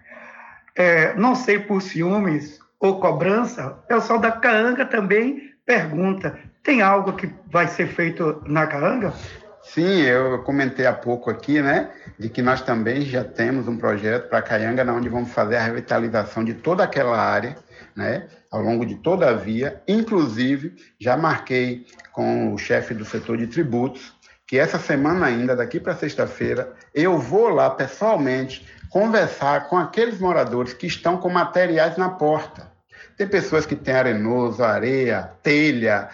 é, 0.77 1.15
não 1.15 1.35
sei 1.35 1.59
por 1.59 1.81
ciúmes 1.81 2.61
ou 2.79 3.01
cobrança, 3.01 3.69
o 3.69 3.87
pessoal 3.87 4.19
da 4.19 4.31
Caanga 4.31 4.85
também 4.85 5.51
pergunta: 5.65 6.39
tem 6.63 6.83
algo 6.83 7.15
que 7.15 7.29
vai 7.51 7.67
ser 7.67 7.89
feito 7.89 8.43
na 8.47 8.67
Caanga? 8.67 9.13
Sim, 9.63 10.03
eu 10.03 10.43
comentei 10.45 10.87
há 10.87 10.93
pouco 10.93 11.29
aqui, 11.29 11.61
né, 11.61 11.91
de 12.17 12.29
que 12.29 12.41
nós 12.41 12.63
também 12.63 13.01
já 13.01 13.25
temos 13.25 13.67
um 13.67 13.77
projeto 13.77 14.29
para 14.29 14.41
Caianga, 14.41 14.85
onde 14.93 15.09
vamos 15.09 15.33
fazer 15.33 15.57
a 15.57 15.63
revitalização 15.63 16.45
de 16.45 16.55
toda 16.55 16.85
aquela 16.85 17.19
área, 17.19 17.57
né, 17.95 18.29
ao 18.49 18.63
longo 18.63 18.87
de 18.87 18.95
toda 18.95 19.29
a 19.29 19.33
via. 19.33 19.83
Inclusive, 19.89 20.77
já 21.01 21.17
marquei 21.17 21.85
com 22.13 22.55
o 22.55 22.59
chefe 22.59 22.95
do 22.95 23.05
setor 23.05 23.39
de 23.39 23.49
tributos 23.49 24.15
que 24.47 24.57
essa 24.57 24.79
semana 24.79 25.27
ainda, 25.27 25.57
daqui 25.57 25.81
para 25.81 25.97
sexta-feira, 25.97 26.73
eu 26.95 27.19
vou 27.19 27.49
lá 27.49 27.69
pessoalmente 27.69 28.65
conversar 28.97 29.69
com 29.69 29.77
aqueles 29.77 30.19
moradores 30.19 30.73
que 30.73 30.87
estão 30.87 31.19
com 31.19 31.29
materiais 31.29 31.99
na 31.99 32.09
porta. 32.09 32.73
Tem 33.15 33.29
pessoas 33.29 33.67
que 33.67 33.77
têm 33.77 33.93
arenoso, 33.93 34.65
areia, 34.65 35.33
telha, 35.43 36.09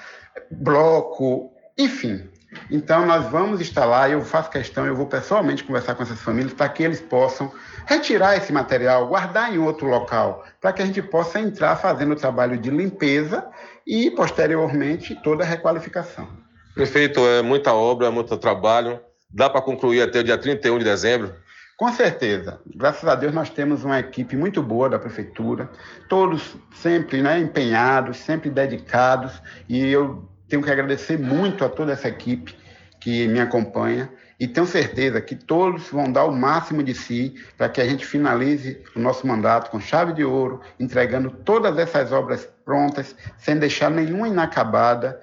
bloco, 0.50 1.52
enfim. 1.78 2.28
Então 2.68 3.06
nós 3.06 3.24
vamos 3.30 3.60
instalar, 3.60 4.10
eu 4.10 4.20
faço 4.22 4.50
questão, 4.50 4.84
eu 4.84 4.96
vou 4.96 5.06
pessoalmente 5.06 5.62
conversar 5.62 5.94
com 5.94 6.02
essas 6.02 6.20
famílias 6.20 6.52
para 6.52 6.68
que 6.68 6.82
eles 6.82 7.00
possam 7.00 7.52
retirar 7.86 8.36
esse 8.36 8.52
material, 8.52 9.06
guardar 9.06 9.54
em 9.54 9.58
outro 9.58 9.86
local, 9.86 10.44
para 10.60 10.72
que 10.72 10.82
a 10.82 10.84
gente 10.84 11.00
possa 11.00 11.38
entrar 11.38 11.76
fazendo 11.76 12.14
o 12.14 12.16
trabalho 12.16 12.58
de 12.58 12.68
limpeza 12.68 13.46
e 13.86 14.10
posteriormente 14.10 15.14
toda 15.22 15.44
a 15.44 15.46
requalificação. 15.46 16.28
Prefeito, 16.74 17.20
é 17.20 17.42
muita 17.42 17.72
obra, 17.72 18.08
é 18.08 18.10
muito 18.10 18.36
trabalho. 18.36 18.98
Dá 19.30 19.48
para 19.48 19.62
concluir 19.62 20.02
até 20.02 20.18
o 20.18 20.24
dia 20.24 20.36
31 20.36 20.78
de 20.78 20.84
dezembro? 20.84 21.42
Com 21.76 21.92
certeza. 21.92 22.60
Graças 22.66 23.08
a 23.08 23.14
Deus 23.14 23.32
nós 23.32 23.50
temos 23.50 23.84
uma 23.84 23.98
equipe 23.98 24.36
muito 24.36 24.62
boa 24.62 24.88
da 24.88 24.98
prefeitura, 24.98 25.70
todos 26.08 26.56
sempre 26.74 27.22
né, 27.22 27.38
empenhados, 27.40 28.18
sempre 28.18 28.50
dedicados, 28.50 29.42
e 29.68 29.88
eu 29.88 30.28
tenho 30.48 30.62
que 30.62 30.70
agradecer 30.70 31.18
muito 31.18 31.64
a 31.64 31.68
toda 31.68 31.92
essa 31.92 32.08
equipe 32.08 32.54
que 33.00 33.26
me 33.26 33.40
acompanha 33.40 34.08
e 34.38 34.46
tenho 34.46 34.66
certeza 34.66 35.20
que 35.20 35.34
todos 35.34 35.88
vão 35.88 36.10
dar 36.10 36.24
o 36.24 36.32
máximo 36.32 36.82
de 36.82 36.94
si 36.94 37.34
para 37.56 37.68
que 37.68 37.80
a 37.80 37.84
gente 37.84 38.04
finalize 38.04 38.82
o 38.94 38.98
nosso 38.98 39.26
mandato 39.26 39.70
com 39.70 39.80
chave 39.80 40.12
de 40.12 40.24
ouro, 40.24 40.60
entregando 40.80 41.30
todas 41.30 41.78
essas 41.78 42.12
obras 42.12 42.44
prontas, 42.64 43.14
sem 43.38 43.56
deixar 43.56 43.90
nenhuma 43.90 44.28
inacabada 44.28 45.20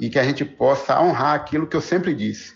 e 0.00 0.10
que 0.10 0.18
a 0.18 0.24
gente 0.24 0.44
possa 0.44 1.00
honrar 1.00 1.34
aquilo 1.34 1.66
que 1.66 1.76
eu 1.76 1.80
sempre 1.80 2.12
disse. 2.12 2.54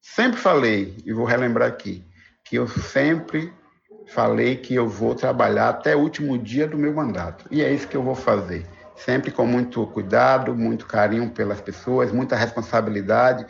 Sempre 0.00 0.38
falei, 0.38 0.96
e 1.04 1.12
vou 1.12 1.24
relembrar 1.24 1.68
aqui, 1.68 2.04
que 2.48 2.56
eu 2.56 2.66
sempre 2.66 3.52
falei 4.06 4.56
que 4.56 4.74
eu 4.74 4.88
vou 4.88 5.14
trabalhar 5.14 5.68
até 5.68 5.94
o 5.94 6.00
último 6.00 6.38
dia 6.38 6.66
do 6.66 6.78
meu 6.78 6.92
mandato. 6.94 7.44
E 7.50 7.62
é 7.62 7.70
isso 7.70 7.86
que 7.86 7.96
eu 7.96 8.02
vou 8.02 8.14
fazer. 8.14 8.66
Sempre 8.96 9.30
com 9.30 9.46
muito 9.46 9.86
cuidado, 9.88 10.54
muito 10.54 10.86
carinho 10.86 11.30
pelas 11.30 11.60
pessoas, 11.60 12.10
muita 12.10 12.34
responsabilidade, 12.34 13.46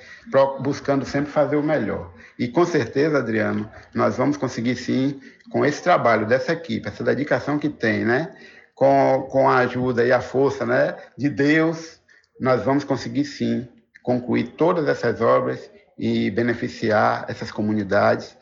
buscando 0.61 1.07
sempre 1.07 1.31
fazer 1.31 1.57
o 1.57 1.63
melhor. 1.63 2.13
E 2.39 2.49
com 2.49 2.65
certeza, 2.67 3.19
Adriano, 3.19 3.71
nós 3.95 4.17
vamos 4.17 4.37
conseguir 4.37 4.77
sim, 4.77 5.21
com 5.51 5.65
esse 5.65 5.83
trabalho 5.83 6.27
dessa 6.27 6.53
equipe, 6.53 6.87
essa 6.87 7.03
dedicação 7.03 7.59
que 7.59 7.69
tem, 7.69 8.05
né? 8.05 8.35
Com, 8.75 9.27
com 9.31 9.49
a 9.49 9.59
ajuda 9.59 10.05
e 10.05 10.13
a 10.13 10.21
força 10.21 10.67
né, 10.67 10.95
de 11.17 11.29
Deus, 11.29 11.99
nós 12.39 12.63
vamos 12.63 12.85
conseguir 12.85 13.25
sim 13.25 13.67
concluir 14.03 14.49
todas 14.57 14.87
essas 14.87 15.21
obras 15.21 15.69
e 15.99 16.31
beneficiar 16.31 17.25
essas 17.29 17.51
comunidades 17.51 18.38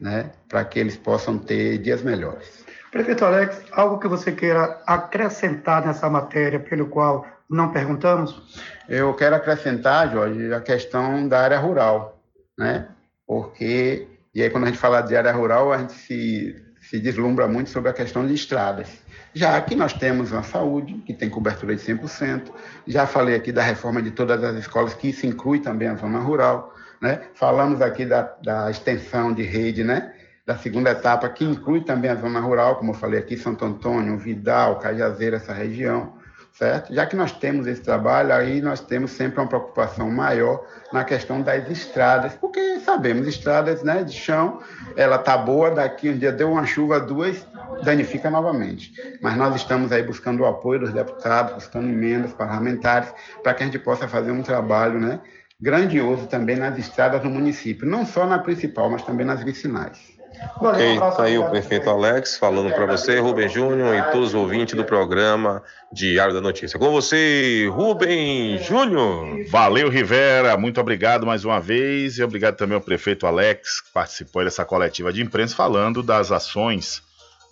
né, 0.00 0.30
para 0.48 0.64
que 0.64 0.78
eles 0.78 0.96
possam 0.96 1.38
ter 1.38 1.78
dias 1.78 2.02
melhores. 2.02 2.64
Prefeito 2.90 3.24
Alex, 3.24 3.62
algo 3.70 3.98
que 3.98 4.08
você 4.08 4.32
queira 4.32 4.80
acrescentar 4.86 5.86
nessa 5.86 6.08
matéria 6.10 6.58
pelo 6.58 6.86
qual 6.86 7.26
não 7.48 7.70
perguntamos? 7.72 8.60
Eu 8.88 9.14
quero 9.14 9.36
acrescentar, 9.36 10.10
Jorge, 10.10 10.52
a 10.52 10.60
questão 10.60 11.28
da 11.28 11.40
área 11.40 11.58
rural, 11.58 12.20
né? 12.58 12.88
Porque, 13.26 14.08
e 14.34 14.42
aí 14.42 14.50
quando 14.50 14.64
a 14.64 14.66
gente 14.68 14.78
fala 14.78 15.00
de 15.02 15.16
área 15.16 15.32
rural, 15.32 15.72
a 15.72 15.78
gente 15.78 15.92
se, 15.92 16.56
se 16.80 16.98
deslumbra 16.98 17.46
muito 17.46 17.70
sobre 17.70 17.90
a 17.90 17.94
questão 17.94 18.26
de 18.26 18.34
estradas. 18.34 18.88
Já 19.32 19.60
que 19.60 19.76
nós 19.76 19.92
temos 19.92 20.32
uma 20.32 20.42
saúde, 20.42 20.94
que 21.06 21.14
tem 21.14 21.30
cobertura 21.30 21.76
de 21.76 21.82
100%, 21.82 22.50
já 22.86 23.06
falei 23.06 23.36
aqui 23.36 23.52
da 23.52 23.62
reforma 23.62 24.02
de 24.02 24.10
todas 24.10 24.42
as 24.42 24.56
escolas, 24.56 24.94
que 24.94 25.10
isso 25.10 25.24
inclui 25.26 25.60
também 25.60 25.86
a 25.86 25.94
zona 25.94 26.18
rural, 26.18 26.74
né? 27.00 27.20
Falamos 27.34 27.80
aqui 27.80 28.04
da, 28.04 28.22
da 28.42 28.70
extensão 28.70 29.32
de 29.32 29.42
rede, 29.42 29.82
né? 29.82 30.12
da 30.50 30.56
segunda 30.56 30.90
etapa, 30.90 31.28
que 31.28 31.44
inclui 31.44 31.82
também 31.82 32.10
a 32.10 32.16
zona 32.16 32.40
rural, 32.40 32.74
como 32.74 32.90
eu 32.90 32.94
falei 32.96 33.20
aqui, 33.20 33.36
Santo 33.36 33.64
Antônio, 33.64 34.18
Vidal, 34.18 34.80
Cajazeira, 34.80 35.36
essa 35.36 35.52
região, 35.52 36.14
certo? 36.52 36.92
Já 36.92 37.06
que 37.06 37.14
nós 37.14 37.30
temos 37.30 37.68
esse 37.68 37.82
trabalho, 37.82 38.32
aí 38.32 38.60
nós 38.60 38.80
temos 38.80 39.12
sempre 39.12 39.38
uma 39.38 39.46
preocupação 39.46 40.10
maior 40.10 40.66
na 40.92 41.04
questão 41.04 41.40
das 41.40 41.70
estradas, 41.70 42.34
porque 42.34 42.80
sabemos, 42.80 43.28
estradas 43.28 43.84
né, 43.84 44.02
de 44.02 44.12
chão, 44.12 44.60
ela 44.96 45.18
tá 45.18 45.38
boa, 45.38 45.70
daqui 45.70 46.10
um 46.10 46.18
dia 46.18 46.32
deu 46.32 46.50
uma 46.50 46.66
chuva, 46.66 46.98
duas, 46.98 47.46
danifica 47.84 48.28
novamente. 48.28 48.92
Mas 49.22 49.36
nós 49.36 49.54
estamos 49.54 49.92
aí 49.92 50.02
buscando 50.02 50.40
o 50.40 50.46
apoio 50.46 50.80
dos 50.80 50.92
deputados, 50.92 51.54
buscando 51.54 51.88
emendas 51.88 52.32
parlamentares, 52.32 53.14
para 53.40 53.54
que 53.54 53.62
a 53.62 53.66
gente 53.66 53.78
possa 53.78 54.08
fazer 54.08 54.32
um 54.32 54.42
trabalho, 54.42 54.98
né? 54.98 55.20
Grandioso 55.60 56.26
também 56.26 56.56
nas 56.56 56.78
estradas 56.78 57.22
no 57.22 57.30
município, 57.30 57.86
não 57.86 58.06
só 58.06 58.26
na 58.26 58.38
principal, 58.38 58.90
mas 58.90 59.02
também 59.02 59.26
nas 59.26 59.44
vicinais. 59.44 60.18
Ok, 60.58 60.98
tá 60.98 61.22
aí 61.24 61.36
o 61.36 61.50
prefeito 61.50 61.90
Alex 61.90 62.38
falando 62.38 62.72
para 62.72 62.86
você, 62.86 63.18
Rubem 63.18 63.48
Júnior 63.48 63.94
e 63.94 64.02
todos 64.10 64.28
os 64.28 64.34
ouvintes 64.34 64.74
do 64.74 64.84
programa 64.84 65.62
Diário 65.92 66.32
da 66.32 66.40
Notícia. 66.40 66.78
Com 66.78 66.90
você, 66.90 67.68
Rubem 67.70 68.56
Júnior. 68.58 69.44
Valeu, 69.50 69.90
Rivera, 69.90 70.56
muito 70.56 70.80
obrigado 70.80 71.26
mais 71.26 71.44
uma 71.44 71.60
vez 71.60 72.16
e 72.16 72.22
obrigado 72.22 72.56
também 72.56 72.74
ao 72.74 72.80
prefeito 72.80 73.26
Alex, 73.26 73.82
que 73.82 73.92
participou 73.92 74.44
dessa 74.44 74.64
coletiva 74.64 75.12
de 75.12 75.20
imprensa 75.20 75.54
falando 75.54 76.02
das 76.02 76.32
ações 76.32 77.02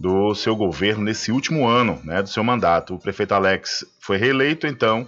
do 0.00 0.34
seu 0.34 0.54
governo 0.54 1.04
nesse 1.04 1.32
último 1.32 1.66
ano, 1.66 2.00
né, 2.04 2.22
do 2.22 2.28
seu 2.28 2.44
mandato. 2.44 2.94
O 2.94 2.98
prefeito 2.98 3.34
Alex 3.34 3.84
foi 4.00 4.16
reeleito, 4.16 4.66
então 4.66 5.04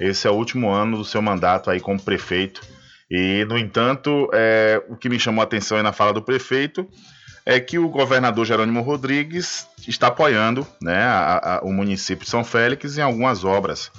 esse 0.00 0.26
é 0.26 0.30
o 0.30 0.34
último 0.34 0.70
ano 0.70 0.98
do 0.98 1.04
seu 1.04 1.20
mandato 1.20 1.70
aí 1.70 1.80
como 1.80 2.00
prefeito. 2.00 2.60
E, 3.10 3.44
no 3.48 3.56
entanto, 3.56 4.28
é, 4.32 4.82
o 4.88 4.96
que 4.96 5.08
me 5.08 5.18
chamou 5.18 5.40
a 5.40 5.44
atenção 5.44 5.76
aí 5.76 5.82
na 5.82 5.92
fala 5.92 6.12
do 6.12 6.22
prefeito 6.22 6.86
é 7.44 7.58
que 7.58 7.78
o 7.78 7.88
governador 7.88 8.44
Jerônimo 8.44 8.82
Rodrigues 8.82 9.66
está 9.86 10.08
apoiando 10.08 10.66
né, 10.82 11.02
a, 11.02 11.56
a, 11.56 11.60
o 11.62 11.72
município 11.72 12.24
de 12.24 12.30
São 12.30 12.44
Félix 12.44 12.98
em 12.98 13.00
algumas 13.00 13.42
obras, 13.42 13.90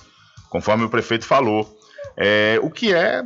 conforme 0.50 0.84
o 0.84 0.90
prefeito 0.90 1.26
falou. 1.26 1.68
É, 2.16 2.60
o 2.62 2.70
que 2.70 2.94
é 2.94 3.26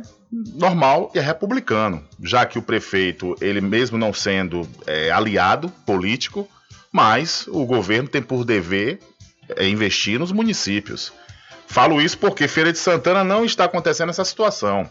normal 0.54 1.12
e 1.14 1.18
é 1.18 1.22
republicano, 1.22 2.02
já 2.22 2.46
que 2.46 2.58
o 2.58 2.62
prefeito, 2.62 3.36
ele 3.40 3.60
mesmo 3.60 3.98
não 3.98 4.12
sendo 4.12 4.66
é, 4.86 5.10
aliado 5.10 5.68
político, 5.86 6.48
mas 6.90 7.46
o 7.48 7.66
governo 7.66 8.08
tem 8.08 8.22
por 8.22 8.44
dever 8.44 9.00
é, 9.56 9.68
investir 9.68 10.18
nos 10.18 10.32
municípios. 10.32 11.12
Falo 11.66 12.00
isso 12.00 12.18
porque 12.18 12.46
Feira 12.46 12.72
de 12.72 12.78
Santana 12.78 13.24
não 13.24 13.44
está 13.44 13.64
acontecendo 13.64 14.10
essa 14.10 14.24
situação. 14.24 14.88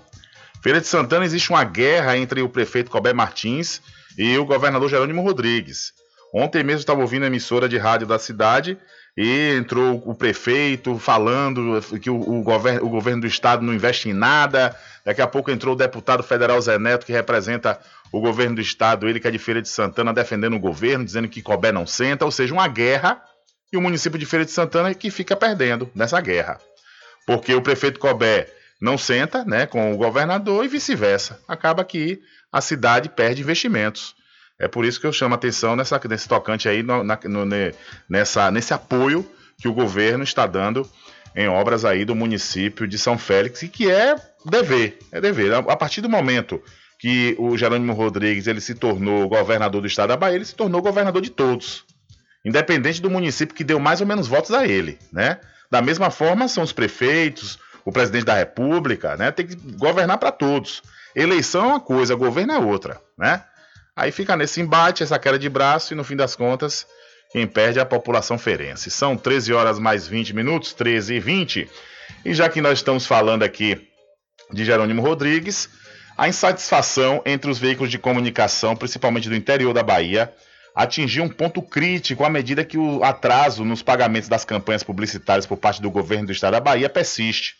Feira 0.61 0.79
de 0.79 0.87
Santana 0.87 1.25
existe 1.25 1.49
uma 1.49 1.63
guerra 1.63 2.17
entre 2.17 2.41
o 2.41 2.49
prefeito 2.49 2.89
Colbert 2.89 3.15
Martins 3.15 3.81
e 4.17 4.37
o 4.37 4.45
governador 4.45 4.89
Jerônimo 4.89 5.21
Rodrigues. 5.21 5.93
Ontem 6.33 6.63
mesmo 6.63 6.79
estava 6.79 7.01
ouvindo 7.01 7.23
a 7.23 7.27
emissora 7.27 7.69
de 7.69 7.77
rádio 7.77 8.07
da 8.07 8.17
cidade 8.17 8.77
e 9.15 9.55
entrou 9.55 10.01
o 10.05 10.15
prefeito 10.15 10.97
falando 10.97 11.79
que 12.01 12.09
o, 12.09 12.15
o, 12.15 12.41
governo, 12.41 12.85
o 12.85 12.89
governo 12.89 13.21
do 13.21 13.27
estado 13.27 13.61
não 13.61 13.73
investe 13.73 14.09
em 14.09 14.13
nada. 14.13 14.75
Daqui 15.05 15.21
a 15.21 15.27
pouco 15.27 15.51
entrou 15.51 15.75
o 15.75 15.77
deputado 15.77 16.23
federal 16.23 16.59
Zé 16.59 16.79
Neto, 16.79 17.05
que 17.05 17.11
representa 17.11 17.79
o 18.11 18.19
governo 18.19 18.55
do 18.55 18.61
estado, 18.61 19.07
ele 19.07 19.19
que 19.19 19.27
é 19.27 19.31
de 19.31 19.39
Feira 19.39 19.61
de 19.61 19.69
Santana, 19.69 20.13
defendendo 20.13 20.55
o 20.55 20.59
governo, 20.59 21.05
dizendo 21.05 21.27
que 21.27 21.41
Colbert 21.41 21.73
não 21.73 21.85
senta, 21.85 22.25
ou 22.25 22.31
seja, 22.31 22.53
uma 22.53 22.67
guerra 22.67 23.21
e 23.73 23.77
o 23.77 23.81
município 23.81 24.19
de 24.19 24.25
Feira 24.25 24.45
de 24.45 24.51
Santana 24.51 24.93
que 24.93 25.09
fica 25.09 25.35
perdendo 25.35 25.89
nessa 25.95 26.21
guerra. 26.21 26.59
Porque 27.25 27.55
o 27.55 27.61
prefeito 27.61 27.99
Cobé 27.99 28.47
não 28.79 28.99
senta 28.99 29.43
né, 29.43 29.65
com 29.65 29.91
o 29.91 29.97
governador 29.97 30.63
e 30.63 30.67
vice-versa. 30.67 31.39
Acaba 31.47 31.83
que 31.83 32.21
a 32.51 32.61
cidade 32.61 33.09
perde 33.09 33.41
investimentos. 33.41 34.15
É 34.59 34.67
por 34.67 34.85
isso 34.85 35.01
que 35.01 35.07
eu 35.07 35.11
chamo 35.11 35.33
a 35.33 35.37
atenção 35.37 35.75
nessa, 35.75 35.99
nesse 36.07 36.29
tocante 36.29 36.69
aí, 36.69 36.83
no, 36.83 37.03
na, 37.03 37.19
no, 37.23 37.45
nessa, 38.07 38.51
nesse 38.51 38.73
apoio 38.73 39.27
que 39.57 39.67
o 39.67 39.73
governo 39.73 40.23
está 40.23 40.45
dando 40.45 40.87
em 41.35 41.47
obras 41.47 41.83
aí 41.83 42.05
do 42.05 42.13
município 42.13 42.87
de 42.87 42.99
São 42.99 43.17
Félix, 43.17 43.63
e 43.63 43.67
que 43.67 43.89
é 43.89 44.15
dever, 44.45 44.99
é 45.11 45.19
dever. 45.19 45.51
A 45.51 45.75
partir 45.75 45.99
do 45.99 46.07
momento 46.07 46.61
que 46.99 47.35
o 47.39 47.57
Jerônimo 47.57 47.93
Rodrigues 47.93 48.45
ele 48.45 48.61
se 48.61 48.75
tornou 48.75 49.27
governador 49.27 49.81
do 49.81 49.87
estado 49.87 50.09
da 50.09 50.17
Bahia, 50.17 50.35
ele 50.35 50.45
se 50.45 50.53
tornou 50.53 50.79
governador 50.79 51.23
de 51.23 51.31
todos 51.31 51.83
independente 52.43 53.01
do 53.01 53.09
município 53.09 53.55
que 53.55 53.63
deu 53.63 53.79
mais 53.79 54.01
ou 54.01 54.07
menos 54.07 54.27
votos 54.27 54.51
a 54.51 54.65
ele, 54.67 54.99
né? 55.11 55.39
Da 55.71 55.81
mesma 55.81 56.09
forma, 56.11 56.47
são 56.47 56.63
os 56.63 56.73
prefeitos, 56.73 57.57
o 57.85 57.91
presidente 57.91 58.25
da 58.25 58.35
república, 58.35 59.15
né? 59.17 59.31
Tem 59.31 59.47
que 59.47 59.55
governar 59.55 60.17
para 60.17 60.31
todos. 60.31 60.81
Eleição 61.15 61.63
é 61.65 61.67
uma 61.67 61.79
coisa, 61.79 62.15
governo 62.15 62.53
é 62.53 62.59
outra, 62.59 63.01
né? 63.17 63.43
Aí 63.95 64.11
fica 64.11 64.35
nesse 64.35 64.59
embate, 64.59 65.03
essa 65.03 65.19
queda 65.19 65.37
de 65.37 65.49
braço, 65.49 65.93
e 65.93 65.95
no 65.95 66.03
fim 66.03 66.15
das 66.15 66.35
contas, 66.35 66.87
quem 67.31 67.45
perde 67.45 67.79
é 67.79 67.81
a 67.81 67.85
população 67.85 68.37
ferense. 68.37 68.89
São 68.89 69.15
13 69.15 69.53
horas 69.53 69.79
mais 69.79 70.07
20 70.07 70.35
minutos, 70.35 70.73
13 70.73 71.15
e 71.15 71.19
20. 71.19 71.69
E 72.25 72.33
já 72.33 72.49
que 72.49 72.61
nós 72.61 72.79
estamos 72.79 73.05
falando 73.05 73.43
aqui 73.43 73.87
de 74.51 74.65
Jerônimo 74.65 75.01
Rodrigues, 75.01 75.69
a 76.17 76.27
insatisfação 76.27 77.21
entre 77.25 77.49
os 77.49 77.59
veículos 77.59 77.91
de 77.91 77.97
comunicação, 77.97 78.75
principalmente 78.75 79.29
do 79.29 79.35
interior 79.35 79.73
da 79.73 79.83
Bahia, 79.83 80.31
atingiu 80.75 81.23
um 81.23 81.29
ponto 81.29 81.61
crítico 81.61 82.23
à 82.23 82.29
medida 82.29 82.65
que 82.65 82.77
o 82.77 83.03
atraso 83.03 83.63
nos 83.63 83.83
pagamentos 83.83 84.27
das 84.27 84.43
campanhas 84.43 84.83
publicitárias 84.83 85.45
por 85.45 85.57
parte 85.57 85.81
do 85.81 85.91
governo 85.91 86.27
do 86.27 86.31
estado 86.31 86.53
da 86.53 86.59
Bahia 86.59 86.89
persiste. 86.89 87.55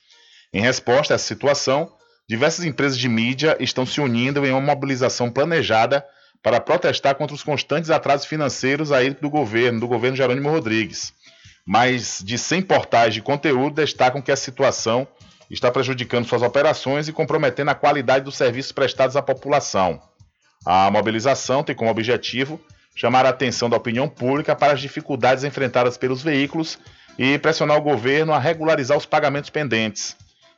Em 0.52 0.62
resposta 0.62 1.14
a 1.14 1.16
essa 1.16 1.26
situação, 1.26 1.92
diversas 2.28 2.66
empresas 2.66 2.98
de 2.98 3.08
mídia 3.08 3.56
estão 3.60 3.86
se 3.86 4.02
unindo 4.02 4.46
em 4.46 4.52
uma 4.52 4.62
mobilização 4.62 5.30
planejada 5.30 6.04
para 6.42 6.60
protestar 6.60 7.16
contra 7.16 7.36
os 7.36 7.44
constantes 7.44 7.90
atrasos 7.90 8.26
financeiros 8.26 8.92
aí 8.92 9.12
do 9.12 9.30
governo, 9.30 9.80
do 9.80 9.88
governo 9.88 10.18
Jerônimo 10.18 10.50
Rodrigues. 10.50 11.14
Mais 11.66 12.22
de 12.24 12.38
100 12.38 12.64
portais 12.64 13.14
de 13.14 13.22
conteúdo 13.22 13.76
destacam 13.76 14.22
que 14.22 14.32
a 14.32 14.36
situação 14.36 15.08
está 15.50 15.72
prejudicando 15.72 16.28
suas 16.28 16.42
operações 16.42 17.08
e 17.08 17.14
comprometendo 17.14 17.70
a 17.70 17.76
qualidade 17.76 18.26
dos 18.26 18.36
serviços 18.36 18.72
prestados 18.72 19.16
à 19.16 19.22
população. 19.22 20.02
A 20.66 20.90
mobilização 20.92 21.64
tem 21.64 21.76
como 21.76 21.92
objetivo 21.92 22.60
chamar 22.96 23.26
a 23.26 23.30
atenção 23.30 23.70
da 23.70 23.78
opinião 23.78 24.08
pública 24.08 24.56
para 24.56 24.74
as 24.74 24.82
dificuldades 24.82 25.44
enfrentadas 25.44 25.98
pelos 25.98 26.22
veículos 26.22 26.78
e 27.18 27.38
pressionar 27.38 27.78
o 27.78 27.82
governo 27.82 28.34
a 28.34 28.40
regularizar 28.40 28.98
os 28.98 29.06
pagamentos 29.06 29.50
pendentes. 29.50 30.16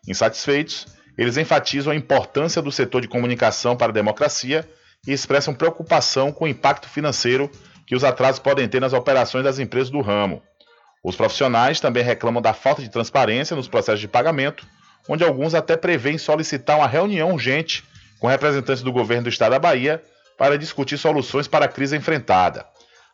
Insatisfeitos, 0.08 0.86
eles 1.18 1.38
enfatizam 1.38 1.94
a 1.94 1.96
importância 1.96 2.62
do 2.62 2.72
setor 2.72 3.02
de 3.02 3.08
comunicação 3.08 3.76
para 3.76 3.92
a 3.92 3.94
democracia 3.94 4.68
e 5.08 5.14
expressam 5.14 5.54
preocupação 5.54 6.32
com 6.32 6.46
o 6.46 6.48
impacto 6.48 6.90
financeiro 6.90 7.50
que 7.86 7.96
os 7.96 8.04
atrasos 8.04 8.40
podem 8.40 8.68
ter 8.68 8.82
nas 8.82 8.94
operações 8.94 9.44
das 9.44 9.60
empresas 9.60 9.90
do 9.90 10.02
ramo. 10.02 10.42
Os 11.04 11.16
profissionais 11.16 11.80
também 11.80 12.04
reclamam 12.04 12.42
da 12.42 12.54
falta 12.54 12.82
de 12.82 12.90
transparência 12.90 13.56
nos 13.56 13.68
processos 13.68 14.00
de 14.00 14.08
pagamento, 14.08 14.66
onde 15.08 15.24
alguns 15.24 15.54
até 15.54 15.78
prevêem 15.78 16.18
solicitar 16.18 16.78
uma 16.78 16.88
reunião 16.88 17.32
urgente 17.32 17.84
com 18.20 18.28
representantes 18.28 18.82
do 18.82 18.92
governo 18.92 19.24
do 19.24 19.30
estado 19.30 19.52
da 19.52 19.60
Bahia 19.60 20.02
para 20.38 20.58
discutir 20.58 20.98
soluções 20.98 21.48
para 21.48 21.66
a 21.66 21.70
crise 21.70 21.96
enfrentada. 21.96 22.66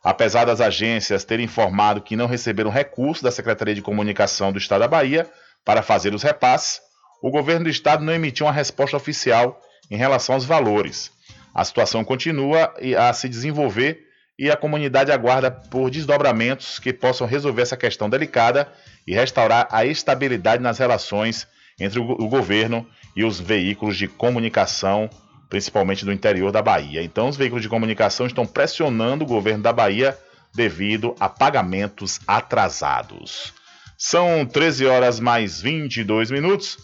Apesar 0.02 0.44
das 0.44 0.60
agências 0.60 1.24
terem 1.24 1.44
informado 1.44 2.00
que 2.00 2.16
não 2.16 2.26
receberam 2.26 2.70
recurso 2.70 3.22
da 3.22 3.30
Secretaria 3.30 3.74
de 3.74 3.82
Comunicação 3.82 4.50
do 4.50 4.58
Estado 4.58 4.80
da 4.80 4.88
Bahia 4.88 5.30
para 5.64 5.82
fazer 5.82 6.12
os 6.12 6.22
repasses, 6.22 6.80
o 7.22 7.30
governo 7.30 7.64
do 7.64 7.70
estado 7.70 8.04
não 8.04 8.12
emitiu 8.12 8.46
uma 8.46 8.52
resposta 8.52 8.96
oficial 8.96 9.60
em 9.88 9.96
relação 9.96 10.34
aos 10.34 10.44
valores. 10.44 11.12
A 11.54 11.64
situação 11.64 12.02
continua 12.02 12.74
a 12.98 13.12
se 13.12 13.28
desenvolver 13.28 14.00
e 14.36 14.50
a 14.50 14.56
comunidade 14.56 15.12
aguarda 15.12 15.50
por 15.50 15.88
desdobramentos 15.88 16.80
que 16.80 16.92
possam 16.92 17.26
resolver 17.26 17.62
essa 17.62 17.76
questão 17.76 18.10
delicada 18.10 18.72
e 19.06 19.14
restaurar 19.14 19.68
a 19.70 19.84
estabilidade 19.84 20.62
nas 20.62 20.78
relações 20.78 21.46
entre 21.78 22.00
o 22.00 22.28
governo 22.28 22.86
e 23.14 23.24
os 23.24 23.38
veículos 23.38 23.96
de 23.96 24.08
comunicação, 24.08 25.08
principalmente 25.52 26.06
do 26.06 26.12
interior 26.14 26.50
da 26.50 26.62
Bahia. 26.62 27.02
Então, 27.02 27.28
os 27.28 27.36
veículos 27.36 27.60
de 27.60 27.68
comunicação 27.68 28.26
estão 28.26 28.46
pressionando 28.46 29.22
o 29.22 29.26
governo 29.26 29.62
da 29.62 29.70
Bahia 29.70 30.16
devido 30.54 31.14
a 31.20 31.28
pagamentos 31.28 32.20
atrasados. 32.26 33.52
São 33.98 34.46
13 34.46 34.86
horas 34.86 35.20
mais 35.20 35.60
22 35.60 36.30
minutos. 36.30 36.78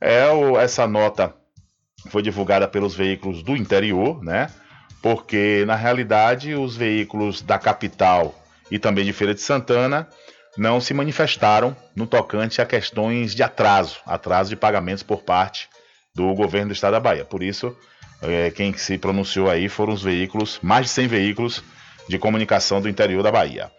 É, 0.00 0.26
essa 0.60 0.86
nota 0.86 1.34
foi 2.10 2.22
divulgada 2.22 2.68
pelos 2.68 2.94
veículos 2.94 3.42
do 3.42 3.56
interior, 3.56 4.22
né? 4.22 4.48
Porque 5.02 5.64
na 5.66 5.74
realidade 5.74 6.54
os 6.54 6.76
veículos 6.76 7.42
da 7.42 7.58
capital 7.58 8.40
e 8.70 8.78
também 8.78 9.04
de 9.04 9.12
Feira 9.12 9.34
de 9.34 9.40
Santana 9.40 10.08
não 10.56 10.80
se 10.80 10.94
manifestaram 10.94 11.76
no 11.96 12.06
tocante 12.06 12.62
a 12.62 12.66
questões 12.66 13.34
de 13.34 13.42
atraso, 13.42 13.98
atraso 14.06 14.48
de 14.48 14.54
pagamentos 14.54 15.02
por 15.02 15.22
parte 15.22 15.68
do 16.14 16.32
governo 16.36 16.68
do 16.68 16.72
estado 16.72 16.92
da 16.92 17.00
Bahia. 17.00 17.24
Por 17.24 17.42
isso, 17.42 17.76
é, 18.22 18.50
quem 18.50 18.72
se 18.76 18.96
pronunciou 18.98 19.50
aí 19.50 19.68
foram 19.68 19.92
os 19.92 20.02
veículos, 20.02 20.58
mais 20.62 20.86
de 20.86 20.92
100 20.92 21.06
veículos 21.08 21.64
de 22.08 22.18
comunicação 22.18 22.80
do 22.80 22.88
interior 22.88 23.22
da 23.22 23.30
Bahia. 23.30 23.70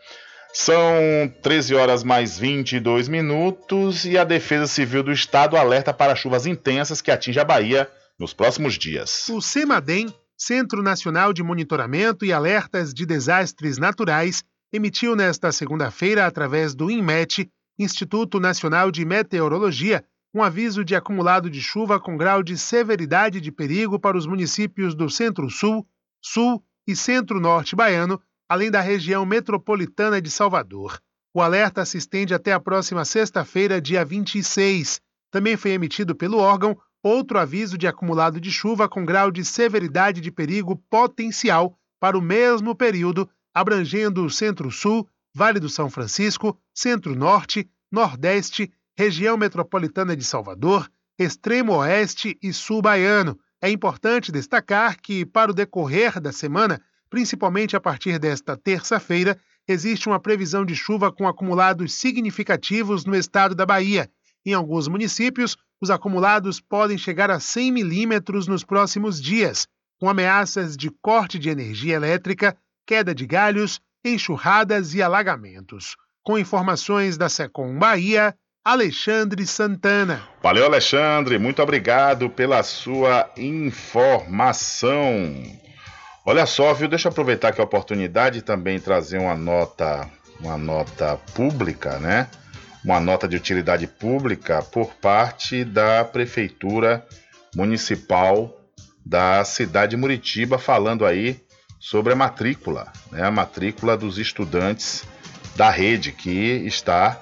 São 0.54 1.34
13 1.42 1.74
horas 1.74 2.04
mais 2.04 2.38
22 2.38 3.08
minutos 3.08 4.06
e 4.06 4.18
a 4.18 4.24
Defesa 4.24 4.68
Civil 4.68 5.02
do 5.02 5.12
Estado 5.12 5.58
alerta 5.58 5.92
para 5.92 6.16
chuvas 6.16 6.46
intensas 6.46 7.02
que 7.02 7.10
atingem 7.10 7.42
a 7.42 7.46
Bahia 7.46 7.90
nos 8.20 8.34
próximos 8.34 8.76
dias. 8.76 9.28
O 9.30 9.42
CEMADEM, 9.42 10.14
Centro 10.38 10.84
Nacional 10.84 11.34
de 11.34 11.42
Monitoramento 11.42 12.24
e 12.24 12.32
Alertas 12.32 12.94
de 12.94 13.04
Desastres 13.04 13.80
Naturais, 13.80 14.44
emitiu 14.72 15.16
nesta 15.16 15.52
segunda-feira, 15.52 16.26
através 16.26 16.76
do 16.76 16.92
INMET, 16.92 17.50
Instituto 17.80 18.40
Nacional 18.40 18.92
de 18.92 19.04
Meteorologia, 19.06 20.04
um 20.34 20.42
aviso 20.42 20.84
de 20.84 20.96
acumulado 20.96 21.50
de 21.50 21.62
chuva 21.62 22.00
com 22.00 22.18
grau 22.18 22.42
de 22.42 22.58
severidade 22.58 23.40
de 23.40 23.52
perigo 23.52 24.00
para 24.00 24.18
os 24.18 24.26
municípios 24.26 24.96
do 24.96 25.10
Centro-Sul, 25.10 25.88
Sul 26.22 26.64
e 26.88 26.96
Centro-Norte 26.96 27.76
baiano 27.76 28.22
além 28.54 28.70
da 28.70 28.82
região 28.82 29.26
metropolitana 29.26 30.22
de 30.22 30.30
Salvador. 30.30 31.02
O 31.34 31.42
alerta 31.42 31.84
se 31.86 31.98
estende 31.98 32.34
até 32.34 32.54
a 32.54 32.60
próxima 32.60 33.04
sexta-feira, 33.04 33.82
dia 33.82 34.06
26. 34.06 35.02
Também 35.32 35.58
foi 35.58 35.72
emitido 35.72 36.16
pelo 36.16 36.38
órgão 36.38 36.78
outro 37.02 37.40
aviso 37.40 37.78
de 37.78 37.88
acumulado 37.88 38.40
de 38.40 38.52
chuva 38.52 38.88
com 38.88 39.04
grau 39.04 39.32
de 39.32 39.44
severidade 39.44 40.22
de 40.22 40.32
perigo 40.32 40.76
potencial 40.90 41.76
para 42.00 42.18
o 42.18 42.22
mesmo 42.22 42.76
período, 42.76 43.28
abrangendo 43.54 44.24
o 44.24 44.30
Centro-Sul, 44.30 45.10
Vale 45.36 45.60
do 45.60 45.68
São 45.68 45.90
Francisco, 45.90 46.56
Centro-Norte, 46.76 47.68
Nordeste, 47.92 48.72
região 48.98 49.38
metropolitana 49.38 50.16
de 50.16 50.24
Salvador, 50.24 50.90
Extremo 51.18 51.74
Oeste 51.78 52.38
e 52.42 52.54
Sul 52.54 52.82
Baiano. 52.82 53.40
É 53.62 53.70
importante 53.70 54.32
destacar 54.32 55.00
que, 55.00 55.26
para 55.26 55.52
o 55.52 55.54
decorrer 55.54 56.20
da 56.20 56.32
semana, 56.32 56.82
principalmente 57.10 57.76
a 57.76 57.80
partir 57.80 58.20
desta 58.20 58.58
terça-feira, 58.58 59.40
existe 59.68 60.08
uma 60.08 60.20
previsão 60.20 60.66
de 60.66 60.76
chuva 60.76 61.12
com 61.12 61.28
acumulados 61.28 61.94
significativos 61.94 63.06
no 63.06 63.16
estado 63.16 63.56
da 63.56 63.66
Bahia. 63.66 64.10
Em 64.46 64.54
alguns 64.54 64.88
municípios, 64.88 65.56
os 65.80 65.90
acumulados 65.90 66.60
podem 66.60 66.98
chegar 66.98 67.32
a 67.32 67.40
100 67.40 67.72
milímetros 67.72 68.48
nos 68.48 68.64
próximos 68.64 69.22
dias, 69.22 69.68
com 70.00 70.10
ameaças 70.10 70.76
de 70.76 70.90
corte 70.90 71.40
de 71.40 71.50
energia 71.50 71.96
elétrica, 71.96 72.58
queda 72.86 73.16
de 73.16 73.26
galhos, 73.26 73.80
enxurradas 74.04 74.94
e 74.94 75.02
alagamentos. 75.02 75.96
Com 76.22 76.38
informações 76.38 77.18
da 77.18 77.30
Secom 77.30 77.78
Bahia, 77.78 78.36
Alexandre 78.66 79.46
Santana. 79.46 80.24
Valeu, 80.42 80.64
Alexandre. 80.64 81.38
Muito 81.38 81.62
obrigado 81.62 82.30
pela 82.30 82.64
sua 82.64 83.30
informação. 83.36 85.44
Olha 86.26 86.46
só, 86.46 86.74
viu? 86.74 86.88
Deixa 86.88 87.10
eu 87.10 87.12
aproveitar 87.12 87.50
aqui 87.50 87.60
a 87.60 87.66
oportunidade 87.66 88.42
também 88.42 88.80
trazer 88.80 89.18
uma 89.18 89.36
nota, 89.36 90.10
uma 90.40 90.58
nota 90.58 91.18
pública, 91.36 92.00
né? 92.00 92.30
Uma 92.86 93.02
nota 93.02 93.28
de 93.28 93.36
utilidade 93.36 93.86
pública 93.86 94.62
por 94.62 94.94
parte 94.94 95.66
da 95.66 96.06
Prefeitura 96.06 97.06
Municipal 97.54 98.62
da 99.06 99.44
cidade 99.44 99.92
de 99.92 99.98
Muritiba, 99.98 100.58
falando 100.58 101.06
aí 101.06 101.38
sobre 101.82 102.14
a 102.14 102.16
matrícula, 102.16 102.94
né? 103.12 103.26
A 103.26 103.32
matrícula 103.32 103.98
dos 103.98 104.18
estudantes 104.18 105.04
da 105.58 105.70
rede 105.70 106.14
que 106.14 106.66
está, 106.66 107.20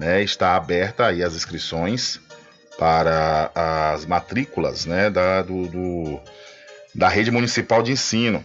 né? 0.00 0.22
Está 0.22 0.56
aberta 0.56 1.06
aí 1.06 1.22
as 1.22 1.34
inscrições 1.34 2.18
para 2.78 3.50
as 3.54 4.06
matrículas, 4.06 4.86
né? 4.86 5.10
Da, 5.10 5.42
do, 5.42 5.68
do 5.68 6.20
da 6.94 7.06
rede 7.06 7.30
municipal 7.30 7.82
de 7.82 7.92
ensino. 7.92 8.42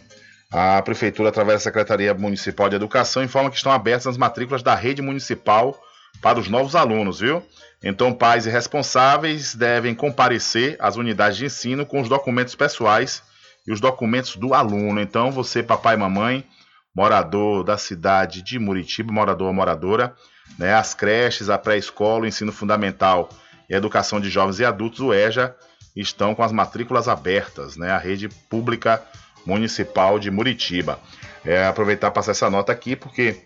A 0.52 0.82
prefeitura, 0.82 1.30
através 1.30 1.60
da 1.60 1.64
Secretaria 1.64 2.14
Municipal 2.14 2.70
de 2.70 2.76
Educação, 2.76 3.24
informa 3.24 3.50
que 3.50 3.56
estão 3.56 3.72
abertas 3.72 4.06
as 4.06 4.18
matrículas 4.18 4.62
da 4.62 4.76
rede 4.76 5.02
municipal 5.02 5.80
para 6.22 6.40
os 6.40 6.50
novos 6.50 6.76
alunos, 6.76 7.22
viu? 7.22 7.42
Então, 7.82 8.14
pais 8.14 8.46
e 8.46 8.50
responsáveis 8.50 9.56
devem 9.56 9.96
comparecer 9.96 10.76
às 10.80 10.98
unidades 10.98 11.38
de 11.38 11.46
ensino 11.46 11.86
com 11.86 12.02
os 12.02 12.10
documentos 12.10 12.54
pessoais 12.54 13.24
e 13.66 13.72
os 13.72 13.80
documentos 13.80 14.36
do 14.36 14.54
aluno. 14.54 15.00
Então, 15.02 15.32
você, 15.32 15.64
papai 15.64 15.96
e 15.96 15.98
mamãe, 15.98 16.46
morador 16.94 17.64
da 17.64 17.78
cidade 17.78 18.42
de 18.42 18.60
Muritiba, 18.60 19.12
morador 19.12 19.48
ou 19.48 19.54
moradora, 19.54 20.14
né, 20.58 20.74
as 20.74 20.94
creches, 20.94 21.50
a 21.50 21.58
pré-escola, 21.58 22.24
o 22.24 22.28
ensino 22.28 22.52
fundamental 22.52 23.30
e 23.70 23.74
a 23.74 23.78
educação 23.78 24.20
de 24.20 24.30
jovens 24.30 24.60
e 24.60 24.66
adultos, 24.66 25.00
o 25.00 25.14
EJA, 25.14 25.56
estão 25.96 26.36
com 26.36 26.44
as 26.44 26.52
matrículas 26.52 27.08
abertas, 27.08 27.78
né? 27.78 27.92
A 27.92 27.98
rede 27.98 28.28
pública 28.28 29.02
municipal 29.46 30.20
de 30.20 30.30
Muritiba. 30.30 31.00
É, 31.44 31.66
aproveitar 31.66 32.12
para 32.12 32.16
passar 32.16 32.32
essa 32.32 32.50
nota 32.50 32.72
aqui, 32.72 32.96
porque 32.96 33.44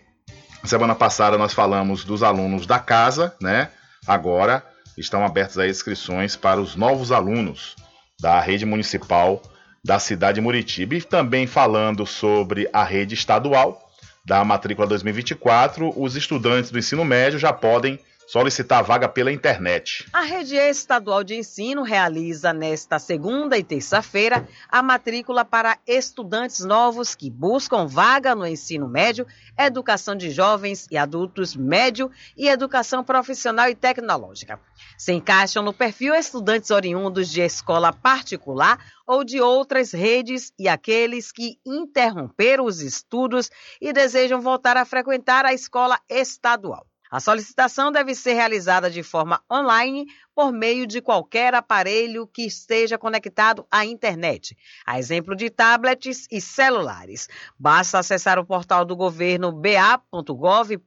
semana 0.64 0.94
passada 0.94 1.38
nós 1.38 1.52
falamos 1.52 2.04
dos 2.04 2.22
alunos 2.22 2.66
da 2.66 2.78
casa, 2.78 3.34
né? 3.40 3.70
Agora 4.06 4.64
estão 4.96 5.24
abertas 5.24 5.58
as 5.58 5.70
inscrições 5.70 6.36
para 6.36 6.60
os 6.60 6.74
novos 6.74 7.12
alunos 7.12 7.76
da 8.20 8.40
rede 8.40 8.66
municipal 8.66 9.40
da 9.84 9.98
cidade 9.98 10.36
de 10.36 10.40
Muritiba. 10.40 10.94
E 10.94 11.02
também 11.02 11.46
falando 11.46 12.04
sobre 12.06 12.68
a 12.72 12.82
rede 12.82 13.14
estadual 13.14 13.89
da 14.24 14.44
matrícula 14.44 14.86
2024, 14.86 15.92
os 15.96 16.16
estudantes 16.16 16.70
do 16.70 16.78
ensino 16.78 17.04
médio 17.04 17.38
já 17.38 17.52
podem 17.52 17.98
solicitar 18.30 18.84
vaga 18.84 19.08
pela 19.08 19.32
internet. 19.32 20.06
A 20.12 20.20
Rede 20.20 20.54
Estadual 20.54 21.24
de 21.24 21.34
Ensino 21.34 21.82
realiza 21.82 22.52
nesta 22.52 22.96
segunda 23.00 23.58
e 23.58 23.64
terça-feira 23.64 24.48
a 24.68 24.80
matrícula 24.80 25.44
para 25.44 25.76
estudantes 25.84 26.60
novos 26.60 27.16
que 27.16 27.28
buscam 27.28 27.88
vaga 27.88 28.32
no 28.32 28.46
ensino 28.46 28.88
médio, 28.88 29.26
educação 29.58 30.14
de 30.14 30.30
jovens 30.30 30.86
e 30.92 30.96
adultos 30.96 31.56
médio 31.56 32.08
e 32.36 32.46
educação 32.46 33.02
profissional 33.02 33.68
e 33.68 33.74
tecnológica. 33.74 34.60
Se 34.96 35.12
encaixam 35.12 35.64
no 35.64 35.72
perfil 35.72 36.14
estudantes 36.14 36.70
oriundos 36.70 37.30
de 37.30 37.40
escola 37.40 37.92
particular 37.92 38.78
ou 39.08 39.24
de 39.24 39.40
outras 39.40 39.90
redes 39.90 40.52
e 40.56 40.68
aqueles 40.68 41.32
que 41.32 41.58
interromperam 41.66 42.64
os 42.64 42.80
estudos 42.80 43.50
e 43.80 43.92
desejam 43.92 44.40
voltar 44.40 44.76
a 44.76 44.84
frequentar 44.84 45.44
a 45.44 45.52
escola 45.52 45.98
estadual. 46.08 46.86
A 47.10 47.18
solicitação 47.18 47.90
deve 47.90 48.14
ser 48.14 48.34
realizada 48.34 48.88
de 48.88 49.02
forma 49.02 49.42
online 49.50 50.06
por 50.40 50.52
meio 50.52 50.86
de 50.86 51.02
qualquer 51.02 51.54
aparelho 51.54 52.26
que 52.26 52.46
esteja 52.46 52.96
conectado 52.96 53.66
à 53.70 53.84
internet, 53.84 54.56
a 54.86 54.98
exemplo 54.98 55.36
de 55.36 55.50
tablets 55.50 56.26
e 56.30 56.40
celulares. 56.40 57.28
Basta 57.58 57.98
acessar 57.98 58.38
o 58.38 58.46
portal 58.46 58.86
do 58.86 58.96
governo 58.96 59.52
ba.gov.br. 59.52 60.80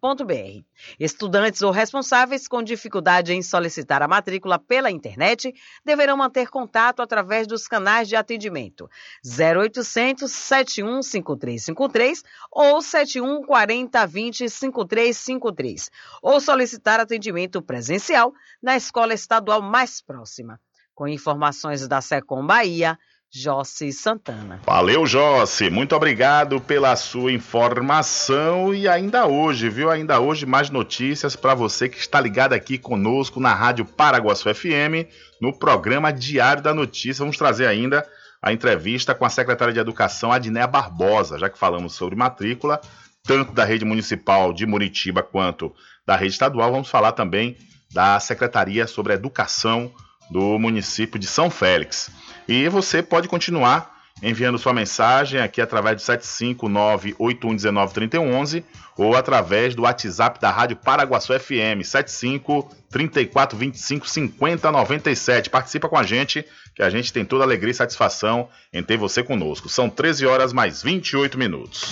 Estudantes 0.99 1.61
ou 1.61 1.69
responsáveis 1.69 2.47
com 2.47 2.63
dificuldade 2.63 3.31
em 3.31 3.43
solicitar 3.43 4.01
a 4.01 4.07
matrícula 4.07 4.57
pela 4.57 4.89
internet 4.89 5.53
deverão 5.85 6.17
manter 6.17 6.49
contato 6.49 7.03
através 7.03 7.45
dos 7.45 7.67
canais 7.67 8.09
de 8.09 8.15
atendimento 8.15 8.89
0800 9.23 10.31
715353 10.31 12.23
ou 12.51 12.81
7140 12.81 13.99
205353 14.07 15.91
ou 16.23 16.41
solicitar 16.41 16.99
atendimento 16.99 17.61
presencial 17.61 18.33
na 18.61 18.75
escola 18.75 19.13
estadual 19.13 19.42
mais 19.61 20.01
próxima. 20.01 20.59
Com 20.93 21.07
informações 21.07 21.87
da 21.87 22.01
Secom 22.01 22.45
Bahia, 22.45 22.97
Jossi 23.35 23.91
Santana. 23.91 24.61
Valeu, 24.63 25.07
Jossi. 25.07 25.67
Muito 25.67 25.95
obrigado 25.95 26.61
pela 26.61 26.95
sua 26.95 27.31
informação 27.31 28.75
e 28.75 28.87
ainda 28.87 29.25
hoje, 29.25 29.69
viu? 29.69 29.89
Ainda 29.89 30.19
hoje 30.19 30.45
mais 30.45 30.69
notícias 30.69 31.35
para 31.35 31.55
você 31.55 31.89
que 31.89 31.97
está 31.97 32.21
ligado 32.21 32.53
aqui 32.53 32.77
conosco 32.77 33.39
na 33.39 33.51
Rádio 33.51 33.85
Paraguaçu 33.85 34.53
FM, 34.53 35.09
no 35.41 35.51
programa 35.51 36.13
Diário 36.13 36.61
da 36.61 36.75
Notícia. 36.75 37.23
Vamos 37.23 37.35
trazer 37.35 37.65
ainda 37.65 38.07
a 38.39 38.53
entrevista 38.53 39.15
com 39.15 39.25
a 39.25 39.29
secretária 39.29 39.73
de 39.73 39.79
Educação, 39.79 40.31
Adnéa 40.31 40.67
Barbosa, 40.67 41.39
já 41.39 41.49
que 41.49 41.57
falamos 41.57 41.95
sobre 41.95 42.15
matrícula, 42.15 42.79
tanto 43.23 43.51
da 43.51 43.65
rede 43.65 43.83
municipal 43.83 44.53
de 44.53 44.67
Muritiba 44.67 45.23
quanto 45.23 45.73
da 46.05 46.15
rede 46.15 46.33
estadual. 46.33 46.71
Vamos 46.71 46.89
falar 46.89 47.13
também 47.13 47.57
da 47.93 48.19
Secretaria 48.19 48.87
sobre 48.87 49.13
Educação 49.13 49.91
do 50.29 50.57
município 50.57 51.19
de 51.19 51.27
São 51.27 51.49
Félix. 51.49 52.09
E 52.47 52.67
você 52.67 53.03
pode 53.03 53.27
continuar 53.27 53.93
enviando 54.21 54.57
sua 54.57 54.73
mensagem 54.73 55.41
aqui 55.41 55.61
através 55.61 55.97
do 55.97 56.01
759-8119-3111 56.01 58.63
ou 58.97 59.15
através 59.15 59.75
do 59.75 59.83
WhatsApp 59.83 60.39
da 60.39 60.49
Rádio 60.51 60.77
Paraguaçu 60.77 61.37
FM, 61.37 61.83
75 61.83 62.73
34 62.89 63.57
25 63.57 64.07
50 64.07 64.71
97. 64.71 65.49
Participa 65.49 65.89
com 65.89 65.97
a 65.97 66.03
gente, 66.03 66.45
que 66.75 66.83
a 66.83 66.89
gente 66.89 67.11
tem 67.11 67.25
toda 67.25 67.43
a 67.43 67.47
alegria 67.47 67.71
e 67.71 67.75
satisfação 67.75 68.47
em 68.71 68.81
ter 68.83 68.95
você 68.97 69.21
conosco. 69.23 69.67
São 69.67 69.89
13 69.89 70.25
horas 70.25 70.53
mais 70.53 70.81
28 70.81 71.37
minutos. 71.37 71.91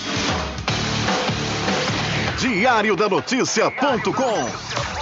Diário 2.38 2.96
da 2.96 3.08
Notícia.com 3.08 5.01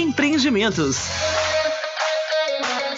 Empreendimentos. 0.01 0.97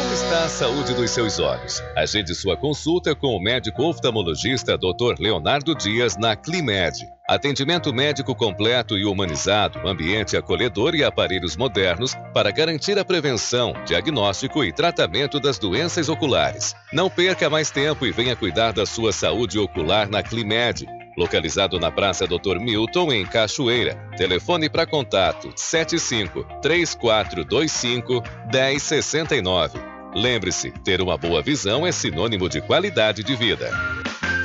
Como 0.00 0.14
está 0.14 0.44
a 0.44 0.48
saúde 0.48 0.94
dos 0.94 1.10
seus 1.10 1.38
olhos? 1.38 1.82
Agende 1.94 2.34
sua 2.34 2.56
consulta 2.56 3.14
com 3.14 3.36
o 3.36 3.38
médico 3.40 3.84
oftalmologista 3.84 4.78
Dr. 4.78 5.20
Leonardo 5.20 5.74
Dias 5.74 6.16
na 6.16 6.34
Climed. 6.34 7.06
Atendimento 7.28 7.92
médico 7.92 8.34
completo 8.34 8.96
e 8.96 9.04
humanizado, 9.04 9.86
ambiente 9.86 10.38
acolhedor 10.38 10.94
e 10.94 11.04
aparelhos 11.04 11.54
modernos 11.54 12.14
para 12.32 12.50
garantir 12.50 12.98
a 12.98 13.04
prevenção, 13.04 13.74
diagnóstico 13.84 14.64
e 14.64 14.72
tratamento 14.72 15.38
das 15.38 15.58
doenças 15.58 16.08
oculares. 16.08 16.74
Não 16.94 17.10
perca 17.10 17.50
mais 17.50 17.70
tempo 17.70 18.06
e 18.06 18.10
venha 18.10 18.34
cuidar 18.34 18.72
da 18.72 18.86
sua 18.86 19.12
saúde 19.12 19.58
ocular 19.58 20.08
na 20.08 20.22
Climed. 20.22 20.86
Localizado 21.14 21.78
na 21.78 21.90
Praça 21.90 22.26
Dr. 22.26 22.58
Milton, 22.58 23.12
em 23.12 23.26
Cachoeira. 23.26 23.96
Telefone 24.16 24.70
para 24.70 24.86
contato 24.86 25.52
75 25.54 26.42
3425 26.62 28.22
1069. 28.50 29.89
Lembre-se, 30.14 30.70
ter 30.70 31.00
uma 31.00 31.16
boa 31.16 31.42
visão 31.42 31.86
é 31.86 31.92
sinônimo 31.92 32.48
de 32.48 32.60
qualidade 32.60 33.22
de 33.22 33.36
vida. 33.36 33.70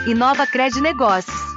Inova 0.08 0.46
Cred 0.46 0.80
Negócios. 0.82 1.55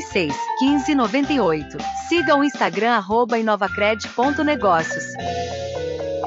36 0.00 0.34
15 0.58 0.94
98. 0.94 1.78
Siga 2.08 2.34
o 2.36 2.44
Instagram 2.44 2.98
arroba 2.98 3.38
inovacred.negócios. 3.38 5.04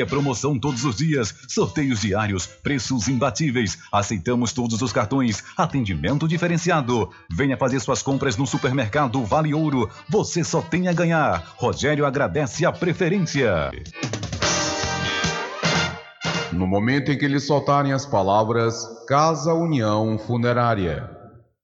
é 0.00 0.04
promoção 0.04 0.58
todos 0.58 0.84
os 0.84 0.96
dias, 0.96 1.34
sorteios 1.48 2.00
diários, 2.00 2.46
preços 2.46 3.08
imbatíveis. 3.08 3.78
Aceitamos 3.90 4.22
Aceitamos 4.22 4.52
todos 4.52 4.80
os 4.82 4.92
cartões. 4.92 5.42
Atendimento 5.56 6.28
diferenciado. 6.28 7.10
Venha 7.30 7.56
fazer 7.56 7.80
suas 7.80 8.02
compras 8.02 8.36
no 8.36 8.46
supermercado 8.46 9.24
Vale 9.24 9.52
Ouro. 9.52 9.90
Você 10.08 10.44
só 10.44 10.60
tem 10.62 10.86
a 10.86 10.92
ganhar. 10.92 11.54
Rogério 11.56 12.06
agradece 12.06 12.64
a 12.64 12.72
preferência. 12.72 13.70
No 16.52 16.66
momento 16.66 17.10
em 17.10 17.18
que 17.18 17.26
lhe 17.26 17.40
soltarem 17.40 17.92
as 17.92 18.06
palavras 18.06 18.86
Casa 19.08 19.52
União 19.54 20.18
Funerária. 20.18 21.10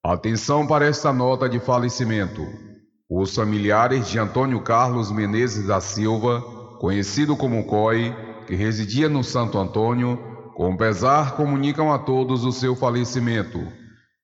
Atenção 0.05 0.67
para 0.67 0.87
esta 0.87 1.13
nota 1.13 1.49
de 1.49 1.61
falecimento. 1.61 2.47
Os 3.11 3.35
familiares 3.35 4.09
de 4.09 4.19
Antônio 4.19 4.63
Carlos 4.63 5.11
Menezes 5.11 5.67
da 5.67 5.81
Silva, 5.81 6.43
conhecido 6.79 7.37
como 7.37 7.65
COI, 7.65 8.15
que 8.47 8.55
residia 8.55 9.09
no 9.09 9.23
Santo 9.23 9.59
Antônio, 9.59 10.19
com 10.55 10.77
pesar 10.77 11.37
comunicam 11.37 11.93
a 11.93 11.99
todos 11.99 12.45
o 12.45 12.53
seu 12.53 12.75
falecimento. 12.75 13.61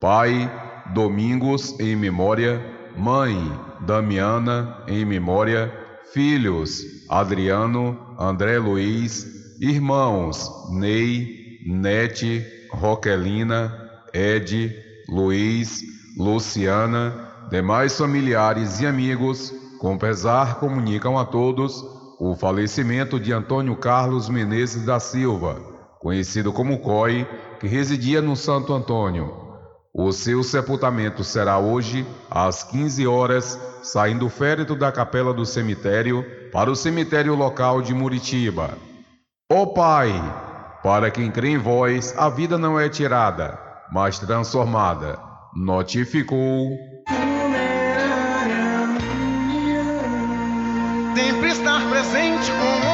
Pai, 0.01 0.51
Domingos, 0.93 1.78
em 1.78 1.94
memória. 1.94 2.60
Mãe, 2.97 3.36
Damiana, 3.81 4.82
em 4.89 5.05
memória. 5.05 5.72
Filhos, 6.12 6.82
Adriano, 7.09 7.98
André 8.18 8.59
Luiz. 8.59 9.26
Irmãos, 9.60 10.51
Ney, 10.72 11.60
Nete, 11.66 12.44
Roquelina, 12.72 13.72
Ed, 14.12 14.74
Luiz, 15.09 15.82
Luciana. 16.18 17.28
Demais 17.51 17.97
familiares 17.97 18.81
e 18.81 18.86
amigos, 18.86 19.52
com 19.78 19.98
pesar 19.98 20.59
comunicam 20.59 21.18
a 21.18 21.24
todos 21.24 21.93
o 22.26 22.34
falecimento 22.34 23.20
de 23.20 23.34
Antônio 23.34 23.76
Carlos 23.76 24.30
Menezes 24.30 24.86
da 24.86 24.98
Silva, 24.98 25.60
conhecido 26.01 26.55
como 26.55 26.78
COI, 26.78 27.28
que 27.60 27.66
residia 27.66 28.22
no 28.22 28.34
Santo 28.34 28.72
Antônio. 28.72 29.30
O 29.92 30.10
seu 30.10 30.42
sepultamento 30.42 31.22
será 31.22 31.59
hoje, 31.59 32.06
às 32.30 32.62
15 32.62 33.06
horas, 33.06 33.60
saindo 33.82 34.24
o 34.24 34.30
féretro 34.30 34.74
da 34.74 34.90
capela 34.90 35.34
do 35.34 35.44
cemitério 35.44 36.24
para 36.51 36.70
o 36.70 36.74
cemitério 36.74 37.34
local 37.34 37.82
de 37.82 37.92
Muritiba. 37.92 38.70
Ó 39.52 39.66
Pai, 39.66 40.10
para 40.82 41.10
quem 41.10 41.30
crê 41.30 41.51
em 41.51 41.59
vós, 41.59 42.14
a 42.16 42.30
vida 42.30 42.56
não 42.56 42.80
é 42.80 42.88
tirada, 42.88 43.59
mas 43.92 44.18
transformada. 44.18 45.18
Notificou. 45.55 46.70
Sempre 51.15 51.51
estar 51.51 51.81
presente 51.89 52.51
com 52.51 52.91
o. 52.91 52.93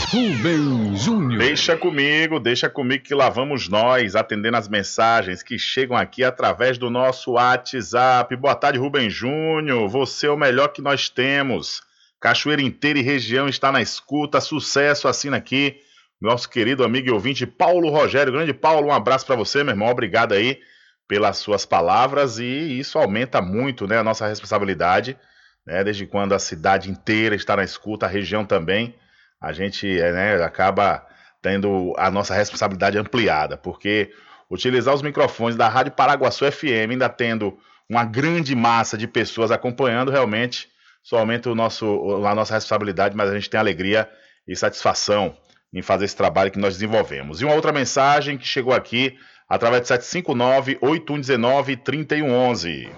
Rubem 0.09 0.97
Júnior. 0.97 1.37
Deixa 1.37 1.77
comigo, 1.77 2.39
deixa 2.39 2.67
comigo 2.67 3.03
que 3.03 3.13
lá 3.13 3.29
vamos 3.29 3.69
nós, 3.69 4.15
atendendo 4.15 4.57
as 4.57 4.67
mensagens 4.67 5.43
que 5.43 5.59
chegam 5.59 5.95
aqui 5.95 6.23
através 6.23 6.79
do 6.79 6.89
nosso 6.89 7.33
WhatsApp. 7.33 8.35
Boa 8.35 8.55
tarde, 8.55 8.79
Rubem 8.79 9.11
Júnior. 9.11 9.87
Você 9.89 10.25
é 10.25 10.31
o 10.31 10.37
melhor 10.37 10.69
que 10.69 10.81
nós 10.81 11.07
temos. 11.07 11.83
Cachoeira 12.19 12.63
inteira 12.63 12.97
e 12.97 13.03
região 13.03 13.47
está 13.47 13.71
na 13.71 13.83
escuta. 13.83 14.41
Sucesso, 14.41 15.07
assina 15.07 15.37
aqui. 15.37 15.84
Nosso 16.21 16.49
querido 16.49 16.83
amigo 16.83 17.09
e 17.09 17.11
ouvinte 17.11 17.45
Paulo 17.45 17.89
Rogério. 17.89 18.31
Grande 18.31 18.53
Paulo, 18.53 18.87
um 18.87 18.93
abraço 18.93 19.25
para 19.25 19.35
você, 19.35 19.63
meu 19.63 19.73
irmão. 19.73 19.89
Obrigado 19.89 20.33
aí 20.33 20.59
pelas 21.07 21.37
suas 21.37 21.65
palavras 21.65 22.39
e 22.39 22.79
isso 22.79 22.97
aumenta 22.97 23.41
muito 23.41 23.87
né, 23.87 23.97
a 23.97 24.03
nossa 24.03 24.27
responsabilidade, 24.27 25.17
né, 25.65 25.83
desde 25.83 26.05
quando 26.07 26.33
a 26.33 26.39
cidade 26.39 26.89
inteira 26.89 27.35
está 27.35 27.55
na 27.55 27.63
escuta, 27.63 28.05
a 28.05 28.09
região 28.09 28.45
também, 28.45 28.95
a 29.39 29.53
gente 29.53 29.87
é, 29.99 30.11
né, 30.11 30.43
acaba 30.43 31.05
tendo 31.41 31.93
a 31.97 32.09
nossa 32.09 32.33
responsabilidade 32.33 32.97
ampliada, 32.97 33.55
porque 33.55 34.11
utilizar 34.49 34.95
os 34.95 35.01
microfones 35.01 35.55
da 35.55 35.67
Rádio 35.67 35.91
Paraguaçu 35.91 36.51
FM, 36.51 36.91
ainda 36.91 37.09
tendo 37.09 37.55
uma 37.87 38.03
grande 38.03 38.55
massa 38.55 38.97
de 38.97 39.07
pessoas 39.07 39.51
acompanhando, 39.51 40.11
realmente 40.11 40.69
só 41.03 41.19
aumenta 41.19 41.51
o 41.51 41.55
nosso, 41.55 42.25
a 42.25 42.33
nossa 42.33 42.55
responsabilidade, 42.55 43.15
mas 43.15 43.29
a 43.29 43.35
gente 43.35 43.49
tem 43.49 43.59
alegria 43.59 44.09
e 44.47 44.55
satisfação 44.55 45.37
em 45.73 45.81
fazer 45.81 46.05
esse 46.05 46.15
trabalho 46.15 46.51
que 46.51 46.59
nós 46.59 46.75
desenvolvemos. 46.75 47.41
E 47.41 47.45
uma 47.45 47.55
outra 47.55 47.71
mensagem 47.71 48.37
que 48.37 48.47
chegou 48.47 48.73
aqui 48.73 49.17
através 49.47 49.83
de 49.83 49.89
759-819-3111. 49.89 52.89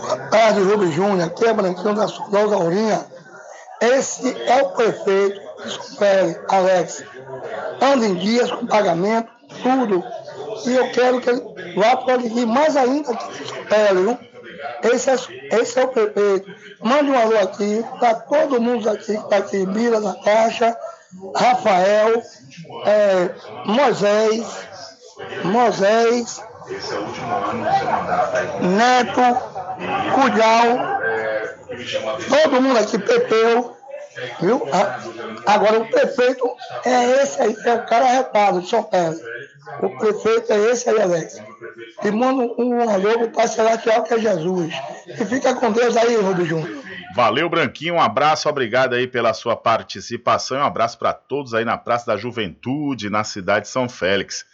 Boa 0.00 0.16
tarde, 0.28 0.60
Rubens 0.60 0.94
Júnior. 0.94 1.26
Aqui 1.28 1.44
é 1.46 1.52
Branquinho 1.52 1.94
da 1.94 2.06
Aurinha. 2.54 3.04
Esse 3.80 4.36
é 4.42 4.62
o 4.62 4.70
prefeito 4.70 5.40
de 5.64 5.70
Supere, 5.70 6.36
Alex. 6.48 7.04
Anda 7.80 8.06
em 8.06 8.16
dias 8.16 8.50
com 8.50 8.66
pagamento, 8.66 9.30
tudo. 9.62 10.02
E 10.66 10.74
eu 10.74 10.90
quero 10.90 11.20
que 11.20 11.30
ele 11.30 11.40
vá 11.76 11.96
progredir 11.96 12.44
mais 12.46 12.76
ainda 12.76 13.16
que 13.16 13.44
Supere, 13.44 14.02
viu? 14.02 14.18
Esse 14.82 15.10
é, 15.10 15.14
esse 15.60 15.78
é 15.78 15.84
o 15.84 15.88
prefeito. 15.88 16.50
Mande 16.80 17.10
um 17.10 17.18
alô 17.18 17.38
aqui 17.38 17.84
para 17.98 18.14
todo 18.14 18.60
mundo 18.60 18.88
aqui 18.88 19.06
que 19.06 19.12
está 19.12 19.36
aqui, 19.36 19.66
Bira 19.66 20.00
da 20.00 20.14
Caixa, 20.14 20.76
Rafael, 21.34 22.22
é, 22.84 23.30
Moisés, 23.64 24.68
Moisés, 25.44 26.44
Neto, 28.60 29.20
Cudal, 30.14 31.00
todo 32.28 32.60
mundo 32.60 32.78
aqui, 32.78 32.98
Pepeu, 32.98 33.76
viu? 34.40 34.62
Agora 35.46 35.80
o 35.80 35.88
prefeito 35.88 36.46
é 36.84 37.22
esse 37.22 37.40
aí, 37.40 37.56
é 37.64 37.74
o 37.74 37.86
cara 37.86 38.04
arretado 38.04 38.60
de 38.60 38.68
São 38.68 38.82
Pedro. 38.82 39.20
O 39.82 39.90
prefeito 39.98 40.52
é 40.52 40.58
esse 40.70 40.88
aí, 40.88 41.00
Alex. 41.00 41.40
E 42.04 42.10
manda 42.10 42.42
um 42.58 42.88
alô 42.88 43.18
pro 43.18 43.30
Pai 43.30 43.48
Celestial 43.48 44.02
que 44.02 44.14
é 44.14 44.18
Jesus. 44.18 44.74
E 45.06 45.24
fica 45.24 45.54
com 45.54 45.72
Deus 45.72 45.96
aí, 45.96 46.16
Rubem 46.16 46.46
Júnior. 46.46 46.87
Valeu, 47.14 47.48
Branquinho. 47.48 47.94
Um 47.94 48.00
abraço, 48.00 48.48
obrigado 48.48 48.94
aí 48.94 49.06
pela 49.06 49.32
sua 49.32 49.56
participação. 49.56 50.58
Um 50.58 50.64
abraço 50.64 50.98
para 50.98 51.12
todos 51.12 51.54
aí 51.54 51.64
na 51.64 51.76
Praça 51.76 52.06
da 52.06 52.16
Juventude, 52.16 53.10
na 53.10 53.24
cidade 53.24 53.66
de 53.66 53.70
São 53.70 53.88
Félix. 53.88 54.44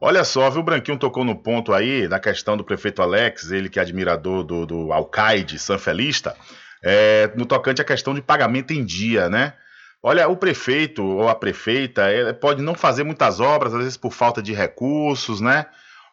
Olha 0.00 0.24
só, 0.24 0.50
viu, 0.50 0.62
Branquinho 0.62 0.98
tocou 0.98 1.24
no 1.24 1.36
ponto 1.36 1.72
aí 1.72 2.06
da 2.08 2.18
questão 2.18 2.56
do 2.56 2.64
prefeito 2.64 3.00
Alex, 3.00 3.50
ele 3.50 3.68
que 3.68 3.78
é 3.78 3.82
admirador 3.82 4.42
do, 4.42 4.66
do 4.66 4.92
Alcaide 4.92 5.58
Sanfelista, 5.58 6.36
é, 6.82 7.30
no 7.36 7.46
tocante 7.46 7.80
à 7.80 7.84
questão 7.84 8.12
de 8.12 8.20
pagamento 8.20 8.72
em 8.72 8.84
dia, 8.84 9.30
né? 9.30 9.54
Olha, 10.02 10.28
o 10.28 10.36
prefeito 10.36 11.02
ou 11.02 11.28
a 11.28 11.34
prefeita 11.34 12.02
é, 12.10 12.32
pode 12.34 12.60
não 12.60 12.74
fazer 12.74 13.04
muitas 13.04 13.40
obras, 13.40 13.72
às 13.72 13.78
vezes 13.78 13.96
por 13.96 14.12
falta 14.12 14.42
de 14.42 14.52
recursos, 14.52 15.40
né? 15.40 15.64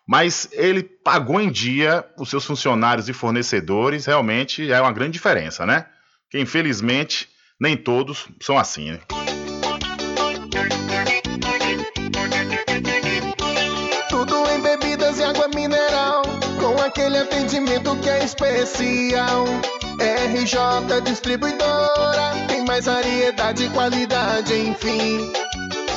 mas 0.07 0.49
ele 0.51 0.83
pagou 0.83 1.39
em 1.39 1.51
dia 1.51 2.05
os 2.17 2.29
seus 2.29 2.45
funcionários 2.45 3.07
e 3.07 3.13
fornecedores, 3.13 4.05
realmente 4.05 4.71
é 4.71 4.81
uma 4.81 4.91
grande 4.91 5.13
diferença, 5.13 5.65
né? 5.65 5.85
Que 6.29 6.39
infelizmente 6.39 7.29
nem 7.59 7.77
todos 7.77 8.27
são 8.41 8.57
assim, 8.57 8.91
né? 8.91 8.99
Tudo 14.09 14.49
em 14.49 14.61
bebidas 14.61 15.19
e 15.19 15.23
água 15.23 15.47
mineral, 15.49 16.23
com 16.59 16.81
aquele 16.81 17.17
atendimento 17.19 17.95
que 17.97 18.09
é 18.09 18.23
especial. 18.23 19.45
RJ 20.01 21.01
Distribuidora, 21.05 22.33
tem 22.47 22.65
mais 22.65 22.85
variedade 22.85 23.65
e 23.65 23.69
qualidade, 23.69 24.53
enfim. 24.55 25.31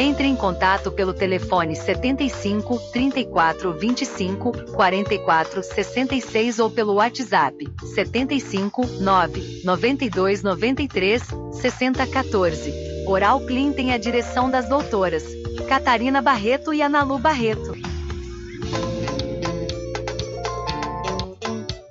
Entre 0.00 0.28
em 0.28 0.36
contato 0.36 0.92
pelo 0.92 1.12
telefone 1.12 1.74
75 1.74 2.78
34 2.92 3.72
25 3.72 4.52
44 4.72 5.60
66 5.60 6.60
ou 6.60 6.70
pelo 6.70 6.94
WhatsApp 6.94 7.68
75 7.96 8.86
9 9.00 9.62
92 9.64 10.42
93 10.44 11.22
60 11.50 12.06
14. 12.06 12.72
Oral 13.08 13.40
Clean 13.40 13.72
tem 13.72 13.92
a 13.92 13.98
direção 13.98 14.48
das 14.48 14.68
doutoras 14.68 15.24
Catarina 15.68 16.22
Barreto 16.22 16.72
e 16.72 16.80
Analu 16.80 17.18
Barreto. 17.18 17.97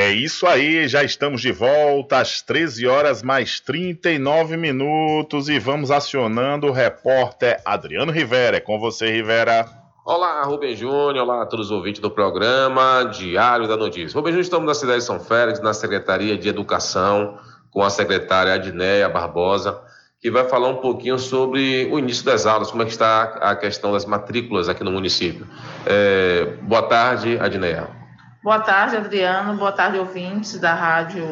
É 0.00 0.12
isso 0.12 0.46
aí, 0.46 0.88
já 0.88 1.04
estamos 1.04 1.42
de 1.42 1.52
volta 1.52 2.20
às 2.20 2.40
13 2.40 2.86
horas 2.86 3.22
mais 3.22 3.60
39 3.60 4.56
minutos 4.56 5.50
e 5.50 5.58
vamos 5.58 5.90
acionando 5.90 6.68
o 6.68 6.72
repórter 6.72 7.60
Adriano 7.66 8.10
Rivera. 8.10 8.56
É 8.56 8.60
com 8.60 8.80
você, 8.80 9.10
Rivera. 9.12 9.68
Olá, 10.02 10.42
Rubem 10.42 10.74
Júnior, 10.74 11.18
olá 11.18 11.42
a 11.42 11.46
todos 11.46 11.66
os 11.66 11.70
ouvintes 11.70 12.00
do 12.00 12.10
programa 12.10 13.04
Diário 13.12 13.68
da 13.68 13.76
Notícia. 13.76 14.16
Rubem 14.16 14.32
Júnior, 14.32 14.40
estamos 14.42 14.66
na 14.66 14.72
cidade 14.72 15.00
de 15.00 15.04
São 15.04 15.20
Félix, 15.20 15.60
na 15.60 15.74
Secretaria 15.74 16.34
de 16.38 16.48
Educação, 16.48 17.38
com 17.70 17.82
a 17.82 17.90
secretária 17.90 18.54
Adneia 18.54 19.06
Barbosa, 19.06 19.82
que 20.18 20.30
vai 20.30 20.48
falar 20.48 20.68
um 20.68 20.76
pouquinho 20.76 21.18
sobre 21.18 21.90
o 21.92 21.98
início 21.98 22.24
das 22.24 22.46
aulas, 22.46 22.70
como 22.70 22.82
é 22.82 22.86
que 22.86 22.92
está 22.92 23.24
a 23.42 23.54
questão 23.54 23.92
das 23.92 24.06
matrículas 24.06 24.66
aqui 24.66 24.82
no 24.82 24.92
município. 24.92 25.46
É, 25.84 26.54
boa 26.62 26.84
tarde, 26.84 27.38
Adneia. 27.38 27.99
Boa 28.42 28.58
tarde, 28.58 28.96
Adriano. 28.96 29.54
Boa 29.58 29.70
tarde, 29.70 29.98
ouvintes 29.98 30.58
da 30.58 30.72
Rádio 30.72 31.26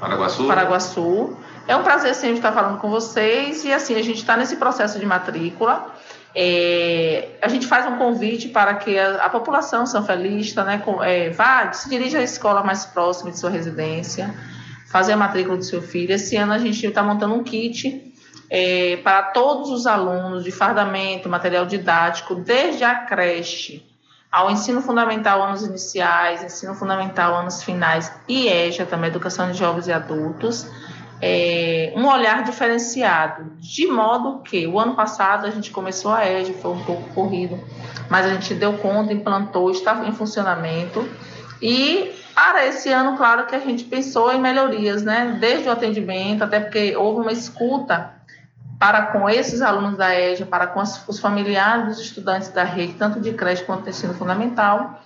Paraguaçu. 0.00 0.48
Paraguaçu. 0.48 1.36
É 1.68 1.76
um 1.76 1.84
prazer 1.84 2.12
sempre 2.12 2.38
estar 2.38 2.50
falando 2.50 2.80
com 2.80 2.90
vocês. 2.90 3.64
E 3.64 3.72
assim, 3.72 3.94
a 3.94 4.02
gente 4.02 4.18
está 4.18 4.36
nesse 4.36 4.56
processo 4.56 4.98
de 4.98 5.06
matrícula. 5.06 5.94
É, 6.34 7.38
a 7.40 7.46
gente 7.46 7.68
faz 7.68 7.86
um 7.86 7.98
convite 7.98 8.48
para 8.48 8.74
que 8.74 8.98
a, 8.98 9.26
a 9.26 9.30
população 9.30 9.86
sanfelista 9.86 10.64
né, 10.64 10.78
com, 10.78 11.00
é, 11.00 11.30
vá, 11.30 11.72
se 11.72 11.88
dirija 11.88 12.18
à 12.18 12.22
escola 12.22 12.64
mais 12.64 12.84
próxima 12.84 13.30
de 13.30 13.38
sua 13.38 13.50
residência, 13.50 14.34
fazer 14.88 15.12
a 15.12 15.16
matrícula 15.16 15.56
do 15.56 15.64
seu 15.64 15.80
filho. 15.80 16.12
Esse 16.12 16.34
ano 16.34 16.52
a 16.52 16.58
gente 16.58 16.84
está 16.84 17.00
montando 17.00 17.34
um 17.34 17.44
kit 17.44 18.12
é, 18.50 18.96
para 19.04 19.22
todos 19.22 19.70
os 19.70 19.86
alunos 19.86 20.42
de 20.42 20.50
fardamento, 20.50 21.28
material 21.28 21.64
didático, 21.64 22.34
desde 22.34 22.82
a 22.82 22.96
creche 23.04 23.93
ao 24.34 24.50
ensino 24.50 24.82
fundamental, 24.82 25.40
anos 25.40 25.62
iniciais, 25.62 26.42
ensino 26.42 26.74
fundamental, 26.74 27.36
anos 27.36 27.62
finais 27.62 28.10
e 28.28 28.48
EJA, 28.48 28.84
também 28.84 29.08
educação 29.08 29.52
de 29.52 29.56
jovens 29.56 29.86
e 29.86 29.92
adultos, 29.92 30.66
é, 31.22 31.92
um 31.94 32.04
olhar 32.08 32.42
diferenciado, 32.42 33.52
de 33.60 33.86
modo 33.86 34.40
que 34.42 34.66
o 34.66 34.80
ano 34.80 34.96
passado 34.96 35.46
a 35.46 35.50
gente 35.50 35.70
começou 35.70 36.12
a 36.12 36.28
EJA, 36.28 36.52
foi 36.54 36.72
um 36.72 36.82
pouco 36.82 37.14
corrido, 37.14 37.60
mas 38.10 38.26
a 38.26 38.30
gente 38.30 38.54
deu 38.54 38.72
conta, 38.72 39.12
implantou, 39.12 39.70
estava 39.70 40.04
em 40.04 40.12
funcionamento 40.12 41.08
e 41.62 42.10
para 42.34 42.66
esse 42.66 42.90
ano, 42.90 43.16
claro 43.16 43.46
que 43.46 43.54
a 43.54 43.60
gente 43.60 43.84
pensou 43.84 44.32
em 44.32 44.40
melhorias, 44.40 45.04
né? 45.04 45.38
Desde 45.40 45.68
o 45.68 45.70
atendimento, 45.70 46.42
até 46.42 46.58
porque 46.58 46.96
houve 46.96 47.20
uma 47.20 47.32
escuta 47.32 48.12
para 48.78 49.06
com 49.06 49.28
esses 49.28 49.62
alunos 49.62 49.96
da 49.96 50.14
EJA, 50.18 50.46
para 50.46 50.66
com 50.66 50.80
os 50.80 51.20
familiares 51.20 51.86
dos 51.86 52.00
estudantes 52.00 52.48
da 52.48 52.64
rede, 52.64 52.94
tanto 52.94 53.20
de 53.20 53.32
creche 53.32 53.64
quanto 53.64 53.84
de 53.84 53.90
ensino 53.90 54.14
fundamental. 54.14 55.00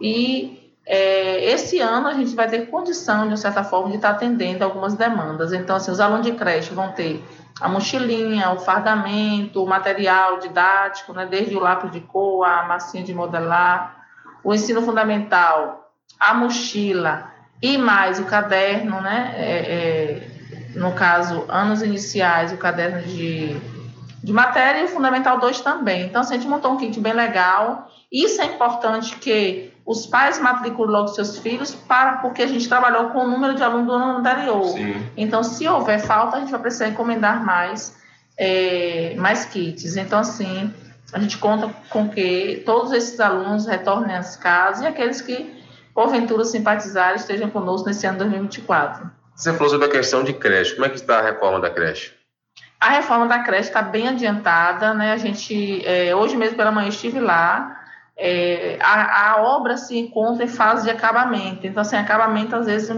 E 0.00 0.74
é, 0.84 1.44
esse 1.52 1.78
ano 1.78 2.08
a 2.08 2.14
gente 2.14 2.34
vai 2.34 2.48
ter 2.48 2.66
condição, 2.66 3.28
de 3.28 3.38
certa 3.38 3.62
forma, 3.62 3.90
de 3.90 3.96
estar 3.96 4.10
atendendo 4.10 4.64
algumas 4.64 4.94
demandas. 4.94 5.52
Então, 5.52 5.76
assim, 5.76 5.90
os 5.90 6.00
alunos 6.00 6.26
de 6.26 6.32
creche 6.32 6.74
vão 6.74 6.92
ter 6.92 7.24
a 7.60 7.68
mochilinha, 7.68 8.50
o 8.50 8.58
fardamento, 8.58 9.62
o 9.62 9.66
material 9.66 10.38
didático, 10.38 11.12
né, 11.12 11.26
desde 11.26 11.56
o 11.56 11.60
lápis 11.60 11.92
de 11.92 12.00
cor, 12.00 12.44
a 12.44 12.64
massinha 12.64 13.04
de 13.04 13.14
modelar, 13.14 14.04
o 14.42 14.52
ensino 14.52 14.82
fundamental, 14.82 15.92
a 16.18 16.34
mochila 16.34 17.30
e 17.60 17.78
mais 17.78 18.18
o 18.18 18.24
caderno, 18.24 19.00
né, 19.00 19.34
é, 19.36 19.52
é, 19.58 20.31
no 20.74 20.92
caso, 20.92 21.44
anos 21.48 21.82
iniciais, 21.82 22.52
o 22.52 22.56
caderno 22.56 23.02
de, 23.02 23.56
de 24.22 24.32
matéria 24.32 24.80
e 24.80 24.84
o 24.84 24.88
Fundamental 24.88 25.38
2 25.38 25.60
também. 25.60 26.06
Então, 26.06 26.20
assim, 26.20 26.34
a 26.34 26.36
gente 26.38 26.48
montou 26.48 26.72
um 26.72 26.76
kit 26.76 26.98
bem 27.00 27.12
legal. 27.12 27.90
Isso 28.10 28.40
é 28.40 28.46
importante 28.46 29.16
que 29.16 29.72
os 29.84 30.06
pais 30.06 30.38
matriculem 30.38 30.92
logo 30.92 31.08
seus 31.08 31.38
filhos, 31.38 31.74
para, 31.74 32.18
porque 32.18 32.42
a 32.42 32.46
gente 32.46 32.68
trabalhou 32.68 33.10
com 33.10 33.20
o 33.20 33.28
número 33.28 33.54
de 33.54 33.62
alunos 33.62 33.86
do 33.86 33.92
ano 33.92 34.18
anterior. 34.18 34.64
Sim. 34.64 35.06
Então, 35.16 35.42
se 35.42 35.66
houver 35.66 36.00
falta, 36.00 36.36
a 36.36 36.40
gente 36.40 36.50
vai 36.50 36.60
precisar 36.60 36.88
encomendar 36.88 37.44
mais, 37.44 37.96
é, 38.38 39.14
mais 39.18 39.44
kits. 39.44 39.96
Então, 39.96 40.20
assim, 40.20 40.72
a 41.12 41.18
gente 41.18 41.36
conta 41.38 41.68
com 41.90 42.08
que 42.08 42.62
todos 42.64 42.92
esses 42.92 43.18
alunos 43.18 43.66
retornem 43.66 44.16
às 44.16 44.36
casas 44.36 44.82
e 44.82 44.86
aqueles 44.86 45.20
que, 45.20 45.52
porventura, 45.92 46.44
simpatizarem, 46.44 47.16
estejam 47.16 47.50
conosco 47.50 47.88
nesse 47.88 48.06
ano 48.06 48.18
2024. 48.18 49.21
Você 49.34 49.52
falou 49.52 49.70
sobre 49.70 49.86
a 49.86 49.90
questão 49.90 50.22
de 50.22 50.32
creche. 50.32 50.74
Como 50.74 50.86
é 50.86 50.88
que 50.88 50.96
está 50.96 51.18
a 51.18 51.22
reforma 51.22 51.60
da 51.60 51.70
creche? 51.70 52.12
A 52.80 52.90
reforma 52.90 53.26
da 53.26 53.40
creche 53.40 53.68
está 53.68 53.80
bem 53.82 54.08
adiantada, 54.08 54.92
né? 54.92 55.12
A 55.12 55.16
gente 55.16 55.86
é, 55.86 56.14
hoje 56.14 56.36
mesmo 56.36 56.56
pela 56.56 56.72
manhã 56.72 56.88
estive 56.88 57.20
lá. 57.20 57.80
É, 58.16 58.76
a, 58.80 59.30
a, 59.30 59.42
obra 59.42 59.76
se 59.76 59.98
encontra 59.98 60.44
em 60.44 60.48
fase 60.48 60.84
de 60.84 60.90
acabamento, 60.90 61.66
então 61.66 61.80
assim 61.80 61.96
acabamento 61.96 62.54
às 62.54 62.66
vezes 62.66 62.94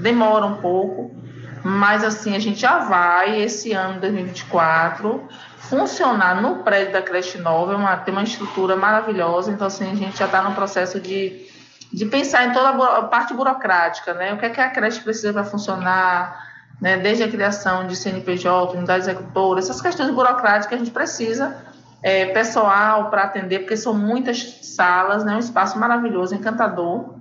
demora 0.00 0.46
um 0.46 0.56
pouco, 0.56 1.14
mas 1.62 2.02
assim 2.02 2.34
a 2.34 2.38
gente 2.38 2.58
já 2.58 2.78
vai 2.78 3.42
esse 3.42 3.72
ano 3.72 4.00
2024 4.00 5.28
funcionar 5.58 6.40
no 6.40 6.62
prédio 6.62 6.94
da 6.94 7.02
creche 7.02 7.38
nova, 7.38 7.74
é 7.74 7.76
uma, 7.76 7.96
tem 7.98 8.12
uma 8.12 8.22
estrutura 8.22 8.74
maravilhosa, 8.74 9.52
então 9.52 9.66
assim 9.66 9.92
a 9.92 9.94
gente 9.94 10.18
já 10.18 10.24
está 10.24 10.42
no 10.42 10.54
processo 10.54 10.98
de 10.98 11.46
de 11.92 12.04
pensar 12.06 12.46
em 12.46 12.52
toda 12.52 12.70
a 12.70 13.02
parte 13.04 13.32
burocrática, 13.34 14.14
né? 14.14 14.34
O 14.34 14.38
que 14.38 14.46
é 14.46 14.50
que 14.50 14.60
a 14.60 14.70
creche 14.70 15.00
precisa 15.00 15.32
para 15.32 15.44
funcionar, 15.44 16.46
né? 16.80 16.98
Desde 16.98 17.24
a 17.24 17.28
criação 17.28 17.86
de 17.86 17.96
CNPJ, 17.96 18.76
unidade 18.76 19.04
executora, 19.04 19.58
essas 19.58 19.80
questões 19.80 20.10
burocráticas 20.10 20.74
a 20.74 20.78
gente 20.78 20.90
precisa 20.90 21.56
é, 22.02 22.26
pessoal 22.26 23.10
para 23.10 23.22
atender, 23.22 23.60
porque 23.60 23.76
são 23.76 23.94
muitas 23.94 24.58
salas, 24.62 25.24
né? 25.24 25.34
Um 25.34 25.38
espaço 25.38 25.78
maravilhoso, 25.78 26.34
encantador. 26.34 27.14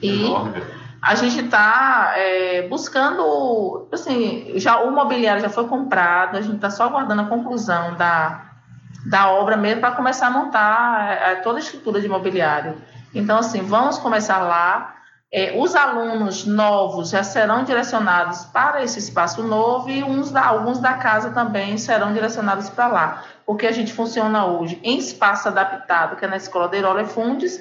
E 0.00 0.24
a 1.02 1.14
gente 1.14 1.44
está 1.44 2.12
é, 2.16 2.68
buscando, 2.68 3.88
assim, 3.92 4.52
já 4.56 4.80
o 4.80 4.90
mobiliário 4.92 5.42
já 5.42 5.48
foi 5.48 5.66
comprado, 5.66 6.36
a 6.36 6.40
gente 6.40 6.56
está 6.56 6.70
só 6.70 6.84
aguardando 6.84 7.22
a 7.22 7.26
conclusão 7.26 7.94
da 7.94 8.46
da 9.06 9.30
obra 9.30 9.56
mesmo 9.56 9.80
para 9.80 9.92
começar 9.92 10.26
a 10.26 10.30
montar 10.30 11.10
é, 11.10 11.34
toda 11.36 11.58
a 11.58 11.60
estrutura 11.60 12.00
de 12.00 12.08
mobiliário. 12.08 12.76
Então, 13.14 13.38
assim, 13.38 13.62
vamos 13.62 13.98
começar 13.98 14.38
lá. 14.38 14.96
É, 15.32 15.56
os 15.56 15.76
alunos 15.76 16.44
novos 16.44 17.10
já 17.10 17.22
serão 17.22 17.62
direcionados 17.62 18.46
para 18.46 18.82
esse 18.82 18.98
espaço 18.98 19.44
novo 19.44 19.88
e 19.88 20.02
uns 20.02 20.32
da, 20.32 20.44
alguns 20.44 20.80
da 20.80 20.94
casa 20.94 21.30
também 21.30 21.78
serão 21.78 22.12
direcionados 22.12 22.68
para 22.68 22.88
lá, 22.88 23.24
porque 23.46 23.64
a 23.64 23.70
gente 23.70 23.92
funciona 23.92 24.44
hoje 24.46 24.80
em 24.82 24.98
espaço 24.98 25.46
adaptado, 25.46 26.16
que 26.16 26.24
é 26.24 26.28
na 26.28 26.36
Escola 26.36 26.68
de 26.68 26.78
Herói 26.78 27.04
Fundes 27.04 27.60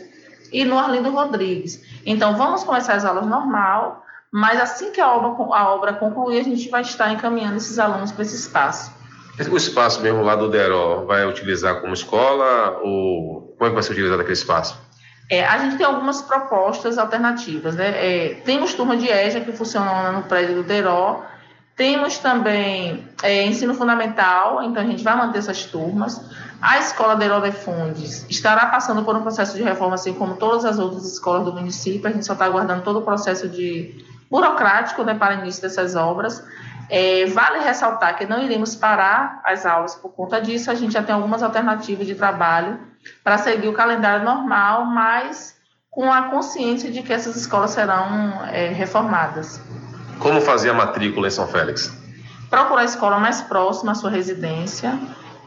e 0.52 0.66
no 0.66 0.80
Arlindo 0.80 1.12
Rodrigues. 1.12 1.80
Então, 2.04 2.36
vamos 2.36 2.64
começar 2.64 2.94
as 2.94 3.06
aulas 3.06 3.28
normal, 3.28 4.04
mas 4.32 4.60
assim 4.60 4.92
que 4.92 5.00
a 5.00 5.12
obra, 5.12 5.56
a 5.56 5.70
obra 5.70 5.94
concluir, 5.94 6.40
a 6.40 6.44
gente 6.44 6.70
vai 6.70 6.82
estar 6.82 7.12
encaminhando 7.12 7.58
esses 7.58 7.78
alunos 7.78 8.12
para 8.12 8.24
esse 8.24 8.36
espaço. 8.36 8.92
O 9.52 9.56
espaço 9.56 10.02
mesmo 10.02 10.22
lá 10.22 10.36
do 10.36 10.50
DERO 10.50 11.06
vai 11.06 11.26
utilizar 11.26 11.80
como 11.80 11.94
escola 11.94 12.80
ou 12.84 13.56
como 13.58 13.66
é 13.66 13.70
que 13.70 13.74
vai 13.74 13.84
ser 13.84 13.94
utilizado 13.94 14.22
aquele 14.22 14.34
espaço? 14.34 14.89
É, 15.30 15.46
a 15.46 15.60
gente 15.60 15.78
tem 15.78 15.86
algumas 15.86 16.24
propostas 16.24 16.98
alternativas. 16.98 17.76
Né? 17.76 17.90
É, 17.90 18.34
temos 18.44 18.74
turma 18.74 18.98
de 18.98 19.08
EJA 19.08 19.42
que 19.42 19.52
funciona 19.52 20.12
no 20.12 20.24
prédio 20.24 20.56
do 20.56 20.64
DERO, 20.64 21.24
temos 21.76 22.18
também 22.18 23.08
é, 23.24 23.46
ensino 23.46 23.74
fundamental, 23.74 24.62
então 24.64 24.82
a 24.82 24.86
gente 24.86 25.04
vai 25.04 25.16
manter 25.16 25.38
essas 25.38 25.64
turmas. 25.64 26.20
A 26.60 26.80
escola 26.80 27.16
DERO 27.16 27.40
de 27.42 27.52
Fundes 27.52 28.26
estará 28.28 28.66
passando 28.66 29.04
por 29.04 29.16
um 29.16 29.22
processo 29.22 29.56
de 29.56 29.64
reforma, 29.64 29.96
assim 29.96 30.14
como 30.14 30.36
todas 30.36 30.66
as 30.66 30.80
outras 30.80 31.06
escolas 31.06 31.46
do 31.46 31.54
município. 31.54 32.10
A 32.10 32.12
gente 32.12 32.26
só 32.26 32.34
está 32.34 32.46
aguardando 32.46 32.82
todo 32.82 33.00
o 33.00 33.02
processo 33.04 33.48
de 33.48 34.04
burocrático 34.30 35.04
né, 35.04 35.14
para 35.14 35.36
início 35.36 35.62
dessas 35.62 35.96
obras. 35.96 36.44
É, 36.90 37.28
vale 37.28 37.60
ressaltar 37.60 38.18
que 38.18 38.26
não 38.26 38.44
iremos 38.44 38.76
parar 38.76 39.42
as 39.46 39.66
aulas 39.66 39.94
por 39.96 40.10
conta 40.10 40.42
disso, 40.42 40.72
a 40.72 40.76
gente 40.76 40.92
já 40.92 41.04
tem 41.04 41.14
algumas 41.14 41.44
alternativas 41.44 42.08
de 42.08 42.16
trabalho 42.16 42.89
para 43.24 43.38
seguir 43.38 43.68
o 43.68 43.74
calendário 43.74 44.24
normal, 44.24 44.86
mas 44.86 45.58
com 45.90 46.12
a 46.12 46.24
consciência 46.24 46.92
de 46.92 47.02
que 47.02 47.12
essas 47.12 47.36
escolas 47.36 47.72
serão 47.72 48.46
é, 48.46 48.70
reformadas. 48.70 49.60
Como 50.20 50.40
fazer 50.42 50.70
a 50.70 50.74
matrícula 50.74 51.28
em 51.28 51.32
São 51.32 51.48
Félix? 51.48 51.94
Procurar 52.50 52.82
a 52.82 52.86
escola 52.86 53.20
mais 53.20 53.42
próxima 53.42 53.94
à 53.94 53.96
sua 53.96 54.10
residência 54.10 54.98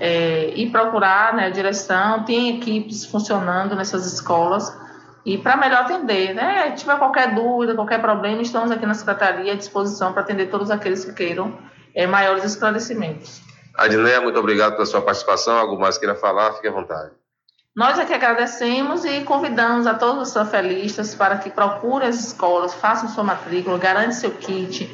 é, 0.00 0.52
e 0.54 0.70
procurar 0.70 1.34
né, 1.34 1.46
a 1.46 1.50
direção. 1.50 2.24
Tem 2.24 2.56
equipes 2.56 3.04
funcionando 3.04 3.74
nessas 3.74 4.06
escolas 4.12 4.76
e 5.24 5.38
para 5.38 5.56
melhor 5.56 5.82
atender, 5.82 6.34
né? 6.34 6.70
Se 6.70 6.82
tiver 6.82 6.98
qualquer 6.98 7.34
dúvida, 7.34 7.74
qualquer 7.74 8.00
problema, 8.00 8.42
estamos 8.42 8.70
aqui 8.70 8.84
na 8.84 8.94
secretaria 8.94 9.52
à 9.52 9.56
disposição 9.56 10.12
para 10.12 10.22
atender 10.22 10.46
todos 10.46 10.70
aqueles 10.70 11.04
que 11.04 11.12
queiram 11.12 11.56
é, 11.94 12.06
maiores 12.06 12.44
esclarecimentos. 12.44 13.40
Adneia, 13.74 14.20
muito 14.20 14.38
obrigado 14.38 14.72
pela 14.72 14.86
sua 14.86 15.00
participação. 15.00 15.56
Algo 15.56 15.78
mais 15.78 15.96
queira 15.96 16.14
falar, 16.14 16.54
fique 16.54 16.68
à 16.68 16.72
vontade. 16.72 17.10
Nós 17.74 17.98
aqui 17.98 18.12
agradecemos 18.12 19.02
e 19.02 19.22
convidamos 19.22 19.86
a 19.86 19.94
todos 19.94 20.28
os 20.28 20.34
sanfelistas 20.34 21.14
para 21.14 21.38
que 21.38 21.48
procurem 21.48 22.06
as 22.06 22.22
escolas, 22.22 22.74
façam 22.74 23.08
sua 23.08 23.24
matrícula, 23.24 23.78
garante 23.78 24.14
seu 24.16 24.30
kit, 24.32 24.90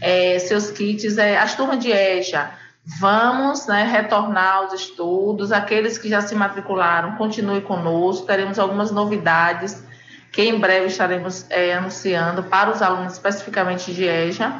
é, 0.00 0.38
seus 0.38 0.70
kits, 0.70 1.18
é, 1.18 1.36
as 1.36 1.56
turmas 1.56 1.80
de 1.80 1.90
EJA. 1.90 2.52
Vamos 3.00 3.66
né, 3.66 3.82
retornar 3.82 4.58
aos 4.58 4.72
estudos. 4.72 5.50
Aqueles 5.50 5.98
que 5.98 6.08
já 6.08 6.20
se 6.20 6.36
matricularam, 6.36 7.16
continue 7.16 7.62
conosco. 7.62 8.26
Teremos 8.26 8.60
algumas 8.60 8.92
novidades 8.92 9.82
que 10.30 10.42
em 10.42 10.56
breve 10.56 10.86
estaremos 10.86 11.46
é, 11.50 11.74
anunciando 11.74 12.44
para 12.44 12.70
os 12.70 12.80
alunos, 12.80 13.14
especificamente 13.14 13.92
de 13.92 14.04
EJA. 14.04 14.54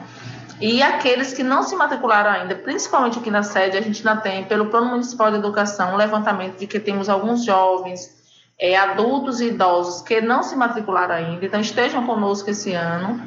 E 0.60 0.82
aqueles 0.82 1.32
que 1.32 1.42
não 1.42 1.62
se 1.62 1.74
matricularam 1.74 2.30
ainda, 2.30 2.54
principalmente 2.54 3.18
aqui 3.18 3.30
na 3.30 3.42
sede, 3.42 3.78
a 3.78 3.80
gente 3.80 4.06
ainda 4.06 4.20
tem, 4.20 4.44
pelo 4.44 4.66
Plano 4.66 4.90
Municipal 4.90 5.30
de 5.30 5.38
Educação, 5.38 5.94
um 5.94 5.96
levantamento 5.96 6.58
de 6.58 6.66
que 6.66 6.78
temos 6.78 7.08
alguns 7.08 7.42
jovens, 7.44 8.20
é, 8.58 8.76
adultos 8.76 9.40
e 9.40 9.46
idosos 9.46 10.02
que 10.02 10.20
não 10.20 10.42
se 10.42 10.54
matricularam 10.54 11.14
ainda, 11.14 11.46
então 11.46 11.58
estejam 11.58 12.06
conosco 12.06 12.50
esse 12.50 12.74
ano, 12.74 13.18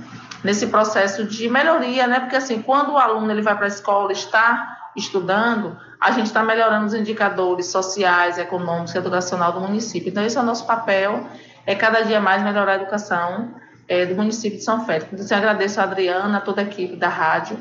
nesse 0.43 0.67
processo 0.67 1.23
de 1.23 1.49
melhoria, 1.49 2.05
né? 2.05 2.19
Porque 2.19 2.35
assim, 2.35 2.61
quando 2.61 2.91
o 2.91 2.97
aluno 2.99 3.31
ele 3.31 3.41
vai 3.41 3.55
para 3.55 3.65
a 3.65 3.67
escola, 3.67 4.11
está 4.11 4.91
estudando, 4.95 5.75
a 5.99 6.11
gente 6.11 6.27
está 6.27 6.43
melhorando 6.43 6.85
os 6.85 6.93
indicadores 6.93 7.65
sociais, 7.67 8.37
econômicos, 8.37 8.93
educacional 8.93 9.53
do 9.53 9.61
município. 9.61 10.09
Então, 10.09 10.23
esse 10.23 10.37
é 10.37 10.41
o 10.41 10.43
nosso 10.43 10.67
papel, 10.67 11.25
é 11.65 11.73
cada 11.73 12.01
dia 12.01 12.21
mais 12.21 12.43
melhorar 12.43 12.73
a 12.73 12.75
educação 12.75 13.55
é, 13.93 14.05
do 14.07 14.15
município 14.15 14.57
de 14.57 14.63
São 14.63 14.85
Félix. 14.85 15.07
Então, 15.13 15.25
eu 15.29 15.37
agradeço 15.37 15.79
a 15.79 15.83
Adriana, 15.83 16.37
a 16.39 16.41
toda 16.41 16.61
a 16.61 16.63
equipe 16.63 16.95
da 16.95 17.09
Rádio 17.09 17.57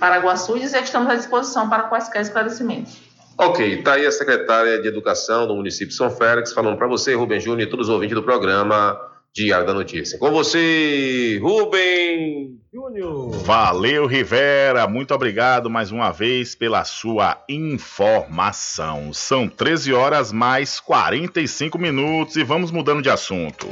Paraguaçu 0.00 0.56
e 0.56 0.60
dizer 0.60 0.78
que 0.78 0.84
estamos 0.84 1.08
à 1.08 1.14
disposição 1.14 1.68
para 1.68 1.84
quaisquer 1.84 2.22
esclarecimentos. 2.22 2.98
Ok, 3.38 3.78
está 3.78 3.94
aí 3.94 4.04
a 4.04 4.10
secretária 4.10 4.80
de 4.80 4.88
Educação 4.88 5.46
do 5.46 5.54
município 5.54 5.88
de 5.88 5.94
São 5.94 6.10
Félix 6.10 6.52
falando 6.52 6.76
para 6.76 6.88
você, 6.88 7.14
Rubem 7.14 7.38
Júnior, 7.38 7.68
e 7.68 7.70
todos 7.70 7.88
os 7.88 7.94
ouvintes 7.94 8.16
do 8.16 8.22
programa 8.22 8.98
Diário 9.32 9.66
da 9.66 9.74
Notícia. 9.74 10.18
Com 10.18 10.32
você, 10.32 11.38
Rubem 11.40 12.58
Júnior. 12.72 13.30
Valeu, 13.44 14.06
Rivera. 14.06 14.88
Muito 14.88 15.14
obrigado 15.14 15.70
mais 15.70 15.92
uma 15.92 16.10
vez 16.10 16.54
pela 16.54 16.84
sua 16.84 17.38
informação. 17.48 19.12
São 19.12 19.48
13 19.48 19.92
horas 19.92 20.32
mais 20.32 20.80
45 20.80 21.78
minutos 21.78 22.36
e 22.36 22.42
vamos 22.42 22.70
mudando 22.70 23.02
de 23.02 23.10
assunto. 23.10 23.68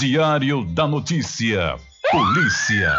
Diário 0.00 0.64
da 0.64 0.88
Notícia. 0.88 1.76
Polícia. 2.10 2.90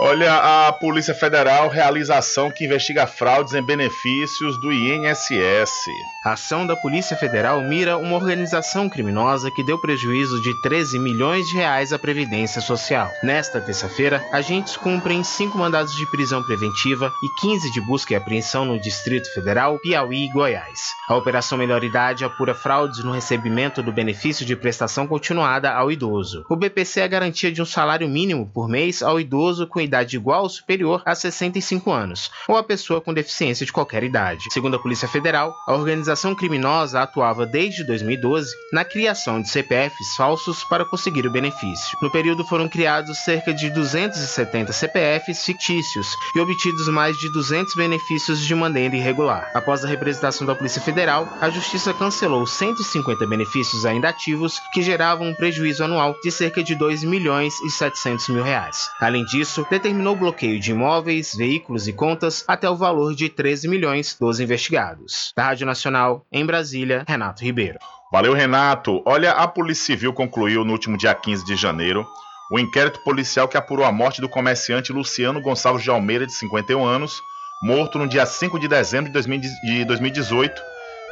Olha, 0.00 0.68
a 0.68 0.72
Polícia 0.72 1.12
Federal 1.12 1.68
realiza 1.68 2.16
ação 2.16 2.52
que 2.52 2.64
investiga 2.64 3.04
fraudes 3.04 3.52
em 3.52 3.60
benefícios 3.60 4.56
do 4.60 4.72
INSS. 4.72 5.86
A 6.24 6.34
ação 6.34 6.64
da 6.64 6.76
Polícia 6.76 7.16
Federal 7.16 7.60
mira 7.62 7.98
uma 7.98 8.14
organização 8.14 8.88
criminosa 8.88 9.50
que 9.50 9.64
deu 9.64 9.76
prejuízo 9.76 10.40
de 10.40 10.54
13 10.62 11.00
milhões 11.00 11.48
de 11.48 11.56
reais 11.56 11.92
à 11.92 11.98
Previdência 11.98 12.60
Social. 12.60 13.10
Nesta 13.24 13.60
terça-feira, 13.60 14.24
agentes 14.30 14.76
cumprem 14.76 15.24
cinco 15.24 15.58
mandados 15.58 15.92
de 15.96 16.08
prisão 16.12 16.44
preventiva 16.44 17.12
e 17.20 17.40
15 17.40 17.72
de 17.72 17.80
busca 17.80 18.12
e 18.12 18.16
apreensão 18.16 18.64
no 18.64 18.78
Distrito 18.78 19.34
Federal, 19.34 19.80
Piauí 19.80 20.26
e 20.26 20.32
Goiás. 20.32 20.90
A 21.08 21.16
Operação 21.16 21.58
Melhor 21.58 21.82
Idade 21.82 22.24
apura 22.24 22.54
fraudes 22.54 23.02
no 23.02 23.10
recebimento 23.10 23.82
do 23.82 23.92
benefício 23.92 24.46
de 24.46 24.54
prestação 24.54 25.08
continuada 25.08 25.72
ao 25.72 25.90
idoso. 25.90 26.46
O 26.48 26.54
BPC 26.54 27.00
é 27.00 27.04
a 27.04 27.08
garantia 27.08 27.50
de 27.50 27.60
um 27.60 27.66
salário 27.66 28.08
mínimo 28.08 28.48
por 28.54 28.68
mês 28.68 29.02
ao 29.02 29.18
idoso 29.18 29.66
com 29.66 29.87
idade 29.88 30.16
igual 30.16 30.42
ou 30.42 30.48
superior 30.48 31.02
a 31.04 31.14
65 31.14 31.90
anos, 31.90 32.30
ou 32.46 32.56
a 32.56 32.62
pessoa 32.62 33.00
com 33.00 33.12
deficiência 33.12 33.66
de 33.66 33.72
qualquer 33.72 34.04
idade. 34.04 34.44
Segundo 34.52 34.76
a 34.76 34.78
Polícia 34.78 35.08
Federal, 35.08 35.54
a 35.66 35.74
organização 35.74 36.34
criminosa 36.34 37.00
atuava 37.00 37.46
desde 37.46 37.84
2012 37.84 38.54
na 38.72 38.84
criação 38.84 39.40
de 39.40 39.48
CPFs 39.48 40.16
falsos 40.16 40.62
para 40.64 40.84
conseguir 40.84 41.26
o 41.26 41.32
benefício. 41.32 41.98
No 42.00 42.10
período 42.10 42.44
foram 42.44 42.68
criados 42.68 43.18
cerca 43.18 43.52
de 43.52 43.70
270 43.70 44.72
CPFs 44.72 45.44
fictícios 45.44 46.14
e 46.34 46.40
obtidos 46.40 46.88
mais 46.88 47.16
de 47.16 47.32
200 47.32 47.74
benefícios 47.74 48.40
de 48.40 48.54
maneira 48.54 48.96
irregular. 48.96 49.50
Após 49.54 49.84
a 49.84 49.88
representação 49.88 50.46
da 50.46 50.54
Polícia 50.54 50.80
Federal, 50.80 51.28
a 51.40 51.50
Justiça 51.50 51.94
cancelou 51.94 52.46
150 52.46 53.26
benefícios 53.26 53.84
ainda 53.84 54.08
ativos 54.08 54.60
que 54.72 54.82
geravam 54.82 55.28
um 55.28 55.34
prejuízo 55.34 55.84
anual 55.84 56.16
de 56.22 56.30
cerca 56.30 56.62
de 56.62 56.74
2 56.74 57.04
milhões 57.04 57.54
e 57.60 57.70
700 57.70 58.28
mil 58.28 58.42
reais. 58.42 58.88
Além 59.00 59.24
disso, 59.24 59.64
determinou 59.78 60.16
bloqueio 60.16 60.58
de 60.58 60.72
imóveis, 60.72 61.34
veículos 61.36 61.86
e 61.86 61.92
contas 61.92 62.44
até 62.48 62.68
o 62.68 62.74
valor 62.74 63.14
de 63.14 63.28
13 63.28 63.68
milhões 63.68 64.16
dos 64.18 64.40
investigados. 64.40 65.32
Da 65.36 65.44
Rádio 65.44 65.66
Nacional, 65.66 66.26
em 66.32 66.44
Brasília, 66.44 67.04
Renato 67.06 67.44
Ribeiro. 67.44 67.78
Valeu, 68.10 68.32
Renato. 68.32 69.00
Olha, 69.06 69.32
a 69.32 69.46
Polícia 69.46 69.86
Civil 69.86 70.12
concluiu 70.12 70.64
no 70.64 70.72
último 70.72 70.98
dia 70.98 71.14
15 71.14 71.44
de 71.44 71.54
janeiro 71.54 72.04
o 72.50 72.58
inquérito 72.58 73.00
policial 73.04 73.46
que 73.46 73.56
apurou 73.58 73.84
a 73.84 73.92
morte 73.92 74.20
do 74.20 74.28
comerciante 74.28 74.92
Luciano 74.92 75.40
Gonçalves 75.40 75.84
de 75.84 75.90
Almeida, 75.90 76.26
de 76.26 76.32
51 76.32 76.84
anos, 76.84 77.20
morto 77.62 77.98
no 77.98 78.08
dia 78.08 78.24
5 78.24 78.58
de 78.58 78.66
dezembro 78.66 79.12
de 79.12 79.84
2018, 79.84 80.60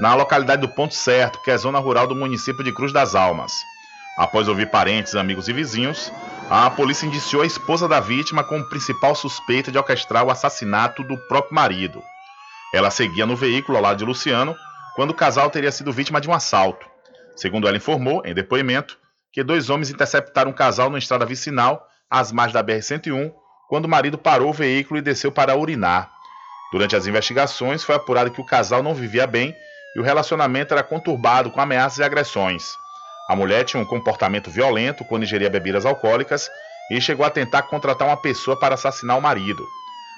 na 0.01 0.15
localidade 0.15 0.63
do 0.63 0.69
Ponto 0.69 0.95
Certo, 0.95 1.41
que 1.43 1.51
é 1.51 1.59
zona 1.59 1.79
rural 1.79 2.07
do 2.07 2.17
município 2.17 2.65
de 2.65 2.73
Cruz 2.73 2.93
das 2.93 3.15
Almas. 3.15 3.53
Após 4.19 4.49
ouvir 4.49 4.71
parentes, 4.71 5.15
amigos 5.15 5.47
e 5.47 5.53
vizinhos, 5.53 6.11
a 6.49 6.71
polícia 6.71 7.07
indiciou 7.07 7.43
a 7.43 7.47
esposa 7.47 7.89
da 7.89 7.99
vítima 7.99 8.45
como 8.45 8.69
principal 8.69 9.17
suspeita 9.17 9.73
de 9.73 9.79
orquestrar 9.79 10.25
o 10.25 10.31
assassinato 10.31 11.03
do 11.03 11.19
próprio 11.27 11.55
marido. 11.55 12.01
Ela 12.73 12.89
seguia 12.91 13.27
no 13.27 13.35
veículo 13.35 13.77
ao 13.77 13.83
lado 13.83 13.99
de 13.99 14.05
Luciano 14.05 14.55
quando 14.95 15.11
o 15.11 15.15
casal 15.15 15.51
teria 15.51 15.73
sido 15.73 15.93
vítima 15.93 16.21
de 16.21 16.29
um 16.29 16.33
assalto. 16.33 16.87
Segundo 17.35 17.67
ela 17.67 17.77
informou, 17.77 18.23
em 18.25 18.33
depoimento, 18.33 18.97
que 19.33 19.43
dois 19.43 19.69
homens 19.69 19.91
interceptaram 19.91 20.53
o 20.53 20.55
casal 20.55 20.89
na 20.89 20.99
estrada 20.99 21.27
vicinal, 21.27 21.85
às 22.09 22.31
margens 22.31 22.55
da 22.55 22.63
BR-101, 22.63 23.33
quando 23.69 23.87
o 23.87 23.89
marido 23.89 24.17
parou 24.17 24.51
o 24.51 24.55
veículo 24.55 24.99
e 24.99 25.03
desceu 25.03 25.33
para 25.33 25.57
urinar. 25.57 26.11
Durante 26.73 26.95
as 26.95 27.09
investigações, 27.09 27.83
foi 27.83 27.97
apurado 27.97 28.31
que 28.31 28.41
o 28.41 28.47
casal 28.47 28.85
não 28.85 28.95
vivia 28.95 29.27
bem 29.27 29.55
e 29.97 30.01
o 30.01 30.03
relacionamento 30.03 30.73
era 30.73 30.83
conturbado 30.85 31.51
com 31.51 31.61
ameaças 31.61 31.99
e 31.99 32.05
agressões. 32.05 32.86
A 33.29 33.35
mulher 33.35 33.65
tinha 33.65 33.83
um 33.83 33.87
comportamento 33.87 34.51
violento 34.51 35.05
quando 35.05 35.25
ingeria 35.25 35.51
bebidas 35.51 35.85
alcoólicas 35.85 36.49
e 36.91 37.01
chegou 37.01 37.27
a 37.27 37.31
tentar 37.31 37.63
contratar 37.63 38.07
uma 38.07 38.17
pessoa 38.17 38.57
para 38.57 38.75
assassinar 38.75 39.19
o 39.19 39.23
marido. 39.23 39.67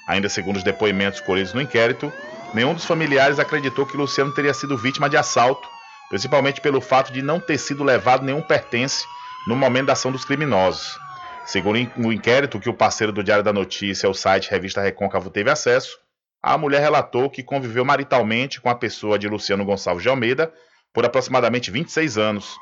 Ainda 0.06 0.28
segundo 0.28 0.56
os 0.56 0.62
depoimentos 0.62 1.20
colhidos 1.20 1.54
no 1.54 1.62
inquérito, 1.62 2.12
nenhum 2.52 2.74
dos 2.74 2.84
familiares 2.84 3.38
acreditou 3.38 3.86
que 3.86 3.96
Luciano 3.96 4.32
teria 4.32 4.52
sido 4.52 4.76
vítima 4.76 5.08
de 5.08 5.16
assalto, 5.16 5.66
principalmente 6.10 6.60
pelo 6.60 6.80
fato 6.80 7.10
de 7.10 7.22
não 7.22 7.40
ter 7.40 7.56
sido 7.56 7.82
levado 7.82 8.24
nenhum 8.24 8.42
pertence 8.42 9.06
no 9.46 9.56
momento 9.56 9.86
da 9.86 9.94
ação 9.94 10.12
dos 10.12 10.24
criminosos. 10.24 10.98
Segundo 11.46 11.90
o 11.96 12.12
inquérito 12.12 12.60
que 12.60 12.68
o 12.68 12.74
parceiro 12.74 13.12
do 13.12 13.24
Diário 13.24 13.44
da 13.44 13.54
Notícia, 13.54 14.08
o 14.08 14.14
site 14.14 14.50
Revista 14.50 14.82
Recôncavo, 14.82 15.30
teve 15.30 15.50
acesso, 15.50 15.98
a 16.42 16.58
mulher 16.58 16.80
relatou 16.80 17.30
que 17.30 17.42
conviveu 17.42 17.86
maritalmente 17.86 18.60
com 18.60 18.68
a 18.68 18.74
pessoa 18.74 19.18
de 19.18 19.26
Luciano 19.26 19.64
Gonçalves 19.64 20.02
de 20.02 20.10
Almeida 20.10 20.52
por 20.92 21.06
aproximadamente 21.06 21.70
26 21.70 22.18
anos 22.18 22.56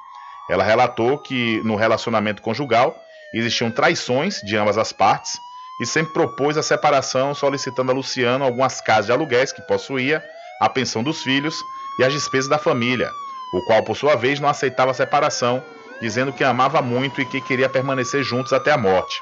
ela 0.48 0.64
relatou 0.64 1.18
que 1.18 1.60
no 1.64 1.76
relacionamento 1.76 2.42
conjugal 2.42 2.96
existiam 3.34 3.70
traições 3.70 4.40
de 4.42 4.56
ambas 4.56 4.78
as 4.78 4.92
partes 4.92 5.38
e 5.80 5.86
sempre 5.86 6.12
propôs 6.12 6.56
a 6.56 6.62
separação, 6.62 7.34
solicitando 7.34 7.90
a 7.90 7.94
Luciano 7.94 8.44
algumas 8.44 8.80
casas 8.80 9.06
de 9.06 9.12
aluguéis 9.12 9.52
que 9.52 9.60
possuía, 9.62 10.22
a 10.60 10.68
pensão 10.68 11.02
dos 11.02 11.22
filhos 11.22 11.54
e 11.98 12.04
as 12.04 12.12
despesas 12.12 12.48
da 12.48 12.58
família, 12.58 13.10
o 13.52 13.60
qual, 13.66 13.82
por 13.82 13.96
sua 13.96 14.16
vez, 14.16 14.40
não 14.40 14.48
aceitava 14.48 14.90
a 14.90 14.94
separação, 14.94 15.62
dizendo 16.00 16.32
que 16.32 16.44
amava 16.44 16.80
muito 16.80 17.20
e 17.20 17.26
que 17.26 17.40
queria 17.40 17.68
permanecer 17.68 18.22
juntos 18.22 18.52
até 18.52 18.72
a 18.72 18.78
morte. 18.78 19.20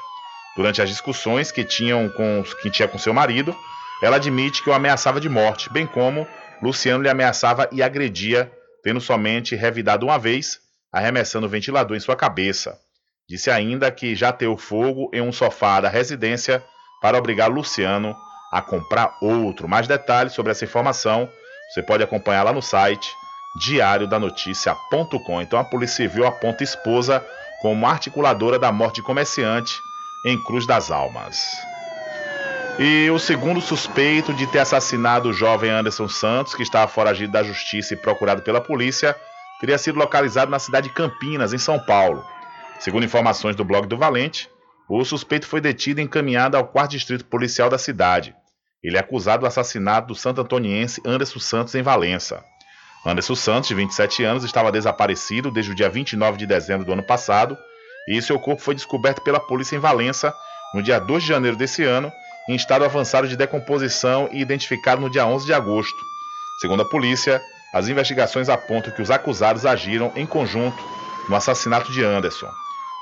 Durante 0.55 0.81
as 0.81 0.89
discussões 0.89 1.51
que, 1.51 1.65
tinham 1.65 2.07
com, 2.09 2.43
que 2.61 2.71
tinha 2.71 2.87
com 2.87 2.97
seu 2.97 3.13
marido, 3.13 3.55
ela 4.01 4.15
admite 4.15 4.63
que 4.63 4.69
o 4.69 4.73
ameaçava 4.73 5.19
de 5.19 5.27
morte, 5.27 5.69
bem 5.71 5.85
como 5.85 6.25
Luciano 6.61 7.03
lhe 7.03 7.09
ameaçava 7.09 7.67
e 7.71 7.83
agredia, 7.83 8.49
tendo 8.81 9.01
somente 9.01 9.55
revidado 9.55 10.05
uma 10.05 10.17
vez 10.17 10.59
arremessando 10.95 11.45
o 11.45 11.49
ventilador 11.49 11.97
em 11.97 11.99
sua 11.99 12.15
cabeça. 12.15 12.79
Disse 13.27 13.51
ainda 13.51 13.91
que 13.91 14.15
já 14.15 14.31
teu 14.31 14.55
fogo 14.55 15.09
em 15.13 15.19
um 15.19 15.31
sofá 15.31 15.81
da 15.81 15.89
residência 15.89 16.63
para 17.01 17.17
obrigar 17.17 17.49
Luciano 17.51 18.15
a 18.49 18.61
comprar 18.61 19.17
outro. 19.21 19.67
Mais 19.67 19.87
detalhes 19.87 20.31
sobre 20.31 20.53
essa 20.53 20.63
informação 20.63 21.29
você 21.69 21.83
pode 21.83 22.01
acompanhar 22.01 22.43
lá 22.43 22.53
no 22.53 22.61
site 22.61 23.11
diariodanoticia.com. 23.59 25.41
Então 25.41 25.59
a 25.59 25.65
Polícia 25.65 25.97
Civil 25.97 26.25
aponta 26.25 26.63
esposa 26.63 27.25
como 27.61 27.85
articuladora 27.85 28.57
da 28.57 28.71
morte 28.71 28.95
de 28.95 29.03
comerciante 29.03 29.73
em 30.25 30.41
Cruz 30.43 30.65
das 30.65 30.91
Almas. 30.91 31.57
E 32.79 33.09
o 33.09 33.19
segundo 33.19 33.59
suspeito 33.59 34.33
de 34.33 34.47
ter 34.47 34.59
assassinado 34.59 35.29
o 35.29 35.33
jovem 35.33 35.71
Anderson 35.71 36.07
Santos, 36.07 36.55
que 36.55 36.63
estava 36.63 36.87
foragido 36.87 37.33
da 37.33 37.43
justiça 37.43 37.93
e 37.93 37.97
procurado 37.97 38.41
pela 38.41 38.61
polícia, 38.61 39.15
teria 39.59 39.77
sido 39.77 39.99
localizado 39.99 40.51
na 40.51 40.59
cidade 40.59 40.89
de 40.89 40.93
Campinas, 40.93 41.53
em 41.53 41.57
São 41.57 41.79
Paulo. 41.79 42.23
Segundo 42.79 43.05
informações 43.05 43.55
do 43.55 43.63
blog 43.63 43.87
do 43.87 43.97
Valente, 43.97 44.49
o 44.87 45.03
suspeito 45.03 45.47
foi 45.47 45.61
detido 45.61 45.99
e 45.99 46.03
encaminhado 46.03 46.57
ao 46.57 46.67
4 46.67 46.91
Distrito 46.91 47.25
Policial 47.25 47.69
da 47.69 47.77
cidade. 47.77 48.35
Ele 48.83 48.97
é 48.97 48.99
acusado 48.99 49.41
do 49.41 49.47
assassinato 49.47 50.09
do 50.09 50.15
santo 50.15 50.41
antoniense 50.41 51.01
Anderson 51.05 51.39
Santos 51.39 51.73
em 51.73 51.81
Valença. 51.81 52.43
Anderson 53.05 53.35
Santos, 53.35 53.67
de 53.67 53.75
27 53.75 54.23
anos, 54.23 54.43
estava 54.43 54.71
desaparecido 54.71 55.51
desde 55.51 55.71
o 55.71 55.75
dia 55.75 55.89
29 55.89 56.37
de 56.37 56.45
dezembro 56.45 56.85
do 56.85 56.93
ano 56.93 57.03
passado 57.03 57.57
e 58.07 58.21
seu 58.21 58.39
corpo 58.39 58.61
foi 58.61 58.75
descoberto 58.75 59.21
pela 59.23 59.39
polícia 59.39 59.75
em 59.75 59.79
Valença 59.79 60.33
no 60.73 60.83
dia 60.83 60.99
2 60.99 61.23
de 61.23 61.29
janeiro 61.29 61.57
desse 61.57 61.83
ano, 61.83 62.11
em 62.47 62.55
estado 62.55 62.85
avançado 62.85 63.27
de 63.27 63.35
decomposição 63.35 64.29
e 64.31 64.39
identificado 64.41 65.01
no 65.01 65.09
dia 65.09 65.25
11 65.25 65.45
de 65.45 65.53
agosto. 65.53 65.97
Segundo 66.59 66.83
a 66.83 66.89
polícia, 66.89 67.41
as 67.75 67.89
investigações 67.89 68.47
apontam 68.47 68.93
que 68.93 69.01
os 69.01 69.11
acusados 69.11 69.65
agiram 69.65 70.09
em 70.15 70.25
conjunto 70.25 70.81
no 71.27 71.35
assassinato 71.35 71.91
de 71.91 72.05
Anderson. 72.05 72.49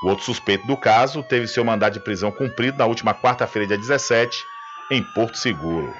O 0.02 0.08
outro 0.08 0.26
suspeito 0.26 0.66
do 0.66 0.76
caso 0.76 1.22
teve 1.22 1.46
seu 1.46 1.64
mandado 1.64 1.94
de 1.94 2.00
prisão 2.00 2.32
cumprido 2.32 2.80
na 2.80 2.88
última 2.88 3.14
quarta-feira, 3.14 3.68
dia 3.68 3.78
17, 3.78 4.36
em 4.90 5.04
Porto 5.14 5.38
Seguro. 5.38 5.94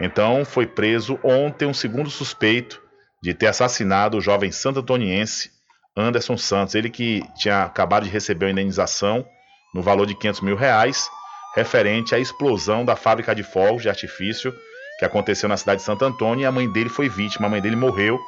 Então, 0.00 0.46
foi 0.46 0.66
preso 0.66 1.20
ontem 1.22 1.66
um 1.66 1.74
segundo 1.74 2.08
suspeito 2.08 2.80
de 3.22 3.34
ter 3.34 3.48
assassinado 3.48 4.16
o 4.16 4.20
jovem 4.22 4.50
santo 4.50 4.80
antoniense 4.80 5.50
Anderson 5.94 6.38
Santos, 6.38 6.74
ele 6.74 6.88
que 6.88 7.22
tinha 7.36 7.64
acabado 7.64 8.04
de 8.04 8.10
receber 8.10 8.46
uma 8.46 8.52
indenização 8.52 9.26
no 9.74 9.82
valor 9.82 10.06
de 10.06 10.14
500 10.14 10.40
mil 10.40 10.56
reais, 10.56 11.06
referente 11.54 12.14
à 12.14 12.18
explosão 12.18 12.82
da 12.82 12.96
fábrica 12.96 13.34
de 13.34 13.42
fogos 13.42 13.82
de 13.82 13.90
artifício 13.90 14.54
que 14.98 15.04
aconteceu 15.04 15.48
na 15.48 15.56
cidade 15.56 15.80
de 15.80 15.86
Santo 15.86 16.04
Antônio 16.04 16.42
e 16.42 16.46
a 16.46 16.52
mãe 16.52 16.70
dele 16.70 16.88
foi 16.88 17.08
vítima, 17.08 17.46
a 17.46 17.50
mãe 17.50 17.60
dele 17.60 17.76
morreu 17.76 18.18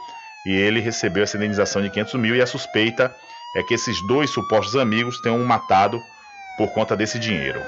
e 0.47 0.53
ele 0.53 0.81
recebeu 0.81 1.23
essa 1.23 1.37
indenização 1.37 1.83
de 1.83 1.91
500 1.91 2.15
mil 2.15 2.37
e 2.37 2.43
a 2.43 2.47
suspeita 2.47 3.15
é 3.57 3.63
que 3.63 3.75
esses 3.75 4.01
dois 4.07 4.31
supostos 4.31 4.77
amigos 4.77 5.21
tenham 5.21 5.43
matado 5.45 6.01
por 6.57 6.73
conta 6.73 6.97
desse 6.97 7.19
dinheiro. 7.19 7.61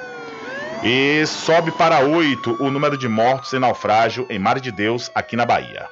E 0.83 1.27
sobe 1.27 1.71
para 1.73 2.01
oito 2.01 2.57
o 2.63 2.71
número 2.71 2.97
de 2.97 3.09
mortos 3.09 3.53
em 3.53 3.59
naufrágio 3.59 4.27
em 4.31 4.39
Mar 4.39 4.59
de 4.61 4.71
Deus, 4.71 5.11
aqui 5.15 5.37
na 5.37 5.45
Bahia. 5.45 5.87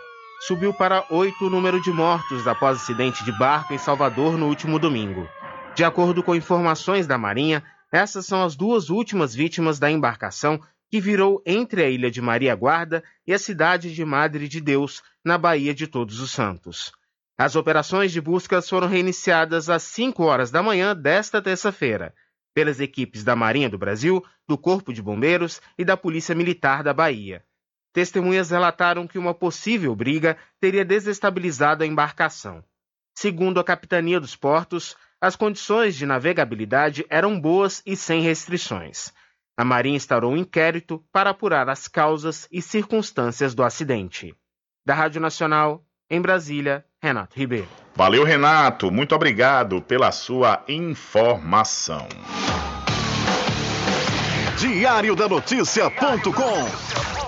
subiu 0.46 0.72
para 0.72 1.04
oito 1.10 1.46
o 1.46 1.50
número 1.50 1.80
de 1.82 1.90
mortos 1.90 2.46
após 2.46 2.78
acidente 2.78 3.24
de 3.24 3.32
barco 3.38 3.74
em 3.74 3.78
Salvador 3.78 4.38
no 4.38 4.46
último 4.46 4.78
domingo. 4.78 5.28
De 5.74 5.84
acordo 5.84 6.22
com 6.22 6.34
informações 6.34 7.06
da 7.06 7.18
Marinha, 7.18 7.62
essas 7.92 8.24
são 8.26 8.42
as 8.42 8.56
duas 8.56 8.88
últimas 8.88 9.34
vítimas 9.34 9.78
da 9.78 9.90
embarcação 9.90 10.60
que 10.90 11.00
virou 11.00 11.42
entre 11.44 11.82
a 11.82 11.90
ilha 11.90 12.10
de 12.10 12.20
Maria 12.20 12.54
Guarda 12.54 13.02
e 13.26 13.32
a 13.32 13.38
cidade 13.38 13.94
de 13.94 14.04
Madre 14.04 14.48
de 14.48 14.60
Deus, 14.60 15.02
na 15.24 15.36
Baía 15.36 15.74
de 15.74 15.86
Todos 15.86 16.20
os 16.20 16.30
Santos. 16.30 16.92
As 17.36 17.54
operações 17.54 18.10
de 18.10 18.20
buscas 18.20 18.68
foram 18.68 18.88
reiniciadas 18.88 19.70
às 19.70 19.82
5 19.84 20.24
horas 20.24 20.50
da 20.50 20.62
manhã 20.62 20.96
desta 20.96 21.40
terça-feira, 21.40 22.14
pelas 22.54 22.80
equipes 22.80 23.22
da 23.22 23.36
Marinha 23.36 23.68
do 23.68 23.78
Brasil, 23.78 24.24
do 24.48 24.58
Corpo 24.58 24.92
de 24.92 25.00
Bombeiros 25.00 25.60
e 25.78 25.84
da 25.84 25.96
Polícia 25.96 26.34
Militar 26.34 26.82
da 26.82 26.92
Bahia. 26.92 27.44
Testemunhas 27.92 28.50
relataram 28.50 29.06
que 29.06 29.18
uma 29.18 29.34
possível 29.34 29.94
briga 29.94 30.36
teria 30.60 30.84
desestabilizado 30.84 31.84
a 31.84 31.86
embarcação. 31.86 32.64
Segundo 33.14 33.60
a 33.60 33.64
Capitania 33.64 34.18
dos 34.18 34.34
Portos, 34.34 34.96
as 35.20 35.36
condições 35.36 35.96
de 35.96 36.06
navegabilidade 36.06 37.04
eram 37.08 37.40
boas 37.40 37.82
e 37.84 37.96
sem 37.96 38.20
restrições. 38.22 39.12
A 39.58 39.64
Marinha 39.64 39.96
instaurou 39.96 40.34
um 40.34 40.36
inquérito 40.36 41.04
para 41.12 41.30
apurar 41.30 41.68
as 41.68 41.88
causas 41.88 42.46
e 42.52 42.62
circunstâncias 42.62 43.56
do 43.56 43.64
acidente. 43.64 44.32
Da 44.86 44.94
Rádio 44.94 45.20
Nacional, 45.20 45.84
em 46.08 46.20
Brasília, 46.20 46.84
Renato 47.02 47.36
Ribeiro. 47.36 47.66
Valeu, 47.96 48.22
Renato. 48.22 48.88
Muito 48.88 49.16
obrigado 49.16 49.82
pela 49.82 50.12
sua 50.12 50.62
informação. 50.68 52.06
Diário 54.56 55.16
da 55.16 55.28
Notícia.com 55.28 57.27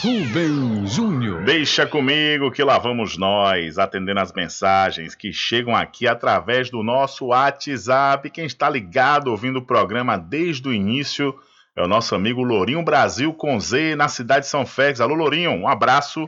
Rubem 0.02 0.88
Júnior. 0.88 1.44
Deixa 1.44 1.86
comigo 1.86 2.50
que 2.50 2.64
lá 2.64 2.80
vamos 2.80 3.18
nós, 3.18 3.78
atendendo 3.78 4.20
as 4.20 4.34
mensagens 4.34 5.14
que 5.14 5.32
chegam 5.32 5.76
aqui 5.76 6.08
através 6.08 6.72
do 6.72 6.82
nosso 6.82 7.28
WhatsApp. 7.28 8.32
Quem 8.32 8.46
está 8.46 8.68
ligado 8.68 9.28
ouvindo 9.28 9.60
o 9.60 9.66
programa 9.66 10.18
desde 10.18 10.68
o 10.68 10.74
início 10.74 11.36
É 11.76 11.84
o 11.84 11.88
nosso 11.88 12.16
amigo 12.16 12.42
Lourinho 12.42 12.84
Brasil 12.84 13.32
com 13.32 13.60
Z 13.60 13.96
na 13.96 14.08
cidade 14.08 14.46
de 14.46 14.52
São 14.52 14.66
Félix. 14.66 15.00
Alô, 15.00 15.14
Lourinho, 15.14 15.52
um 15.52 15.68
abraço 15.68 16.28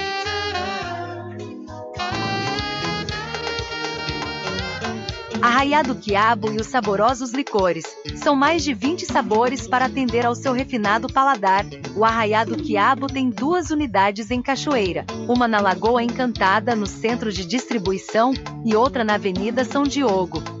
Arraiá 5.41 5.81
do 5.81 5.95
Quiabo 5.95 6.51
e 6.51 6.57
os 6.57 6.67
saborosos 6.67 7.31
licores. 7.31 7.83
São 8.15 8.35
mais 8.35 8.63
de 8.63 8.73
20 8.75 9.05
sabores 9.05 9.67
para 9.67 9.85
atender 9.85 10.23
ao 10.23 10.35
seu 10.35 10.53
refinado 10.53 11.11
paladar. 11.11 11.65
O 11.95 12.05
Arraiá 12.05 12.43
do 12.43 12.55
Quiabo 12.57 13.07
tem 13.07 13.29
duas 13.29 13.71
unidades 13.71 14.29
em 14.29 14.41
Cachoeira, 14.41 15.03
uma 15.27 15.47
na 15.47 15.59
Lagoa 15.59 16.03
Encantada, 16.03 16.75
no 16.75 16.85
centro 16.85 17.31
de 17.31 17.43
distribuição, 17.43 18.33
e 18.63 18.75
outra 18.75 19.03
na 19.03 19.15
Avenida 19.15 19.65
São 19.65 19.83
Diogo. 19.83 20.60